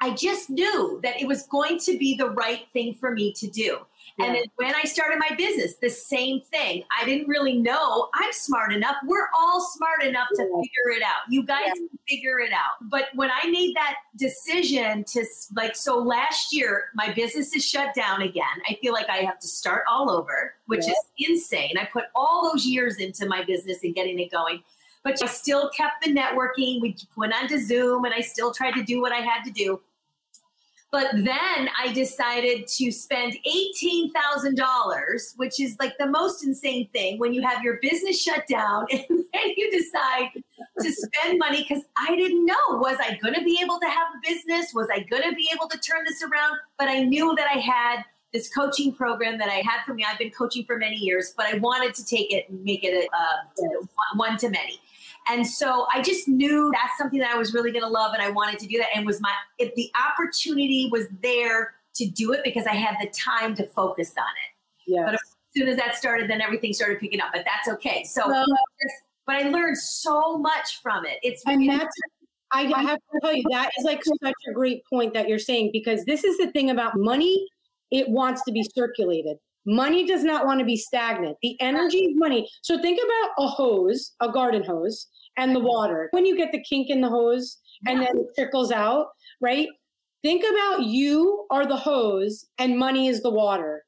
I 0.00 0.14
just 0.14 0.48
knew 0.48 1.00
that 1.02 1.20
it 1.20 1.26
was 1.26 1.48
going 1.48 1.80
to 1.80 1.98
be 1.98 2.16
the 2.16 2.30
right 2.30 2.66
thing 2.72 2.94
for 2.94 3.10
me 3.10 3.32
to 3.34 3.48
do. 3.48 3.78
Yeah. 4.18 4.26
And 4.26 4.34
then 4.34 4.44
when 4.56 4.74
I 4.74 4.82
started 4.82 5.18
my 5.18 5.34
business, 5.36 5.74
the 5.76 5.88
same 5.88 6.40
thing. 6.40 6.82
I 7.00 7.04
didn't 7.04 7.28
really 7.28 7.58
know 7.58 8.08
I'm 8.14 8.32
smart 8.32 8.72
enough. 8.72 8.96
We're 9.06 9.28
all 9.36 9.60
smart 9.60 10.02
enough 10.02 10.28
to 10.30 10.42
figure 10.42 10.96
it 10.96 11.02
out. 11.02 11.30
You 11.30 11.44
guys 11.44 11.66
yeah. 11.66 11.74
can 11.74 11.88
figure 12.08 12.40
it 12.40 12.52
out. 12.52 12.88
But 12.90 13.04
when 13.14 13.30
I 13.30 13.48
made 13.48 13.76
that 13.76 13.96
decision 14.16 15.04
to 15.04 15.24
like, 15.54 15.76
so 15.76 15.98
last 15.98 16.52
year, 16.52 16.86
my 16.94 17.12
business 17.12 17.54
is 17.54 17.64
shut 17.64 17.94
down 17.94 18.22
again. 18.22 18.44
I 18.68 18.76
feel 18.82 18.92
like 18.92 19.08
I 19.08 19.18
have 19.18 19.38
to 19.38 19.48
start 19.48 19.84
all 19.88 20.10
over, 20.10 20.54
which 20.66 20.84
yeah. 20.86 20.92
is 20.92 21.28
insane. 21.30 21.78
I 21.78 21.84
put 21.84 22.04
all 22.14 22.50
those 22.50 22.66
years 22.66 22.96
into 22.96 23.26
my 23.26 23.44
business 23.44 23.78
and 23.84 23.94
getting 23.94 24.18
it 24.18 24.32
going. 24.32 24.62
But 25.04 25.22
I 25.22 25.26
still 25.26 25.70
kept 25.70 26.04
the 26.04 26.12
networking. 26.12 26.82
We 26.82 26.96
went 27.16 27.32
onto 27.32 27.58
Zoom 27.58 28.04
and 28.04 28.12
I 28.12 28.20
still 28.20 28.52
tried 28.52 28.72
to 28.72 28.82
do 28.82 29.00
what 29.00 29.12
I 29.12 29.18
had 29.18 29.44
to 29.44 29.50
do. 29.50 29.80
But 30.90 31.08
then 31.12 31.68
I 31.78 31.92
decided 31.92 32.66
to 32.66 32.90
spend 32.90 33.36
$18,000, 33.46 35.36
which 35.36 35.60
is 35.60 35.76
like 35.78 35.98
the 35.98 36.06
most 36.06 36.42
insane 36.44 36.88
thing 36.94 37.18
when 37.18 37.34
you 37.34 37.42
have 37.42 37.62
your 37.62 37.78
business 37.82 38.22
shut 38.22 38.46
down 38.48 38.86
and 38.90 39.04
then 39.08 39.48
you 39.56 39.70
decide 39.70 40.30
to 40.80 40.92
spend 40.92 41.38
money 41.38 41.66
because 41.68 41.84
I 41.96 42.16
didn't 42.16 42.46
know 42.46 42.56
was 42.70 42.96
I 43.00 43.18
going 43.22 43.34
to 43.34 43.44
be 43.44 43.60
able 43.62 43.78
to 43.80 43.86
have 43.86 44.08
a 44.16 44.20
business? 44.26 44.72
Was 44.72 44.88
I 44.90 45.00
going 45.00 45.24
to 45.24 45.34
be 45.34 45.50
able 45.54 45.68
to 45.68 45.78
turn 45.78 46.04
this 46.06 46.22
around? 46.22 46.56
But 46.78 46.88
I 46.88 47.02
knew 47.02 47.34
that 47.36 47.48
I 47.54 47.58
had 47.58 48.04
this 48.32 48.48
coaching 48.48 48.92
program 48.92 49.38
that 49.38 49.48
I 49.48 49.62
had 49.64 49.84
for 49.84 49.94
me. 49.94 50.06
I've 50.08 50.18
been 50.18 50.30
coaching 50.30 50.64
for 50.64 50.78
many 50.78 50.96
years, 50.96 51.34
but 51.36 51.46
I 51.46 51.58
wanted 51.58 51.94
to 51.94 52.04
take 52.04 52.32
it 52.32 52.48
and 52.48 52.62
make 52.62 52.80
it 52.82 53.08
a, 53.12 54.16
one 54.16 54.36
to 54.38 54.48
many. 54.48 54.80
And 55.30 55.46
so 55.46 55.86
I 55.92 56.02
just 56.02 56.28
knew 56.28 56.70
that's 56.72 56.96
something 56.98 57.18
that 57.20 57.30
I 57.30 57.36
was 57.36 57.52
really 57.52 57.70
going 57.70 57.84
to 57.84 57.90
love 57.90 58.14
and 58.14 58.22
I 58.22 58.30
wanted 58.30 58.58
to 58.60 58.66
do 58.66 58.78
that. 58.78 58.88
And 58.94 59.06
was 59.06 59.20
my, 59.20 59.32
if 59.58 59.74
the 59.74 59.90
opportunity 60.08 60.88
was 60.90 61.06
there 61.22 61.74
to 61.94 62.06
do 62.06 62.32
it 62.32 62.40
because 62.44 62.66
I 62.66 62.74
had 62.74 62.96
the 63.00 63.08
time 63.10 63.54
to 63.56 63.64
focus 63.64 64.12
on 64.16 64.24
it. 64.24 64.92
Yeah. 64.92 65.04
But 65.04 65.14
as 65.14 65.20
soon 65.56 65.68
as 65.68 65.76
that 65.76 65.96
started, 65.96 66.30
then 66.30 66.40
everything 66.40 66.72
started 66.72 66.98
picking 67.00 67.20
up, 67.20 67.30
but 67.32 67.44
that's 67.44 67.68
okay. 67.76 68.04
So, 68.04 68.28
well, 68.28 68.46
but 69.26 69.36
I 69.36 69.48
learned 69.50 69.76
so 69.76 70.38
much 70.38 70.80
from 70.82 71.04
it. 71.04 71.18
It's, 71.22 71.42
and 71.46 71.68
that's, 71.68 71.94
I 72.50 72.62
have 72.62 72.98
to 72.98 73.20
tell 73.20 73.34
you, 73.34 73.44
that 73.50 73.70
is 73.78 73.84
like 73.84 74.02
such 74.04 74.32
a 74.48 74.52
great 74.52 74.82
point 74.88 75.12
that 75.12 75.28
you're 75.28 75.38
saying, 75.38 75.70
because 75.72 76.04
this 76.06 76.24
is 76.24 76.38
the 76.38 76.50
thing 76.52 76.70
about 76.70 76.96
money. 76.96 77.46
It 77.90 78.08
wants 78.08 78.42
to 78.44 78.52
be 78.52 78.62
circulated. 78.74 79.36
Money 79.70 80.06
does 80.06 80.24
not 80.24 80.46
want 80.46 80.60
to 80.60 80.64
be 80.64 80.76
stagnant. 80.76 81.36
The 81.42 81.60
energy 81.60 82.06
of 82.06 82.12
money. 82.14 82.48
So 82.62 82.80
think 82.80 82.98
about 82.98 83.44
a 83.44 83.48
hose, 83.48 84.14
a 84.20 84.32
garden 84.32 84.64
hose 84.64 85.06
and 85.36 85.54
the 85.54 85.60
water. 85.60 86.08
When 86.12 86.24
you 86.24 86.38
get 86.38 86.52
the 86.52 86.64
kink 86.66 86.88
in 86.88 87.02
the 87.02 87.10
hose 87.10 87.58
and 87.86 88.00
then 88.00 88.16
it 88.16 88.26
trickles 88.34 88.72
out, 88.72 89.08
right? 89.42 89.68
Think 90.22 90.42
about 90.42 90.84
you 90.84 91.46
are 91.50 91.66
the 91.66 91.76
hose 91.76 92.46
and 92.56 92.78
money 92.78 93.08
is 93.08 93.22
the 93.22 93.30
water. 93.30 93.84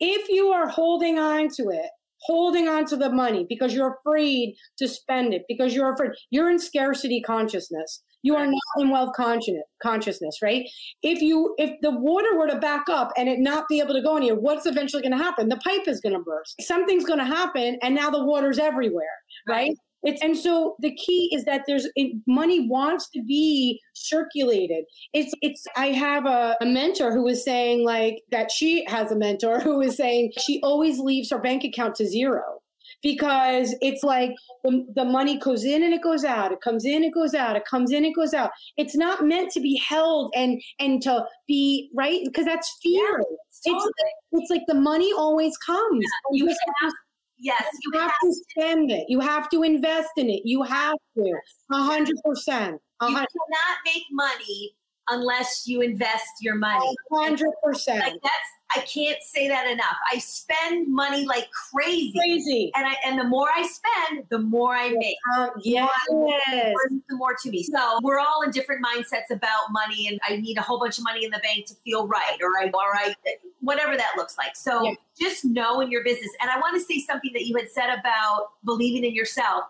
If 0.00 0.30
you 0.30 0.48
are 0.48 0.68
holding 0.68 1.18
on 1.18 1.48
to 1.56 1.68
it, 1.68 1.90
holding 2.22 2.66
on 2.66 2.86
to 2.86 2.96
the 2.96 3.10
money 3.10 3.44
because 3.46 3.74
you're 3.74 3.98
afraid 4.00 4.54
to 4.78 4.88
spend 4.88 5.34
it, 5.34 5.42
because 5.48 5.74
you're 5.74 5.92
afraid, 5.92 6.12
you're 6.30 6.50
in 6.50 6.58
scarcity 6.58 7.20
consciousness. 7.20 8.02
You 8.24 8.36
are 8.36 8.46
not 8.46 8.62
in 8.78 8.88
wealth 8.88 9.12
consciousness, 9.14 10.38
right? 10.42 10.64
If 11.02 11.20
you 11.20 11.54
if 11.58 11.78
the 11.82 11.90
water 11.90 12.38
were 12.38 12.46
to 12.46 12.58
back 12.58 12.88
up 12.88 13.12
and 13.18 13.28
it 13.28 13.38
not 13.38 13.68
be 13.68 13.80
able 13.80 13.92
to 13.92 14.00
go 14.00 14.16
anywhere, 14.16 14.40
what's 14.40 14.64
eventually 14.64 15.02
going 15.02 15.16
to 15.16 15.22
happen? 15.22 15.50
The 15.50 15.58
pipe 15.58 15.86
is 15.86 16.00
going 16.00 16.14
to 16.14 16.20
burst. 16.20 16.54
Something's 16.62 17.04
going 17.04 17.18
to 17.18 17.26
happen, 17.26 17.78
and 17.82 17.94
now 17.94 18.08
the 18.08 18.24
water's 18.24 18.58
everywhere, 18.58 19.04
right? 19.46 19.68
right? 19.68 19.76
It's, 20.04 20.22
and 20.22 20.36
so 20.36 20.76
the 20.80 20.94
key 20.94 21.30
is 21.34 21.44
that 21.44 21.62
there's 21.66 21.86
it, 21.96 22.16
money 22.26 22.66
wants 22.66 23.10
to 23.10 23.22
be 23.22 23.78
circulated. 23.94 24.84
It's 25.12 25.34
it's. 25.42 25.66
I 25.76 25.88
have 25.88 26.24
a, 26.24 26.56
a 26.62 26.66
mentor 26.66 27.12
who 27.12 27.24
was 27.24 27.44
saying 27.44 27.84
like 27.84 28.22
that 28.30 28.50
she 28.50 28.86
has 28.86 29.12
a 29.12 29.16
mentor 29.16 29.60
who 29.60 29.82
is 29.82 29.96
saying 29.96 30.32
she 30.38 30.60
always 30.62 30.98
leaves 30.98 31.30
her 31.30 31.38
bank 31.38 31.62
account 31.62 31.94
to 31.96 32.06
zero 32.06 32.42
because 33.04 33.76
it's 33.82 34.02
like 34.02 34.32
the, 34.64 34.84
the 34.96 35.04
money 35.04 35.38
goes 35.38 35.62
in 35.62 35.84
and 35.84 35.92
it 35.94 36.02
goes 36.02 36.24
out 36.24 36.50
it 36.50 36.60
comes 36.62 36.84
in 36.84 37.04
it 37.04 37.14
goes 37.14 37.34
out 37.34 37.54
it 37.54 37.64
comes 37.66 37.92
in 37.92 38.04
it 38.04 38.16
goes 38.16 38.34
out 38.34 38.50
it's 38.76 38.96
not 38.96 39.24
meant 39.24 39.52
to 39.52 39.60
be 39.60 39.80
held 39.86 40.32
and 40.34 40.60
and 40.80 41.02
to 41.02 41.24
be 41.46 41.90
right 41.94 42.22
because 42.24 42.46
that's 42.46 42.76
fear 42.82 43.22
yeah, 43.64 43.72
totally. 43.72 43.90
it's, 44.32 44.42
it's 44.42 44.50
like 44.50 44.62
the 44.66 44.74
money 44.74 45.12
always 45.12 45.56
comes 45.58 46.04
yeah, 46.32 46.46
you 46.46 46.48
have 46.48 46.92
Yes, 47.36 47.64
you, 47.82 47.90
you 47.92 47.98
have, 47.98 48.10
have, 48.10 48.20
to 48.22 48.34
spend 48.50 48.90
it. 48.92 49.04
You 49.08 49.20
have 49.20 49.50
to 49.50 49.64
invest 49.64 50.10
in 50.16 50.30
it. 50.30 50.42
You 50.44 50.62
have 50.62 50.94
to. 51.16 51.32
A 51.72 51.82
hundred 51.82 52.16
percent. 52.24 52.80
You 53.02 53.08
cannot 53.08 53.26
make 53.84 54.04
money 54.12 54.76
unless 55.08 55.66
you 55.66 55.80
invest 55.80 56.26
your 56.40 56.54
money. 56.54 56.94
hundred 57.12 57.52
percent. 57.62 58.00
Like 58.00 58.20
that's 58.22 58.34
I 58.76 58.80
can't 58.80 59.22
say 59.22 59.46
that 59.48 59.70
enough. 59.70 59.96
I 60.12 60.18
spend 60.18 60.92
money 60.92 61.24
like 61.26 61.48
crazy. 61.72 62.12
Crazy. 62.18 62.72
And 62.74 62.86
I 62.86 62.96
and 63.04 63.18
the 63.18 63.24
more 63.24 63.48
I 63.54 63.66
spend, 63.66 64.24
the 64.30 64.38
more 64.38 64.74
I 64.74 64.90
make. 64.90 65.16
Um, 65.36 65.50
yes. 65.62 65.90
The 66.08 67.00
more 67.10 67.36
to 67.42 67.50
me. 67.50 67.62
So 67.62 68.00
we're 68.02 68.18
all 68.18 68.42
in 68.42 68.50
different 68.50 68.84
mindsets 68.84 69.30
about 69.30 69.70
money 69.70 70.08
and 70.08 70.18
I 70.28 70.36
need 70.36 70.58
a 70.58 70.62
whole 70.62 70.78
bunch 70.80 70.98
of 70.98 71.04
money 71.04 71.24
in 71.24 71.30
the 71.30 71.40
bank 71.40 71.66
to 71.66 71.74
feel 71.84 72.08
right 72.08 72.38
or 72.40 72.50
I 72.60 72.70
or 72.72 72.96
I 72.96 73.14
whatever 73.60 73.96
that 73.96 74.12
looks 74.16 74.36
like. 74.38 74.56
So 74.56 74.94
just 75.20 75.44
know 75.44 75.80
in 75.80 75.90
your 75.90 76.02
business. 76.02 76.30
And 76.40 76.50
I 76.50 76.58
want 76.58 76.74
to 76.74 76.80
say 76.80 77.00
something 77.00 77.32
that 77.34 77.46
you 77.46 77.56
had 77.56 77.68
said 77.70 77.96
about 77.96 78.48
believing 78.64 79.04
in 79.04 79.14
yourself. 79.14 79.64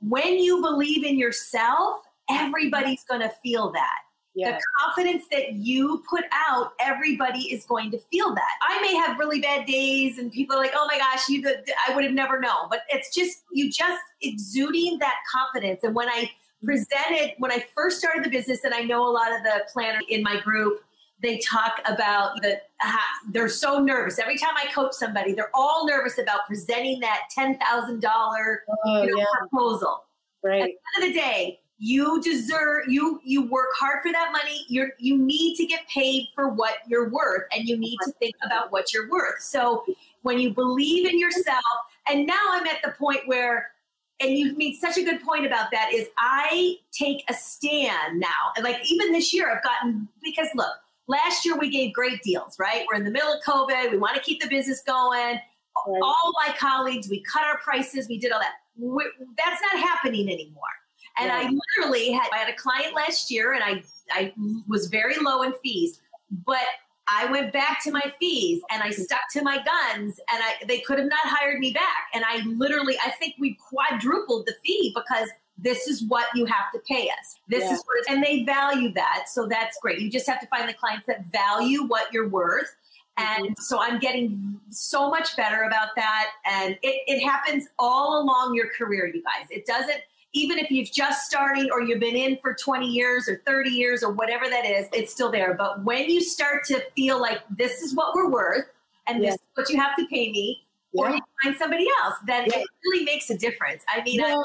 When 0.00 0.38
you 0.38 0.60
believe 0.60 1.04
in 1.04 1.18
yourself, 1.18 2.02
everybody's 2.30 3.04
going 3.04 3.20
to 3.20 3.32
feel 3.42 3.70
that. 3.72 3.98
Yeah. 4.34 4.52
The 4.52 4.62
confidence 4.78 5.24
that 5.32 5.54
you 5.54 6.04
put 6.08 6.24
out, 6.32 6.72
everybody 6.78 7.52
is 7.52 7.64
going 7.64 7.90
to 7.90 7.98
feel 8.12 8.32
that. 8.32 8.52
I 8.62 8.80
may 8.80 8.94
have 8.94 9.18
really 9.18 9.40
bad 9.40 9.66
days, 9.66 10.18
and 10.18 10.30
people 10.30 10.56
are 10.56 10.60
like, 10.60 10.72
"Oh 10.74 10.86
my 10.86 10.98
gosh, 10.98 11.28
you!" 11.28 11.44
I 11.88 11.94
would 11.94 12.04
have 12.04 12.12
never 12.12 12.38
known. 12.38 12.68
But 12.70 12.82
it's 12.90 13.12
just 13.12 13.42
you 13.52 13.70
just 13.70 14.00
exuding 14.22 14.98
that 15.00 15.16
confidence. 15.30 15.80
And 15.82 15.94
when 15.96 16.08
I 16.08 16.30
presented, 16.62 17.34
when 17.38 17.50
I 17.50 17.64
first 17.74 17.98
started 17.98 18.24
the 18.24 18.30
business, 18.30 18.62
and 18.62 18.72
I 18.72 18.82
know 18.82 19.06
a 19.08 19.10
lot 19.10 19.32
of 19.32 19.42
the 19.42 19.64
planners 19.72 20.04
in 20.08 20.22
my 20.22 20.40
group, 20.40 20.80
they 21.22 21.38
talk 21.38 21.80
about 21.86 22.40
the 22.42 22.60
they're 23.30 23.48
so 23.48 23.78
nervous 23.80 24.18
every 24.18 24.38
time 24.38 24.54
I 24.56 24.70
coach 24.72 24.92
somebody. 24.92 25.32
They're 25.32 25.50
all 25.54 25.86
nervous 25.86 26.18
about 26.18 26.46
presenting 26.46 27.00
that 27.00 27.22
ten 27.30 27.58
thousand 27.58 28.00
dollar 28.00 28.62
oh, 28.86 29.26
proposal. 29.38 30.04
Right. 30.42 30.62
At 30.62 30.68
the 30.68 31.04
end 31.04 31.10
of 31.10 31.14
the 31.14 31.20
day, 31.20 31.59
you 31.82 32.20
deserve 32.20 32.88
you 32.88 33.20
you 33.24 33.48
work 33.48 33.68
hard 33.74 34.02
for 34.02 34.12
that 34.12 34.32
money. 34.32 34.66
You're 34.68 34.90
you 34.98 35.16
need 35.16 35.56
to 35.56 35.64
get 35.64 35.88
paid 35.88 36.28
for 36.34 36.50
what 36.50 36.74
you're 36.86 37.08
worth 37.08 37.44
and 37.56 37.66
you 37.66 37.78
need 37.78 37.96
to 38.04 38.12
think 38.20 38.34
about 38.44 38.70
what 38.70 38.92
you're 38.92 39.08
worth. 39.08 39.40
So 39.40 39.84
when 40.20 40.38
you 40.38 40.52
believe 40.52 41.08
in 41.08 41.18
yourself 41.18 41.64
and 42.06 42.26
now 42.26 42.38
i'm 42.50 42.66
at 42.66 42.82
the 42.84 42.90
point 42.98 43.20
where 43.24 43.70
and 44.20 44.36
you 44.36 44.54
made 44.58 44.76
such 44.76 44.98
a 44.98 45.02
good 45.02 45.22
point 45.22 45.46
about 45.46 45.70
that 45.72 45.90
is 45.94 46.08
i 46.18 46.76
take 46.92 47.24
a 47.30 47.34
stand 47.34 48.20
now. 48.20 48.52
And 48.56 48.64
like 48.64 48.78
even 48.84 49.10
this 49.10 49.32
year 49.32 49.50
i've 49.50 49.64
gotten 49.64 50.06
because 50.22 50.48
look 50.54 50.74
last 51.08 51.46
year 51.46 51.56
we 51.56 51.70
gave 51.70 51.94
great 51.94 52.22
deals 52.22 52.58
right? 52.58 52.84
We're 52.92 52.98
in 52.98 53.04
the 53.04 53.10
middle 53.10 53.32
of 53.32 53.42
covid. 53.42 53.90
We 53.90 53.96
want 53.96 54.16
to 54.16 54.22
keep 54.22 54.42
the 54.42 54.48
business 54.48 54.82
going. 54.82 55.40
All 55.86 56.32
my 56.46 56.54
colleagues 56.58 57.08
we 57.08 57.22
cut 57.22 57.42
our 57.44 57.56
prices. 57.56 58.06
We 58.06 58.18
did 58.18 58.32
all 58.32 58.40
that. 58.40 58.52
We're, 58.76 59.10
that's 59.38 59.62
not 59.62 59.80
happening 59.80 60.30
anymore 60.30 60.68
and 61.18 61.28
yeah. 61.28 61.36
I 61.36 61.50
literally 61.78 62.12
had 62.12 62.28
I 62.32 62.38
had 62.38 62.48
a 62.48 62.56
client 62.56 62.94
last 62.94 63.30
year 63.30 63.52
and 63.54 63.62
I 63.62 63.82
I 64.12 64.32
was 64.68 64.86
very 64.86 65.16
low 65.16 65.42
in 65.42 65.52
fees, 65.62 66.00
but 66.46 66.58
I 67.12 67.26
went 67.26 67.52
back 67.52 67.82
to 67.84 67.90
my 67.90 68.12
fees 68.20 68.62
and 68.70 68.82
I 68.82 68.90
stuck 68.90 69.20
to 69.32 69.42
my 69.42 69.56
guns 69.56 70.20
and 70.32 70.42
I 70.42 70.64
they 70.66 70.80
could 70.80 70.98
have 70.98 71.08
not 71.08 71.20
hired 71.24 71.58
me 71.58 71.72
back. 71.72 72.08
And 72.14 72.24
I 72.24 72.44
literally 72.46 72.96
I 73.04 73.10
think 73.10 73.34
we 73.38 73.54
quadrupled 73.54 74.46
the 74.46 74.54
fee 74.64 74.94
because 74.94 75.28
this 75.58 75.86
is 75.86 76.04
what 76.04 76.26
you 76.34 76.46
have 76.46 76.72
to 76.72 76.78
pay 76.88 77.08
us. 77.08 77.36
This 77.48 77.64
yeah. 77.64 77.74
is 77.74 77.84
what 77.84 78.10
and 78.10 78.22
they 78.22 78.44
value 78.44 78.92
that. 78.94 79.24
So 79.28 79.46
that's 79.46 79.78
great. 79.82 80.00
You 80.00 80.10
just 80.10 80.28
have 80.28 80.40
to 80.40 80.46
find 80.46 80.68
the 80.68 80.74
clients 80.74 81.06
that 81.06 81.26
value 81.26 81.84
what 81.84 82.12
you're 82.12 82.28
worth. 82.28 82.74
Mm-hmm. 83.18 83.44
And 83.44 83.58
so 83.58 83.80
I'm 83.80 83.98
getting 83.98 84.60
so 84.70 85.10
much 85.10 85.36
better 85.36 85.62
about 85.62 85.88
that. 85.96 86.30
And 86.46 86.78
it, 86.82 87.02
it 87.06 87.20
happens 87.26 87.68
all 87.78 88.22
along 88.22 88.54
your 88.54 88.68
career, 88.70 89.06
you 89.06 89.22
guys. 89.22 89.48
It 89.50 89.66
doesn't 89.66 90.00
even 90.32 90.58
if 90.58 90.70
you've 90.70 90.90
just 90.90 91.26
started 91.26 91.70
or 91.72 91.82
you've 91.82 92.00
been 92.00 92.16
in 92.16 92.38
for 92.38 92.54
20 92.54 92.86
years 92.86 93.28
or 93.28 93.42
30 93.46 93.70
years 93.70 94.02
or 94.02 94.12
whatever 94.12 94.48
that 94.48 94.64
is, 94.64 94.86
it's 94.92 95.12
still 95.12 95.30
there. 95.30 95.54
But 95.54 95.84
when 95.84 96.08
you 96.08 96.20
start 96.20 96.64
to 96.66 96.82
feel 96.94 97.20
like 97.20 97.40
this 97.50 97.82
is 97.82 97.94
what 97.94 98.14
we're 98.14 98.30
worth 98.30 98.66
and 99.06 99.22
this 99.22 99.34
is 99.34 99.40
what 99.54 99.68
you 99.70 99.80
have 99.80 99.96
to 99.96 100.06
pay 100.06 100.30
me, 100.30 100.62
yeah. 100.92 101.02
or 101.02 101.10
you 101.10 101.20
find 101.42 101.56
somebody 101.56 101.88
else, 102.02 102.14
then 102.26 102.46
yeah. 102.46 102.58
it 102.58 102.66
really 102.84 103.04
makes 103.04 103.30
a 103.30 103.36
difference. 103.36 103.84
I 103.88 104.02
mean, 104.02 104.20
well, 104.20 104.44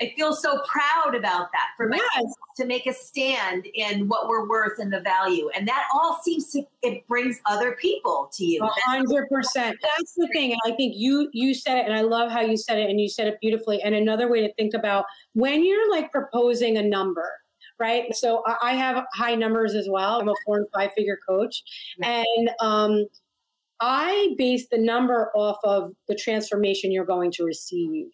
I 0.00 0.12
feel 0.16 0.34
so 0.34 0.60
proud 0.66 1.14
about 1.14 1.50
that 1.52 1.68
for 1.76 1.90
yes. 1.90 2.34
to 2.58 2.66
make 2.66 2.86
a 2.86 2.92
stand 2.92 3.66
in 3.74 4.08
what 4.08 4.28
we're 4.28 4.46
worth 4.46 4.78
and 4.78 4.92
the 4.92 5.00
value. 5.00 5.48
And 5.56 5.66
that 5.66 5.84
all 5.94 6.18
seems 6.22 6.50
to 6.52 6.62
it 6.82 7.06
brings 7.08 7.40
other 7.46 7.72
people 7.80 8.30
to 8.34 8.44
you. 8.44 8.60
hundred 8.84 9.28
percent. 9.28 9.76
That's 9.80 10.12
the 10.14 10.28
thing. 10.34 10.52
And 10.52 10.60
I 10.66 10.76
think 10.76 10.94
you 10.96 11.30
you 11.32 11.54
said 11.54 11.78
it 11.78 11.86
and 11.86 11.94
I 11.94 12.02
love 12.02 12.30
how 12.30 12.42
you 12.42 12.56
said 12.56 12.78
it 12.78 12.90
and 12.90 13.00
you 13.00 13.08
said 13.08 13.26
it 13.26 13.38
beautifully. 13.40 13.80
And 13.82 13.94
another 13.94 14.28
way 14.30 14.40
to 14.46 14.52
think 14.54 14.74
about 14.74 15.06
when 15.32 15.64
you're 15.64 15.90
like 15.90 16.12
proposing 16.12 16.76
a 16.76 16.82
number, 16.82 17.30
right? 17.78 18.14
So 18.14 18.42
I 18.60 18.74
have 18.74 19.04
high 19.14 19.34
numbers 19.34 19.74
as 19.74 19.88
well. 19.88 20.20
I'm 20.20 20.28
a 20.28 20.34
four 20.44 20.58
and 20.58 20.66
five 20.74 20.90
figure 20.94 21.18
coach. 21.26 21.62
And 22.02 22.50
um, 22.60 23.06
I 23.80 24.34
base 24.38 24.68
the 24.70 24.78
number 24.78 25.30
off 25.34 25.58
of 25.64 25.92
the 26.08 26.14
transformation 26.14 26.92
you're 26.92 27.04
going 27.04 27.30
to 27.32 27.44
receive. 27.44 28.06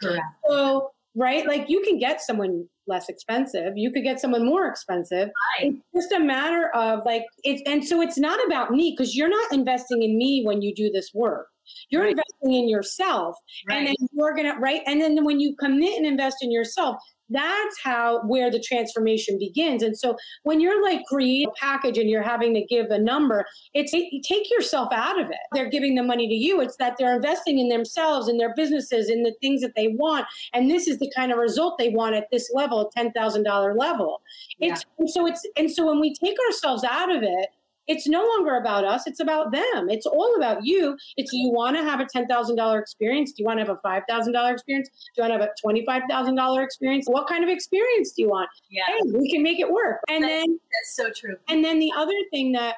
Correct. 0.00 0.22
So, 0.48 0.92
right, 1.14 1.46
like 1.46 1.68
you 1.68 1.82
can 1.82 1.98
get 1.98 2.20
someone 2.20 2.66
less 2.86 3.08
expensive, 3.08 3.72
you 3.76 3.92
could 3.92 4.02
get 4.02 4.20
someone 4.20 4.44
more 4.44 4.66
expensive. 4.66 5.30
Right. 5.58 5.74
It's 5.92 6.08
just 6.08 6.20
a 6.20 6.24
matter 6.24 6.70
of 6.74 7.00
like, 7.04 7.24
it's, 7.44 7.62
and 7.66 7.84
so 7.84 8.00
it's 8.00 8.18
not 8.18 8.44
about 8.46 8.70
me 8.70 8.94
because 8.96 9.16
you're 9.16 9.28
not 9.28 9.52
investing 9.52 10.02
in 10.02 10.16
me 10.16 10.42
when 10.44 10.62
you 10.62 10.74
do 10.74 10.90
this 10.90 11.10
work. 11.14 11.46
You're 11.88 12.02
right. 12.02 12.10
investing 12.10 12.62
in 12.62 12.68
yourself. 12.68 13.36
Right. 13.68 13.78
And 13.78 13.86
then 13.86 13.94
you're 14.12 14.34
going 14.34 14.52
to, 14.52 14.58
right? 14.60 14.82
And 14.86 15.00
then 15.00 15.24
when 15.24 15.40
you 15.40 15.54
commit 15.58 15.96
and 15.96 16.06
invest 16.06 16.38
in 16.42 16.50
yourself, 16.50 16.96
that's 17.30 17.80
how 17.82 18.22
where 18.26 18.50
the 18.50 18.60
transformation 18.60 19.38
begins. 19.38 19.82
And 19.82 19.96
so 19.96 20.16
when 20.42 20.60
you're 20.60 20.82
like 20.82 21.04
create 21.06 21.46
a 21.46 21.52
package 21.60 21.98
and 21.98 22.10
you're 22.10 22.22
having 22.22 22.54
to 22.54 22.64
give 22.64 22.86
a 22.90 22.98
number 22.98 23.46
it's 23.74 23.92
take 23.92 24.50
yourself 24.50 24.88
out 24.92 25.20
of 25.20 25.30
it. 25.30 25.36
They're 25.52 25.70
giving 25.70 25.94
the 25.94 26.02
money 26.02 26.28
to 26.28 26.34
you. 26.34 26.60
It's 26.60 26.76
that 26.76 26.96
they're 26.98 27.14
investing 27.14 27.58
in 27.58 27.68
themselves 27.68 28.28
in 28.28 28.38
their 28.38 28.54
businesses 28.54 29.08
in 29.08 29.22
the 29.22 29.34
things 29.40 29.60
that 29.62 29.74
they 29.76 29.88
want. 29.88 30.26
And 30.52 30.70
this 30.70 30.88
is 30.88 30.98
the 30.98 31.10
kind 31.16 31.32
of 31.32 31.38
result 31.38 31.78
they 31.78 31.90
want 31.90 32.14
at 32.14 32.26
this 32.30 32.50
level 32.54 32.90
$10000 32.96 33.78
level. 33.78 34.20
Yeah. 34.58 34.76
it's 34.98 35.14
so 35.14 35.26
it's 35.26 35.46
and 35.56 35.70
so 35.70 35.86
when 35.86 36.00
we 36.00 36.14
take 36.14 36.36
ourselves 36.48 36.84
out 36.84 37.14
of 37.14 37.22
it 37.22 37.48
it's 37.90 38.06
no 38.06 38.24
longer 38.24 38.56
about 38.56 38.84
us 38.84 39.06
it's 39.06 39.20
about 39.20 39.50
them. 39.52 39.90
It's 39.90 40.06
all 40.06 40.36
about 40.36 40.64
you. 40.64 40.96
It's 41.16 41.32
you 41.32 41.50
want 41.50 41.76
to 41.76 41.82
have 41.82 42.00
a 42.00 42.04
$10000 42.04 42.80
experience? 42.80 43.32
Do 43.32 43.42
you 43.42 43.46
want 43.46 43.58
to 43.58 43.66
have 43.66 43.76
a 43.76 43.86
$5000 43.86 44.52
experience? 44.52 44.88
Do 44.88 45.22
you 45.22 45.28
want 45.28 45.32
to 45.32 45.38
have 45.38 45.48
a 45.48 45.66
$25000 45.66 46.64
experience? 46.64 47.06
What 47.08 47.26
kind 47.28 47.42
of 47.42 47.50
experience 47.50 48.12
do 48.12 48.22
you 48.22 48.28
want? 48.28 48.48
Yeah. 48.70 48.84
Hey, 48.86 49.10
we 49.12 49.30
can 49.30 49.42
make 49.42 49.58
it 49.58 49.70
work. 49.70 50.00
And 50.08 50.22
that's, 50.22 50.32
then 50.32 50.60
that's 50.72 50.96
so 50.96 51.10
true. 51.10 51.36
and 51.48 51.64
then 51.64 51.80
the 51.80 51.92
other 51.96 52.14
thing 52.30 52.52
that 52.52 52.76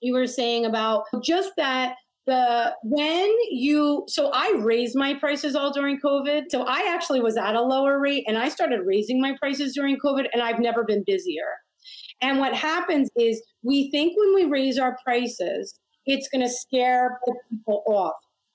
you 0.00 0.12
were 0.12 0.26
saying 0.26 0.64
about 0.66 1.04
just 1.22 1.52
that 1.56 1.94
the 2.26 2.72
when 2.84 3.34
you 3.50 4.04
so 4.08 4.30
I 4.32 4.54
raised 4.58 4.96
my 4.96 5.14
prices 5.14 5.56
all 5.56 5.72
during 5.72 6.00
COVID. 6.00 6.44
So 6.50 6.62
I 6.62 6.88
actually 6.88 7.20
was 7.20 7.36
at 7.36 7.54
a 7.54 7.60
lower 7.60 7.98
rate 8.00 8.24
and 8.28 8.38
I 8.38 8.48
started 8.48 8.80
raising 8.84 9.20
my 9.20 9.36
prices 9.40 9.74
during 9.74 9.98
COVID 9.98 10.26
and 10.32 10.42
I've 10.42 10.60
never 10.60 10.84
been 10.84 11.02
busier. 11.04 11.48
And 12.22 12.38
what 12.38 12.54
happens 12.54 13.10
is 13.16 13.42
we 13.62 13.90
think 13.90 14.16
when 14.16 14.34
we 14.34 14.44
raise 14.44 14.78
our 14.78 14.96
prices, 15.04 15.74
it's 16.06 16.28
going 16.28 16.42
to 16.42 16.48
scare 16.48 17.18
the 17.26 17.34
people 17.50 17.82
off. 17.86 18.14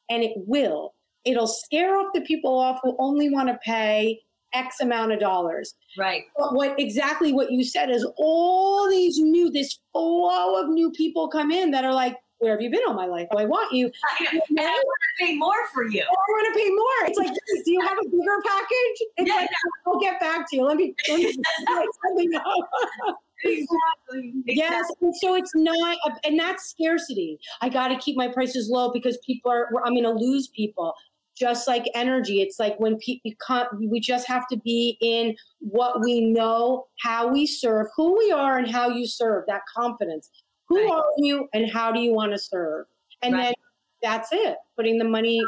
And 0.10 0.24
it 0.24 0.34
will. 0.36 0.94
It'll 1.26 1.48
scare 1.48 1.98
off 1.98 2.08
the 2.14 2.22
people 2.22 2.58
off 2.58 2.80
who 2.82 2.96
only 3.00 3.30
want 3.30 3.50
to 3.50 3.60
pay 3.64 4.22
X 4.54 4.80
amount 4.80 5.12
of 5.12 5.20
dollars. 5.20 5.74
Right. 5.98 6.24
But 6.38 6.56
what 6.56 6.80
exactly 6.80 7.34
what 7.34 7.52
you 7.52 7.66
said 7.66 7.90
is 7.90 8.08
all 8.18 8.90
these 8.90 9.20
new, 9.20 9.52
this 9.52 9.78
flow 9.92 10.62
of 10.62 10.70
new 10.70 10.90
people 10.92 11.28
come 11.28 11.52
in 11.52 11.72
that 11.72 11.84
are 11.84 11.94
like, 11.94 12.16
where 12.40 12.52
have 12.52 12.62
you 12.62 12.70
been 12.70 12.82
all 12.88 12.94
my 12.94 13.08
life? 13.08 13.28
Oh, 13.32 13.40
I 13.40 13.46
want 13.46 13.74
you. 13.74 13.92
I 14.20 14.28
and 14.32 14.60
I 14.60 14.64
want 14.64 15.02
to 15.20 15.26
pay 15.26 15.36
more 15.36 15.68
for 15.74 15.84
you. 15.86 16.04
I 16.04 16.32
want 16.32 16.54
to 16.54 16.60
pay 16.60 16.70
more. 16.70 17.10
It's 17.10 17.18
like, 17.18 17.34
do 17.66 17.72
you 17.72 17.82
have 17.82 17.98
a 17.98 18.04
bigger 18.06 18.42
package? 18.46 19.08
It's 19.18 19.30
yeah, 19.30 19.36
like, 19.36 19.50
I'll 19.86 20.00
get 20.00 20.20
back 20.20 20.50
to 20.52 20.56
you. 20.56 20.64
Let 20.64 20.78
me, 20.78 20.96
let 21.10 21.20
me, 21.20 21.36
let 21.76 23.16
exactly. 23.44 24.34
Yes. 24.46 24.86
And 25.02 25.16
so 25.16 25.36
it's 25.36 25.52
not, 25.56 25.98
and 26.24 26.40
that's 26.40 26.70
scarcity. 26.70 27.40
I 27.62 27.70
got 27.70 27.90
to 27.90 27.98
keep 27.98 28.18
my 28.18 28.28
prices 28.28 28.70
low 28.70 28.92
because 28.92 29.18
people 29.26 29.52
are, 29.52 29.70
I'm 29.86 29.94
going 29.94 30.04
to 30.04 30.12
lose 30.12 30.48
people. 30.50 30.94
Just 31.40 31.68
like 31.68 31.86
energy, 31.94 32.42
it's 32.42 32.58
like 32.58 32.80
when 32.80 32.98
people 32.98 33.32
can't, 33.46 33.70
we 33.80 34.00
just 34.00 34.28
have 34.28 34.48
to 34.48 34.58
be 34.58 34.98
in 35.02 35.36
what 35.60 36.02
we 36.04 36.20
know, 36.20 36.88
how 37.02 37.28
we 37.28 37.46
serve, 37.46 37.86
who 37.96 38.18
we 38.18 38.32
are, 38.32 38.58
and 38.58 38.68
how 38.68 38.90
you 38.90 39.06
serve. 39.06 39.44
That 39.48 39.62
confidence. 39.72 40.32
Who 40.68 40.78
right. 40.78 40.92
are 40.92 41.04
you, 41.18 41.48
and 41.54 41.72
how 41.72 41.92
do 41.92 42.00
you 42.00 42.12
want 42.12 42.32
to 42.32 42.40
serve? 42.40 42.88
And 43.22 43.36
right. 43.36 43.44
then 43.44 43.54
that's 44.02 44.30
it 44.32 44.58
putting 44.76 45.00
the 45.00 45.04
money 45.04 45.42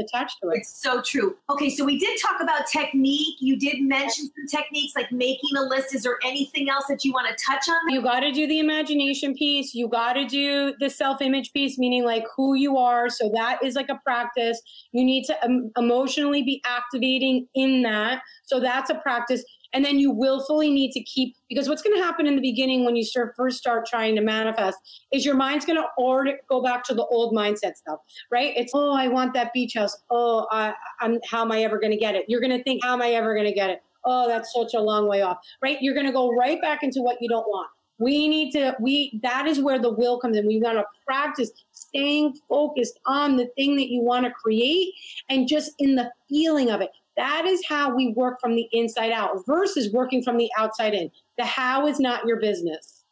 attached 0.00 0.38
to 0.42 0.48
it. 0.48 0.60
It's 0.60 0.82
so 0.82 1.02
true. 1.02 1.36
Okay 1.50 1.68
so 1.68 1.84
we 1.84 1.98
did 1.98 2.18
talk 2.20 2.40
about 2.40 2.66
technique. 2.66 3.36
You 3.38 3.58
did 3.58 3.82
mention 3.82 4.24
some 4.24 4.46
techniques 4.60 4.94
like 4.96 5.12
making 5.12 5.56
a 5.56 5.62
list. 5.62 5.94
Is 5.94 6.02
there 6.02 6.18
anything 6.24 6.70
else 6.70 6.86
that 6.88 7.04
you 7.04 7.12
want 7.12 7.28
to 7.28 7.44
touch 7.44 7.68
on 7.68 7.90
you 7.90 8.02
got 8.02 8.20
to 8.20 8.32
do 8.32 8.46
the 8.46 8.58
imagination 8.58 9.34
piece. 9.34 9.74
You 9.74 9.88
got 9.88 10.14
to 10.14 10.26
do 10.26 10.74
the 10.80 10.88
self-image 10.88 11.52
piece 11.52 11.78
meaning 11.78 12.04
like 12.04 12.24
who 12.36 12.54
you 12.54 12.78
are. 12.78 13.10
So 13.10 13.30
that 13.34 13.62
is 13.62 13.74
like 13.74 13.90
a 13.90 14.00
practice. 14.02 14.60
You 14.92 15.04
need 15.04 15.24
to 15.24 15.44
um, 15.44 15.70
emotionally 15.76 16.42
be 16.42 16.62
activating 16.64 17.46
in 17.54 17.82
that. 17.82 18.22
So 18.44 18.60
that's 18.60 18.90
a 18.90 18.94
practice 18.94 19.44
and 19.72 19.84
then 19.84 19.98
you 19.98 20.10
willfully 20.10 20.70
need 20.70 20.92
to 20.92 21.02
keep 21.02 21.36
because 21.48 21.68
what's 21.68 21.82
going 21.82 21.96
to 21.96 22.02
happen 22.02 22.26
in 22.26 22.36
the 22.36 22.42
beginning 22.42 22.84
when 22.84 22.96
you 22.96 23.04
start 23.04 23.34
first 23.36 23.58
start 23.58 23.86
trying 23.86 24.14
to 24.14 24.20
manifest 24.20 24.78
is 25.12 25.24
your 25.24 25.34
mind's 25.34 25.64
going 25.64 25.76
to 25.76 25.86
already 25.98 26.34
go 26.48 26.62
back 26.62 26.84
to 26.84 26.94
the 26.94 27.04
old 27.06 27.34
mindset 27.34 27.76
stuff 27.76 28.00
right? 28.30 28.52
It's 28.56 28.72
oh 28.74 28.94
i 28.94 29.08
want 29.08 29.34
that 29.34 29.52
beach 29.52 29.74
house. 29.74 29.96
Oh 30.10 30.46
I, 30.50 30.74
i'm 31.00 31.18
how 31.28 31.42
am 31.42 31.52
i 31.52 31.62
ever 31.62 31.78
going 31.78 31.92
to 31.92 31.98
get 31.98 32.14
it? 32.14 32.24
You're 32.28 32.40
going 32.40 32.56
to 32.56 32.62
think 32.62 32.84
how 32.84 32.94
am 32.94 33.02
i 33.02 33.10
ever 33.10 33.34
going 33.34 33.46
to 33.46 33.54
get 33.54 33.70
it? 33.70 33.82
Oh 34.04 34.28
that's 34.28 34.52
such 34.52 34.74
a 34.74 34.80
long 34.80 35.08
way 35.08 35.22
off 35.22 35.38
right? 35.62 35.78
You're 35.80 35.94
going 35.94 36.06
to 36.06 36.12
go 36.12 36.30
right 36.34 36.60
back 36.60 36.82
into 36.82 37.02
what 37.02 37.18
you 37.20 37.28
don't 37.28 37.48
want. 37.48 37.68
We 37.98 38.28
need 38.28 38.52
to 38.52 38.74
we 38.80 39.20
that 39.22 39.46
is 39.46 39.60
where 39.60 39.78
the 39.78 39.92
will 39.92 40.18
comes 40.18 40.36
in. 40.36 40.46
We 40.46 40.58
want 40.58 40.78
to 40.78 40.84
practice 41.06 41.50
staying 41.72 42.34
focused 42.48 42.98
on 43.06 43.36
the 43.36 43.46
thing 43.56 43.76
that 43.76 43.90
you 43.90 44.00
want 44.00 44.24
to 44.24 44.32
create 44.32 44.94
and 45.28 45.48
just 45.48 45.72
in 45.78 45.96
the 45.96 46.10
feeling 46.28 46.70
of 46.70 46.80
it 46.80 46.90
that 47.16 47.46
is 47.46 47.62
how 47.68 47.94
we 47.94 48.12
work 48.16 48.40
from 48.40 48.54
the 48.54 48.68
inside 48.72 49.12
out 49.12 49.38
versus 49.46 49.92
working 49.92 50.22
from 50.22 50.36
the 50.38 50.50
outside 50.56 50.94
in. 50.94 51.10
The 51.38 51.44
how 51.44 51.86
is 51.86 52.00
not 52.00 52.26
your 52.26 52.40
business. 52.40 53.04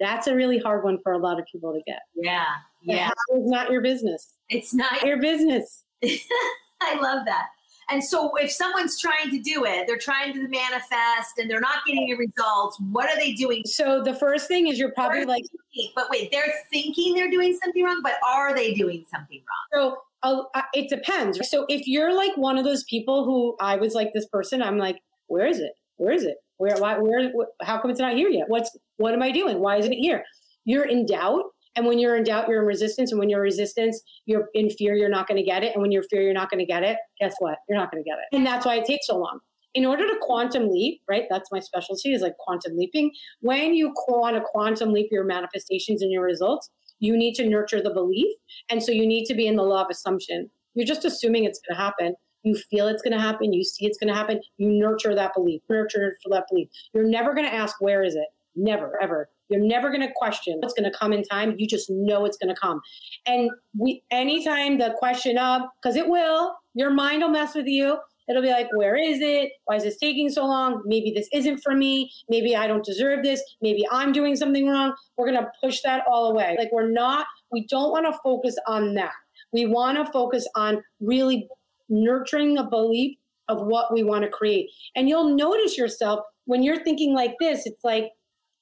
That's 0.00 0.26
a 0.26 0.34
really 0.34 0.58
hard 0.58 0.84
one 0.84 0.98
for 1.02 1.12
a 1.12 1.18
lot 1.18 1.38
of 1.38 1.46
people 1.50 1.72
to 1.72 1.80
get. 1.86 2.00
Yeah. 2.14 2.44
Yeah. 2.82 2.94
The 2.96 3.02
how 3.04 3.40
is 3.40 3.50
not 3.50 3.70
your 3.70 3.80
business. 3.80 4.34
It's 4.48 4.74
not 4.74 5.02
your 5.02 5.20
business. 5.20 5.84
I 6.04 6.98
love 7.00 7.24
that. 7.26 7.46
And 7.90 8.02
so 8.02 8.34
if 8.36 8.50
someone's 8.50 8.98
trying 8.98 9.30
to 9.30 9.38
do 9.40 9.64
it, 9.64 9.86
they're 9.86 9.98
trying 9.98 10.32
to 10.34 10.48
manifest 10.48 11.38
and 11.38 11.50
they're 11.50 11.60
not 11.60 11.84
getting 11.86 12.06
the 12.06 12.14
results, 12.14 12.78
what 12.90 13.10
are 13.10 13.16
they 13.16 13.32
doing? 13.32 13.62
So 13.66 14.02
the 14.02 14.14
first 14.14 14.48
thing 14.48 14.68
is 14.68 14.78
you're 14.78 14.92
probably 14.92 15.18
they're 15.18 15.26
like 15.26 15.44
thinking, 15.74 15.92
but 15.94 16.08
wait, 16.10 16.30
they're 16.30 16.52
thinking 16.72 17.14
they're 17.14 17.30
doing 17.30 17.56
something 17.62 17.84
wrong, 17.84 18.00
but 18.02 18.14
are 18.26 18.54
they 18.54 18.72
doing 18.72 19.04
something 19.10 19.40
wrong? 19.40 19.82
So 19.82 19.98
uh, 20.22 20.62
it 20.72 20.88
depends. 20.88 21.38
So 21.48 21.66
if 21.68 21.86
you're 21.86 22.14
like 22.14 22.36
one 22.36 22.58
of 22.58 22.64
those 22.64 22.84
people 22.84 23.24
who 23.24 23.56
I 23.60 23.76
was 23.76 23.94
like 23.94 24.10
this 24.14 24.26
person, 24.26 24.62
I'm 24.62 24.78
like, 24.78 24.96
where 25.26 25.46
is 25.46 25.58
it? 25.58 25.72
Where 25.96 26.12
is 26.12 26.24
it? 26.24 26.36
Where? 26.58 26.76
Why? 26.76 26.98
Where? 26.98 27.32
How 27.62 27.80
come 27.80 27.90
it's 27.90 28.00
not 28.00 28.14
here 28.14 28.28
yet? 28.28 28.44
What's? 28.48 28.76
What 28.96 29.14
am 29.14 29.22
I 29.22 29.32
doing? 29.32 29.58
Why 29.60 29.76
isn't 29.76 29.92
it 29.92 29.98
here? 29.98 30.22
You're 30.64 30.84
in 30.84 31.06
doubt, 31.06 31.44
and 31.74 31.86
when 31.86 31.98
you're 31.98 32.16
in 32.16 32.22
doubt, 32.24 32.48
you're 32.48 32.60
in 32.60 32.66
resistance, 32.66 33.10
and 33.10 33.18
when 33.18 33.28
you're 33.28 33.40
in 33.40 33.44
resistance, 33.44 34.00
you're 34.26 34.48
in 34.54 34.70
fear. 34.70 34.94
You're 34.94 35.08
not 35.08 35.26
going 35.26 35.38
to 35.38 35.44
get 35.44 35.64
it, 35.64 35.72
and 35.74 35.82
when 35.82 35.90
you're 35.90 36.04
fear, 36.04 36.22
you're 36.22 36.34
not 36.34 36.50
going 36.50 36.60
to 36.60 36.66
get 36.66 36.82
it. 36.82 36.98
Guess 37.20 37.34
what? 37.40 37.58
You're 37.68 37.78
not 37.78 37.90
going 37.90 38.02
to 38.02 38.08
get 38.08 38.18
it, 38.18 38.36
and 38.36 38.46
that's 38.46 38.64
why 38.64 38.76
it 38.76 38.84
takes 38.84 39.06
so 39.06 39.16
long. 39.18 39.40
In 39.74 39.86
order 39.86 40.06
to 40.06 40.16
quantum 40.20 40.68
leap, 40.68 41.00
right? 41.08 41.24
That's 41.30 41.50
my 41.50 41.58
specialty 41.58 42.12
is 42.12 42.20
like 42.20 42.36
quantum 42.38 42.76
leaping. 42.76 43.10
When 43.40 43.74
you 43.74 43.92
want 44.06 44.36
to 44.36 44.42
quantum 44.42 44.92
leap 44.92 45.08
your 45.10 45.24
manifestations 45.24 46.02
and 46.02 46.12
your 46.12 46.22
results, 46.22 46.68
you 47.02 47.16
need 47.16 47.34
to 47.34 47.48
nurture 47.48 47.82
the 47.82 47.90
belief. 47.90 48.32
And 48.70 48.80
so 48.82 48.92
you 48.92 49.06
need 49.06 49.26
to 49.26 49.34
be 49.34 49.48
in 49.48 49.56
the 49.56 49.64
law 49.64 49.82
of 49.82 49.88
assumption. 49.90 50.48
You're 50.74 50.86
just 50.86 51.04
assuming 51.04 51.44
it's 51.44 51.60
going 51.68 51.76
to 51.76 51.82
happen. 51.82 52.14
You 52.44 52.56
feel 52.70 52.86
it's 52.86 53.02
going 53.02 53.12
to 53.12 53.20
happen. 53.20 53.52
You 53.52 53.64
see 53.64 53.86
it's 53.86 53.98
going 53.98 54.08
to 54.08 54.14
happen. 54.14 54.40
You 54.56 54.70
nurture 54.70 55.12
that 55.14 55.34
belief, 55.34 55.62
nurture 55.68 56.16
that 56.30 56.44
belief. 56.48 56.68
You're 56.94 57.08
never 57.08 57.34
going 57.34 57.46
to 57.46 57.54
ask, 57.54 57.74
where 57.80 58.04
is 58.04 58.14
it? 58.14 58.28
Never, 58.54 59.02
ever. 59.02 59.28
You're 59.48 59.60
never 59.60 59.88
going 59.88 60.00
to 60.02 60.12
question 60.14 60.58
what's 60.60 60.74
going 60.74 60.90
to 60.90 60.96
come 60.96 61.12
in 61.12 61.24
time. 61.24 61.56
You 61.58 61.66
just 61.66 61.90
know 61.90 62.24
it's 62.24 62.36
going 62.36 62.54
to 62.54 62.60
come. 62.60 62.80
And 63.26 63.50
we, 63.76 64.04
anytime 64.12 64.78
the 64.78 64.94
question 64.96 65.38
of, 65.38 65.62
because 65.82 65.96
it 65.96 66.08
will, 66.08 66.54
your 66.74 66.90
mind 66.90 67.22
will 67.22 67.30
mess 67.30 67.54
with 67.54 67.66
you. 67.66 67.98
It'll 68.28 68.42
be 68.42 68.50
like, 68.50 68.68
where 68.74 68.96
is 68.96 69.18
it? 69.20 69.52
Why 69.64 69.76
is 69.76 69.82
this 69.82 69.98
taking 69.98 70.30
so 70.30 70.46
long? 70.46 70.82
Maybe 70.84 71.12
this 71.14 71.28
isn't 71.32 71.58
for 71.58 71.74
me. 71.74 72.12
Maybe 72.28 72.54
I 72.54 72.66
don't 72.66 72.84
deserve 72.84 73.22
this. 73.22 73.42
Maybe 73.60 73.84
I'm 73.90 74.12
doing 74.12 74.36
something 74.36 74.68
wrong. 74.68 74.94
We're 75.16 75.30
going 75.30 75.42
to 75.42 75.50
push 75.62 75.80
that 75.82 76.04
all 76.10 76.30
away. 76.30 76.56
Like, 76.58 76.70
we're 76.72 76.90
not, 76.90 77.26
we 77.50 77.66
don't 77.66 77.90
want 77.90 78.06
to 78.06 78.18
focus 78.22 78.56
on 78.66 78.94
that. 78.94 79.12
We 79.52 79.66
want 79.66 79.98
to 79.98 80.10
focus 80.12 80.48
on 80.54 80.82
really 81.00 81.48
nurturing 81.88 82.54
the 82.54 82.64
belief 82.64 83.16
of 83.48 83.66
what 83.66 83.92
we 83.92 84.02
want 84.02 84.24
to 84.24 84.30
create. 84.30 84.70
And 84.94 85.08
you'll 85.08 85.36
notice 85.36 85.76
yourself 85.76 86.20
when 86.44 86.62
you're 86.62 86.82
thinking 86.82 87.14
like 87.14 87.34
this, 87.40 87.66
it's 87.66 87.84
like, 87.84 88.10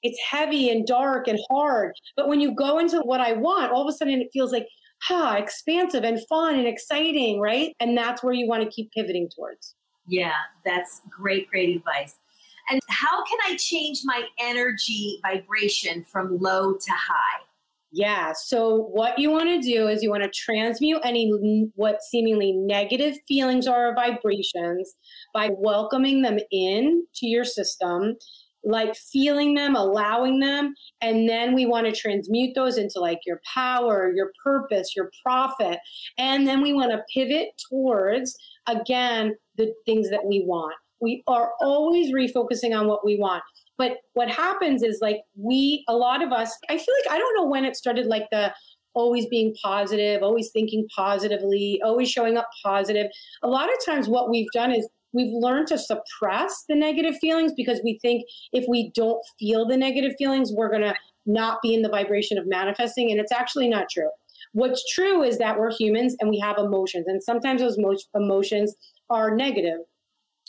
it's 0.02 0.18
heavy 0.28 0.70
and 0.70 0.86
dark 0.86 1.28
and 1.28 1.38
hard. 1.50 1.92
But 2.16 2.28
when 2.28 2.40
you 2.40 2.54
go 2.54 2.78
into 2.78 3.00
what 3.00 3.20
I 3.20 3.34
want, 3.34 3.72
all 3.72 3.82
of 3.82 3.88
a 3.88 3.96
sudden 3.96 4.20
it 4.20 4.30
feels 4.32 4.52
like, 4.52 4.66
ha, 5.03 5.36
expansive 5.36 6.05
and 6.05 6.20
fun 6.28 6.59
and 6.59 6.66
exciting, 6.66 7.40
right? 7.40 7.74
And 7.80 7.96
that's 7.96 8.22
where 8.22 8.34
you 8.34 8.46
want 8.46 8.62
to 8.62 8.70
keep 8.70 8.90
pivoting 8.92 9.28
towards. 9.34 9.74
Yeah, 10.07 10.32
that's 10.64 11.03
great, 11.11 11.48
great 11.48 11.76
advice. 11.76 12.16
And 12.68 12.80
how 12.88 13.24
can 13.24 13.38
I 13.46 13.57
change 13.57 14.03
my 14.05 14.22
energy 14.38 15.18
vibration 15.22 16.05
from 16.05 16.38
low 16.38 16.74
to 16.74 16.90
high? 16.92 17.44
Yeah. 17.92 18.32
So 18.32 18.88
what 18.92 19.18
you 19.18 19.30
want 19.30 19.48
to 19.48 19.61
do 19.61 19.88
is 19.88 20.03
you 20.03 20.11
want 20.11 20.22
to 20.22 20.30
transmute 20.30 21.01
any 21.03 21.68
what 21.74 22.03
seemingly 22.03 22.53
negative 22.53 23.16
feelings 23.26 23.66
are 23.66 23.88
or 23.88 23.94
vibrations 23.94 24.94
by 25.34 25.51
welcoming 25.59 26.22
them 26.22 26.38
in 26.53 27.05
to 27.16 27.26
your 27.26 27.44
system 27.44 28.14
like 28.64 28.94
feeling 28.94 29.54
them, 29.54 29.74
allowing 29.74 30.40
them, 30.40 30.74
and 31.00 31.28
then 31.28 31.54
we 31.54 31.66
want 31.66 31.86
to 31.86 31.92
transmute 31.92 32.54
those 32.54 32.76
into 32.76 33.00
like 33.00 33.20
your 33.26 33.40
power, 33.54 34.12
your 34.14 34.32
purpose, 34.42 34.94
your 34.94 35.11
profit. 35.24 35.78
And 36.18 36.46
then 36.46 36.62
we 36.62 36.72
want 36.72 36.92
to 36.92 37.02
pivot 37.12 37.48
towards, 37.70 38.36
again, 38.66 39.34
the 39.56 39.72
things 39.86 40.11
that 40.11 40.26
we 40.26 40.44
want. 40.46 40.74
We 41.00 41.22
are 41.26 41.52
always 41.61 42.12
refocusing 42.12 42.78
on 42.78 42.86
what 42.86 43.04
we 43.04 43.16
want. 43.18 43.42
But 43.78 43.92
what 44.12 44.28
happens 44.28 44.82
is 44.82 44.98
like 45.00 45.20
we, 45.36 45.84
a 45.88 45.96
lot 45.96 46.22
of 46.22 46.32
us, 46.32 46.54
I 46.68 46.76
feel 46.76 46.94
like 47.02 47.14
I 47.14 47.18
don't 47.18 47.36
know 47.36 47.46
when 47.46 47.64
it 47.64 47.76
started, 47.76 48.06
like 48.06 48.26
the 48.30 48.52
always 48.92 49.26
being 49.26 49.54
positive, 49.62 50.22
always 50.22 50.50
thinking 50.52 50.86
positively, 50.94 51.80
always 51.82 52.11
showing 52.11 52.36
up 52.36 52.48
positive. 52.62 53.06
A 53.42 53.48
lot 53.48 53.68
of 53.68 53.76
times, 53.84 54.08
what 54.08 54.28
we've 54.28 54.50
done 54.52 54.72
is 54.72 54.86
we've 55.12 55.32
learned 55.32 55.66
to 55.68 55.78
suppress 55.78 56.64
the 56.68 56.74
negative 56.74 57.16
feelings 57.20 57.52
because 57.56 57.80
we 57.84 57.98
think 58.00 58.24
if 58.52 58.64
we 58.68 58.90
don't 58.94 59.20
feel 59.38 59.66
the 59.66 59.76
negative 59.76 60.12
feelings, 60.18 60.52
we're 60.52 60.70
going 60.70 60.82
to 60.82 60.94
not 61.26 61.58
be 61.62 61.74
in 61.74 61.82
the 61.82 61.88
vibration 61.88 62.38
of 62.38 62.44
manifesting. 62.46 63.11
And 63.11 63.20
it's 63.20 63.32
actually 63.32 63.68
not 63.68 63.86
true. 63.90 64.11
What's 64.52 64.82
true 64.92 65.22
is 65.22 65.38
that 65.38 65.58
we're 65.58 65.72
humans 65.72 66.16
and 66.20 66.30
we 66.30 66.38
have 66.40 66.58
emotions, 66.58 67.06
and 67.06 67.22
sometimes 67.22 67.61
those 67.61 67.78
emotions 68.14 68.74
are 69.08 69.34
negative. 69.34 69.78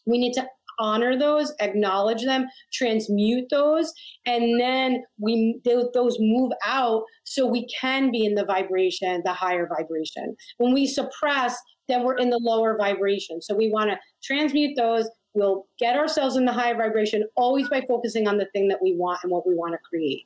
We 0.08 0.18
need 0.18 0.34
to 0.34 0.48
honor 0.80 1.18
those, 1.18 1.54
acknowledge 1.60 2.24
them, 2.24 2.48
transmute 2.74 3.50
those, 3.52 3.94
and 4.26 4.60
then 4.60 5.04
we 5.20 5.60
those 5.64 6.18
move 6.20 6.52
out 6.66 7.04
so 7.24 7.46
we 7.46 7.68
can 7.80 8.12
be 8.12 8.26
in 8.26 8.34
the 8.34 8.46
vibration, 8.46 9.22
the 9.24 9.34
higher 9.34 9.68
vibration. 9.68 10.36
When 10.58 10.74
we 10.74 10.88
suppress, 10.88 11.56
then 11.92 12.04
we're 12.04 12.18
in 12.18 12.30
the 12.30 12.38
lower 12.38 12.78
vibration. 12.78 13.42
So 13.42 13.56
we 13.56 13.70
want 13.70 13.90
to 13.90 14.00
transmute 14.24 14.76
those. 14.76 15.10
We'll 15.34 15.66
get 15.80 15.96
ourselves 15.96 16.36
in 16.36 16.46
the 16.46 16.52
higher 16.52 16.76
vibration 16.76 17.26
always 17.36 17.70
by 17.70 17.82
focusing 17.88 18.28
on 18.28 18.38
the 18.38 18.46
thing 18.48 18.68
that 18.70 18.82
we 18.82 18.96
want 18.96 19.20
and 19.24 19.32
what 19.32 19.48
we 19.48 19.56
want 19.56 19.74
to 19.74 19.78
create. 19.78 20.26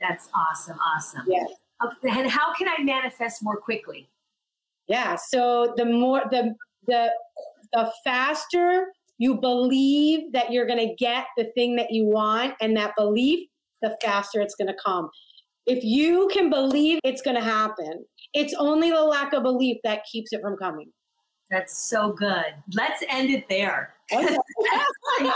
That's 0.00 0.28
awesome. 0.34 0.78
Awesome. 0.94 1.22
Yes. 1.26 1.50
Okay, 1.84 2.20
and 2.20 2.30
how 2.30 2.54
can 2.54 2.68
I 2.68 2.82
manifest 2.82 3.42
more 3.42 3.56
quickly? 3.56 4.08
Yeah. 4.88 5.16
So 5.16 5.74
the 5.76 5.84
more 5.84 6.22
the 6.30 6.54
the 6.86 7.12
the 7.72 7.92
faster 8.04 8.86
you 9.18 9.36
believe 9.36 10.32
that 10.32 10.52
you're 10.52 10.66
going 10.66 10.88
to 10.88 10.94
get 10.94 11.26
the 11.36 11.44
thing 11.54 11.76
that 11.76 11.90
you 11.90 12.04
want, 12.04 12.54
and 12.60 12.76
that 12.76 12.94
belief, 12.96 13.48
the 13.82 13.96
faster 14.02 14.40
it's 14.40 14.54
going 14.54 14.68
to 14.68 14.76
come. 14.84 15.10
If 15.66 15.82
you 15.82 16.28
can 16.32 16.48
believe 16.48 17.00
it's 17.02 17.22
going 17.22 17.36
to 17.36 17.42
happen, 17.42 18.04
it's 18.32 18.54
only 18.54 18.90
the 18.90 19.02
lack 19.02 19.32
of 19.32 19.42
belief 19.42 19.78
that 19.82 20.04
keeps 20.04 20.32
it 20.32 20.40
from 20.40 20.56
coming. 20.56 20.92
That's 21.50 21.88
so 21.88 22.12
good. 22.12 22.54
Let's 22.74 23.02
end 23.08 23.30
it 23.30 23.48
there. 23.48 23.94
Okay. 25.18 25.32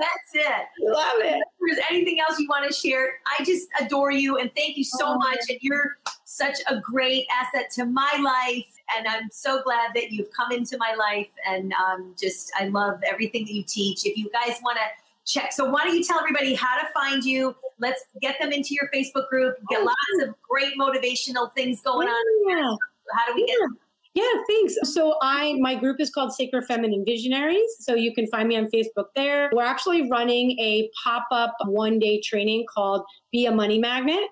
that's 0.00 0.34
it. 0.34 0.66
Love 0.80 1.20
it. 1.20 1.36
If 1.36 1.76
there's 1.76 1.86
anything 1.88 2.18
else 2.18 2.40
you 2.40 2.48
want 2.48 2.68
to 2.68 2.74
share, 2.74 3.20
I 3.26 3.44
just 3.44 3.68
adore 3.80 4.10
you 4.10 4.38
and 4.38 4.50
thank 4.56 4.76
you 4.76 4.82
so 4.82 4.98
oh, 5.04 5.18
much. 5.18 5.38
And 5.48 5.58
you're 5.60 5.96
such 6.24 6.58
a 6.66 6.80
great 6.80 7.24
asset 7.30 7.70
to 7.74 7.84
my 7.84 8.10
life. 8.22 8.66
And 8.96 9.06
I'm 9.06 9.28
so 9.30 9.62
glad 9.62 9.92
that 9.94 10.10
you've 10.10 10.30
come 10.32 10.50
into 10.50 10.76
my 10.76 10.94
life. 10.94 11.28
And 11.46 11.72
um, 11.74 12.14
just, 12.20 12.52
I 12.58 12.66
love 12.66 13.00
everything 13.06 13.44
that 13.44 13.52
you 13.52 13.62
teach. 13.62 14.04
If 14.04 14.16
you 14.16 14.28
guys 14.30 14.58
want 14.62 14.78
to 14.78 15.01
check, 15.26 15.52
so 15.52 15.68
why 15.68 15.84
don't 15.84 15.96
you 15.96 16.04
tell 16.04 16.18
everybody 16.18 16.54
how 16.54 16.80
to 16.80 16.86
find 16.92 17.24
you? 17.24 17.54
Let's 17.78 18.04
get 18.20 18.36
them 18.40 18.52
into 18.52 18.74
your 18.74 18.88
Facebook 18.94 19.28
group, 19.28 19.56
get 19.68 19.80
oh, 19.80 19.84
lots 19.84 20.28
of 20.28 20.34
great 20.48 20.78
motivational 20.78 21.52
things 21.52 21.80
going 21.80 22.08
oh, 22.10 22.46
yeah. 22.48 22.56
on. 22.56 22.78
How 23.14 23.26
do 23.26 23.34
we 23.34 23.42
yeah. 23.42 23.54
get 23.54 23.60
them? 23.60 23.78
Yeah, 24.14 24.24
thanks. 24.46 24.74
So 24.92 25.16
I 25.22 25.54
my 25.54 25.74
group 25.74 25.98
is 25.98 26.10
called 26.10 26.34
Sacred 26.34 26.66
Feminine 26.66 27.02
Visionaries. 27.04 27.76
So 27.80 27.94
you 27.94 28.14
can 28.14 28.26
find 28.26 28.46
me 28.46 28.56
on 28.56 28.68
Facebook 28.70 29.06
there. 29.16 29.50
We're 29.54 29.64
actually 29.64 30.10
running 30.10 30.58
a 30.58 30.90
pop-up 31.02 31.56
one-day 31.64 32.20
training 32.20 32.66
called 32.72 33.04
Be 33.32 33.46
a 33.46 33.52
Money 33.52 33.78
Magnet. 33.78 34.28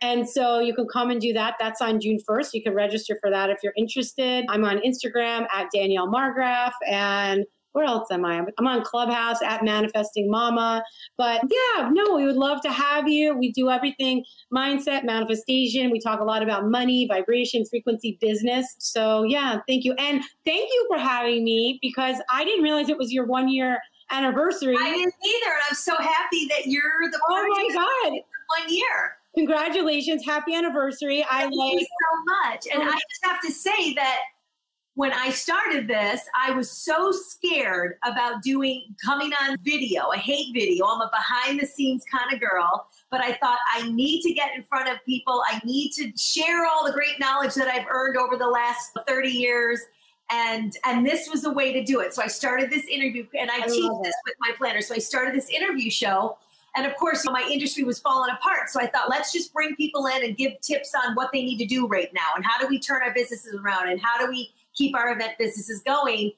And 0.00 0.28
so 0.28 0.60
you 0.60 0.74
can 0.74 0.86
come 0.86 1.10
and 1.10 1.20
do 1.20 1.32
that. 1.32 1.54
That's 1.58 1.80
on 1.80 2.00
June 2.00 2.18
1st. 2.28 2.50
You 2.52 2.62
can 2.62 2.74
register 2.74 3.18
for 3.20 3.30
that 3.30 3.50
if 3.50 3.58
you're 3.62 3.72
interested. 3.76 4.44
I'm 4.48 4.64
on 4.64 4.78
Instagram 4.80 5.46
at 5.52 5.68
Danielle 5.72 6.08
Marggraf 6.08 6.72
and 6.86 7.44
where 7.74 7.84
else 7.84 8.08
am 8.12 8.24
I? 8.24 8.40
I'm 8.56 8.66
on 8.66 8.82
Clubhouse 8.82 9.42
at 9.42 9.64
Manifesting 9.64 10.30
Mama. 10.30 10.82
But 11.18 11.42
yeah, 11.50 11.90
no, 11.92 12.14
we 12.14 12.24
would 12.24 12.36
love 12.36 12.60
to 12.62 12.70
have 12.70 13.08
you. 13.08 13.36
We 13.36 13.50
do 13.50 13.68
everything 13.68 14.24
mindset, 14.54 15.04
manifestation. 15.04 15.90
We 15.90 15.98
talk 15.98 16.20
a 16.20 16.24
lot 16.24 16.42
about 16.42 16.70
money, 16.70 17.06
vibration, 17.08 17.64
frequency, 17.66 18.16
business. 18.20 18.76
So 18.78 19.24
yeah, 19.24 19.58
thank 19.66 19.84
you. 19.84 19.92
And 19.94 20.22
thank 20.44 20.70
you 20.72 20.86
for 20.88 20.98
having 20.98 21.42
me 21.42 21.80
because 21.82 22.16
I 22.30 22.44
didn't 22.44 22.62
realize 22.62 22.88
it 22.88 22.96
was 22.96 23.12
your 23.12 23.26
one 23.26 23.48
year 23.48 23.80
anniversary. 24.12 24.76
I 24.78 24.90
didn't 24.90 25.14
either. 25.24 25.52
And 25.52 25.62
I'm 25.68 25.74
so 25.74 25.96
happy 25.96 26.46
that 26.50 26.66
you're 26.66 27.10
the 27.10 27.20
Oh 27.28 27.46
my 27.48 27.68
God. 27.74 28.12
One 28.60 28.72
year. 28.72 29.16
Congratulations. 29.34 30.24
Happy 30.24 30.54
anniversary. 30.54 31.24
Thank 31.28 31.32
I 31.32 31.56
like 31.56 31.72
you 31.72 31.80
so 31.80 32.24
much. 32.24 32.66
And 32.72 32.82
oh 32.84 32.86
I 32.86 32.92
just 32.92 33.24
have 33.24 33.40
to 33.40 33.50
say 33.50 33.94
that 33.94 34.18
when 34.94 35.12
I 35.12 35.30
started 35.30 35.88
this, 35.88 36.22
I 36.40 36.52
was 36.52 36.70
so 36.70 37.10
scared 37.10 37.96
about 38.04 38.42
doing 38.42 38.94
coming 39.04 39.32
on 39.42 39.58
video. 39.62 40.08
I 40.08 40.18
hate 40.18 40.54
video. 40.54 40.86
I'm 40.86 41.00
a 41.00 41.10
behind 41.10 41.58
the 41.58 41.66
scenes 41.66 42.04
kind 42.10 42.32
of 42.32 42.38
girl, 42.38 42.86
but 43.10 43.20
I 43.20 43.32
thought 43.34 43.58
I 43.72 43.90
need 43.90 44.22
to 44.22 44.32
get 44.32 44.50
in 44.54 44.62
front 44.62 44.88
of 44.88 45.04
people. 45.04 45.42
I 45.50 45.60
need 45.64 45.90
to 45.92 46.12
share 46.16 46.64
all 46.66 46.86
the 46.86 46.92
great 46.92 47.18
knowledge 47.18 47.54
that 47.54 47.66
I've 47.66 47.86
earned 47.90 48.16
over 48.16 48.36
the 48.36 48.46
last 48.46 48.96
30 49.08 49.28
years. 49.28 49.80
And 50.30 50.72
and 50.84 51.04
this 51.04 51.28
was 51.28 51.44
a 51.44 51.50
way 51.50 51.72
to 51.72 51.84
do 51.84 52.00
it. 52.00 52.14
So 52.14 52.22
I 52.22 52.28
started 52.28 52.70
this 52.70 52.86
interview 52.86 53.26
and 53.38 53.50
I, 53.50 53.56
I 53.56 53.66
teach 53.66 53.90
this 54.02 54.14
with 54.24 54.34
my 54.38 54.52
planner. 54.56 54.80
So 54.80 54.94
I 54.94 54.98
started 54.98 55.34
this 55.34 55.50
interview 55.50 55.90
show. 55.90 56.38
And 56.76 56.86
of 56.86 56.96
course, 56.96 57.24
my 57.26 57.46
industry 57.50 57.84
was 57.84 58.00
falling 58.00 58.32
apart. 58.32 58.68
So 58.68 58.80
I 58.80 58.86
thought, 58.86 59.08
let's 59.08 59.32
just 59.32 59.52
bring 59.52 59.76
people 59.76 60.06
in 60.06 60.24
and 60.24 60.36
give 60.36 60.60
tips 60.60 60.92
on 60.94 61.14
what 61.14 61.30
they 61.32 61.42
need 61.42 61.58
to 61.58 61.66
do 61.66 61.86
right 61.86 62.12
now 62.12 62.30
and 62.36 62.44
how 62.44 62.58
do 62.58 62.66
we 62.66 62.80
turn 62.80 63.02
our 63.02 63.12
businesses 63.12 63.54
around 63.54 63.90
and 63.90 64.00
how 64.00 64.18
do 64.18 64.28
we 64.28 64.52
keep 64.74 64.96
our 64.96 65.12
event 65.12 65.32
businesses 65.38 65.82
going. 65.82 66.32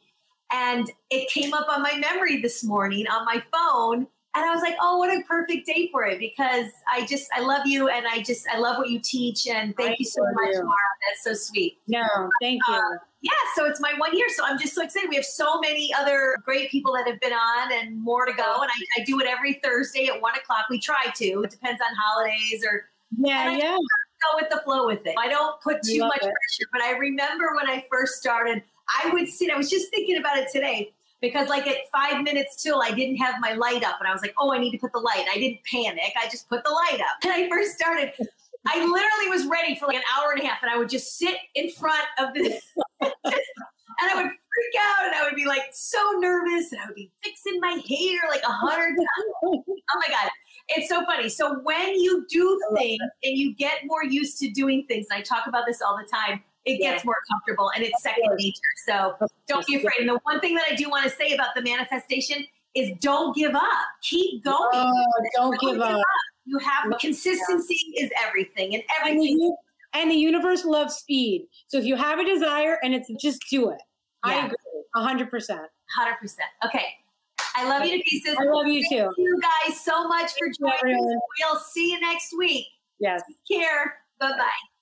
And 0.53 0.91
it 1.11 1.29
came 1.31 1.53
up 1.55 1.67
on 1.69 1.83
my 1.83 1.97
memory 1.97 2.41
this 2.41 2.63
morning 2.63 3.07
on 3.09 3.25
my 3.25 3.43
phone. 3.53 4.07
And 4.35 4.45
I 4.45 4.53
was 4.53 4.61
like, 4.63 4.77
oh, 4.81 4.99
what 4.99 5.09
a 5.09 5.23
perfect 5.23 5.67
day 5.67 5.89
for 5.91 6.05
it 6.05 6.19
because 6.19 6.71
I 6.93 7.07
just, 7.07 7.29
I 7.35 7.41
love 7.41 7.67
you 7.67 7.89
and 7.89 8.07
I 8.07 8.23
just, 8.23 8.47
I 8.53 8.59
love 8.59 8.77
what 8.77 8.91
you 8.91 9.01
teach. 9.01 9.47
And 9.47 9.75
thank 9.77 9.93
I 9.93 9.97
you 9.99 10.05
so 10.05 10.23
much, 10.23 10.53
you. 10.53 10.63
Mara. 10.63 10.77
That's 11.09 11.25
so 11.25 11.33
sweet. 11.33 11.79
No, 11.89 12.05
thank 12.43 12.61
you. 12.69 12.75
Uh, 12.75 12.99
yeah, 13.23 13.33
so 13.57 13.65
it's 13.65 13.81
my 13.81 13.95
one 13.97 14.17
year. 14.17 14.27
So 14.37 14.45
I'm 14.45 14.59
just 14.59 14.75
so 14.75 14.85
excited. 14.85 15.09
We 15.09 15.17
have 15.17 15.25
so 15.25 15.59
many 15.61 15.93
other 15.95 16.37
great 16.45 16.71
people 16.71 16.93
that 16.93 17.09
have 17.09 17.19
been 17.21 17.33
on 17.33 17.73
and 17.73 17.99
more 17.99 18.27
to 18.27 18.33
go. 18.33 18.61
And 18.61 18.71
I, 18.71 19.01
I 19.01 19.05
do 19.05 19.19
it 19.21 19.27
every 19.27 19.55
Thursday 19.65 20.07
at 20.09 20.21
one 20.21 20.35
o'clock. 20.35 20.67
We 20.69 20.79
try 20.79 21.07
to. 21.17 21.43
It 21.43 21.51
depends 21.51 21.81
on 21.81 21.97
holidays 21.97 22.63
or. 22.71 22.91
Yeah, 23.19 23.57
yeah 23.57 23.79
go 24.23 24.39
with 24.41 24.51
the 24.51 24.61
flow 24.65 24.87
with 24.87 25.07
it. 25.07 25.15
I 25.19 25.29
don't 25.29 25.61
put 25.61 25.83
too 25.83 26.01
much 26.01 26.19
it. 26.19 26.23
pressure. 26.23 26.69
But 26.73 26.83
I 26.83 26.93
remember 26.93 27.55
when 27.55 27.69
I 27.69 27.85
first 27.91 28.15
started, 28.15 28.63
I 28.89 29.11
would 29.13 29.29
sit, 29.29 29.51
I 29.51 29.57
was 29.57 29.71
just 29.71 29.91
thinking 29.91 30.19
about 30.19 30.39
it 30.39 30.49
today 30.53 30.93
because 31.21 31.49
like 31.49 31.67
at 31.67 31.77
five 31.93 32.23
minutes 32.23 32.63
till 32.63 32.83
I 32.83 32.91
didn't 32.91 33.17
have 33.17 33.37
my 33.41 33.53
light 33.53 33.85
up 33.85 33.97
and 33.99 34.09
I 34.09 34.13
was 34.13 34.23
like, 34.23 34.35
oh, 34.39 34.53
I 34.53 34.59
need 34.59 34.73
to 34.73 34.79
put 34.79 34.93
the 34.93 35.01
light. 35.01 35.27
I 35.33 35.39
didn't 35.39 35.61
panic. 35.71 36.13
I 36.17 36.29
just 36.29 36.49
put 36.49 36.65
the 36.65 36.71
light 36.71 37.01
up. 37.01 37.25
When 37.25 37.33
I 37.35 37.49
first 37.49 37.77
started, 37.77 38.13
I 38.67 38.79
literally 38.79 39.29
was 39.31 39.47
ready 39.47 39.77
for 39.77 39.87
like 39.87 39.97
an 39.97 40.03
hour 40.17 40.33
and 40.33 40.43
a 40.43 40.47
half 40.47 40.63
and 40.63 40.71
I 40.71 40.77
would 40.77 40.89
just 40.89 41.17
sit 41.19 41.37
in 41.55 41.71
front 41.71 42.07
of 42.19 42.35
the 42.35 42.61
and 43.01 44.11
I 44.11 44.15
would 44.15 44.27
freak 44.27 44.75
out 44.81 45.07
and 45.07 45.15
I 45.15 45.23
would 45.25 45.37
be 45.37 45.47
like 45.47 45.65
so 45.73 45.99
nervous 46.19 46.73
and 46.73 46.81
I 46.81 46.87
would 46.87 46.97
be 46.97 47.11
fixing 47.23 47.61
my 47.61 47.81
hair 47.89 48.19
like 48.31 48.43
a 48.43 48.53
hundred 48.53 48.97
times. 48.97 49.07
Oh 49.43 49.65
my 49.95 50.09
God. 50.09 50.31
It's 50.69 50.89
so 50.89 51.05
funny. 51.05 51.29
So 51.29 51.61
when 51.63 51.95
you 51.95 52.27
do 52.29 52.61
things 52.77 53.01
and 53.23 53.39
you 53.39 53.55
get 53.55 53.81
more 53.85 54.05
used 54.05 54.39
to 54.39 54.51
doing 54.51 54.85
things, 54.89 55.07
and 55.11 55.19
I 55.19 55.23
talk 55.23 55.47
about 55.47 55.65
this 55.67 55.81
all 55.81 55.97
the 55.97 56.09
time, 56.09 56.43
it 56.65 56.79
gets 56.79 57.05
more 57.05 57.17
comfortable 57.31 57.71
and 57.75 57.85
it's 57.85 58.03
second 58.03 58.29
nature. 58.37 58.61
So 58.87 59.15
don't 59.47 59.65
be 59.67 59.77
afraid. 59.77 60.01
And 60.01 60.09
the 60.09 60.19
one 60.25 60.41
thing 60.41 60.55
that 60.57 60.65
I 60.71 60.75
do 60.75 60.91
want 60.91 61.05
to 61.05 61.11
say 61.11 61.33
about 61.33 61.55
the 61.55 61.63
manifestation 61.63 62.45
is 62.75 62.91
don't 63.01 63.35
give 63.37 63.55
up. 63.55 63.63
Keep 64.03 64.45
going. 64.45 64.59
Oh, 64.73 64.93
don't, 65.37 65.61
don't 65.61 65.75
give, 65.75 65.81
up. 65.81 65.99
up. 65.99 66.05
You 66.45 66.59
have 66.59 66.99
consistency 66.99 67.79
is 67.99 68.11
everything 68.27 68.75
and 68.75 68.83
everything. 69.01 69.33
And 69.33 69.41
the, 69.41 69.57
and 69.95 70.11
the 70.11 70.17
universe 70.17 70.65
loves 70.65 70.97
speed. 70.97 71.47
So 71.69 71.79
if 71.79 71.85
you 71.85 71.95
have 71.97 72.19
a 72.19 72.25
desire 72.25 72.79
and 72.83 72.95
it's 72.95 73.11
just 73.21 73.43
do 73.49 73.71
it. 73.71 73.81
Yeah. 74.27 74.33
I 74.33 74.47
agree. 74.47 75.29
100%. 75.29 75.31
100%. 75.31 75.69
Okay. 76.65 76.87
I 77.57 77.69
love 77.69 77.85
you 77.85 77.97
to 77.97 78.05
pieces. 78.05 78.37
I 78.39 78.45
love 78.45 78.67
you 78.67 78.83
Thank 78.89 79.15
too. 79.17 79.23
you 79.23 79.41
guys 79.41 79.81
so 79.81 80.07
much 80.07 80.31
for 80.39 80.49
joining 80.61 80.97
us. 80.97 81.23
We'll 81.41 81.61
see 81.61 81.93
you 81.93 82.01
next 82.01 82.37
week. 82.37 82.67
Yes. 82.99 83.23
Take 83.27 83.61
care. 83.61 83.99
Bye 84.21 84.33
bye. 84.33 84.76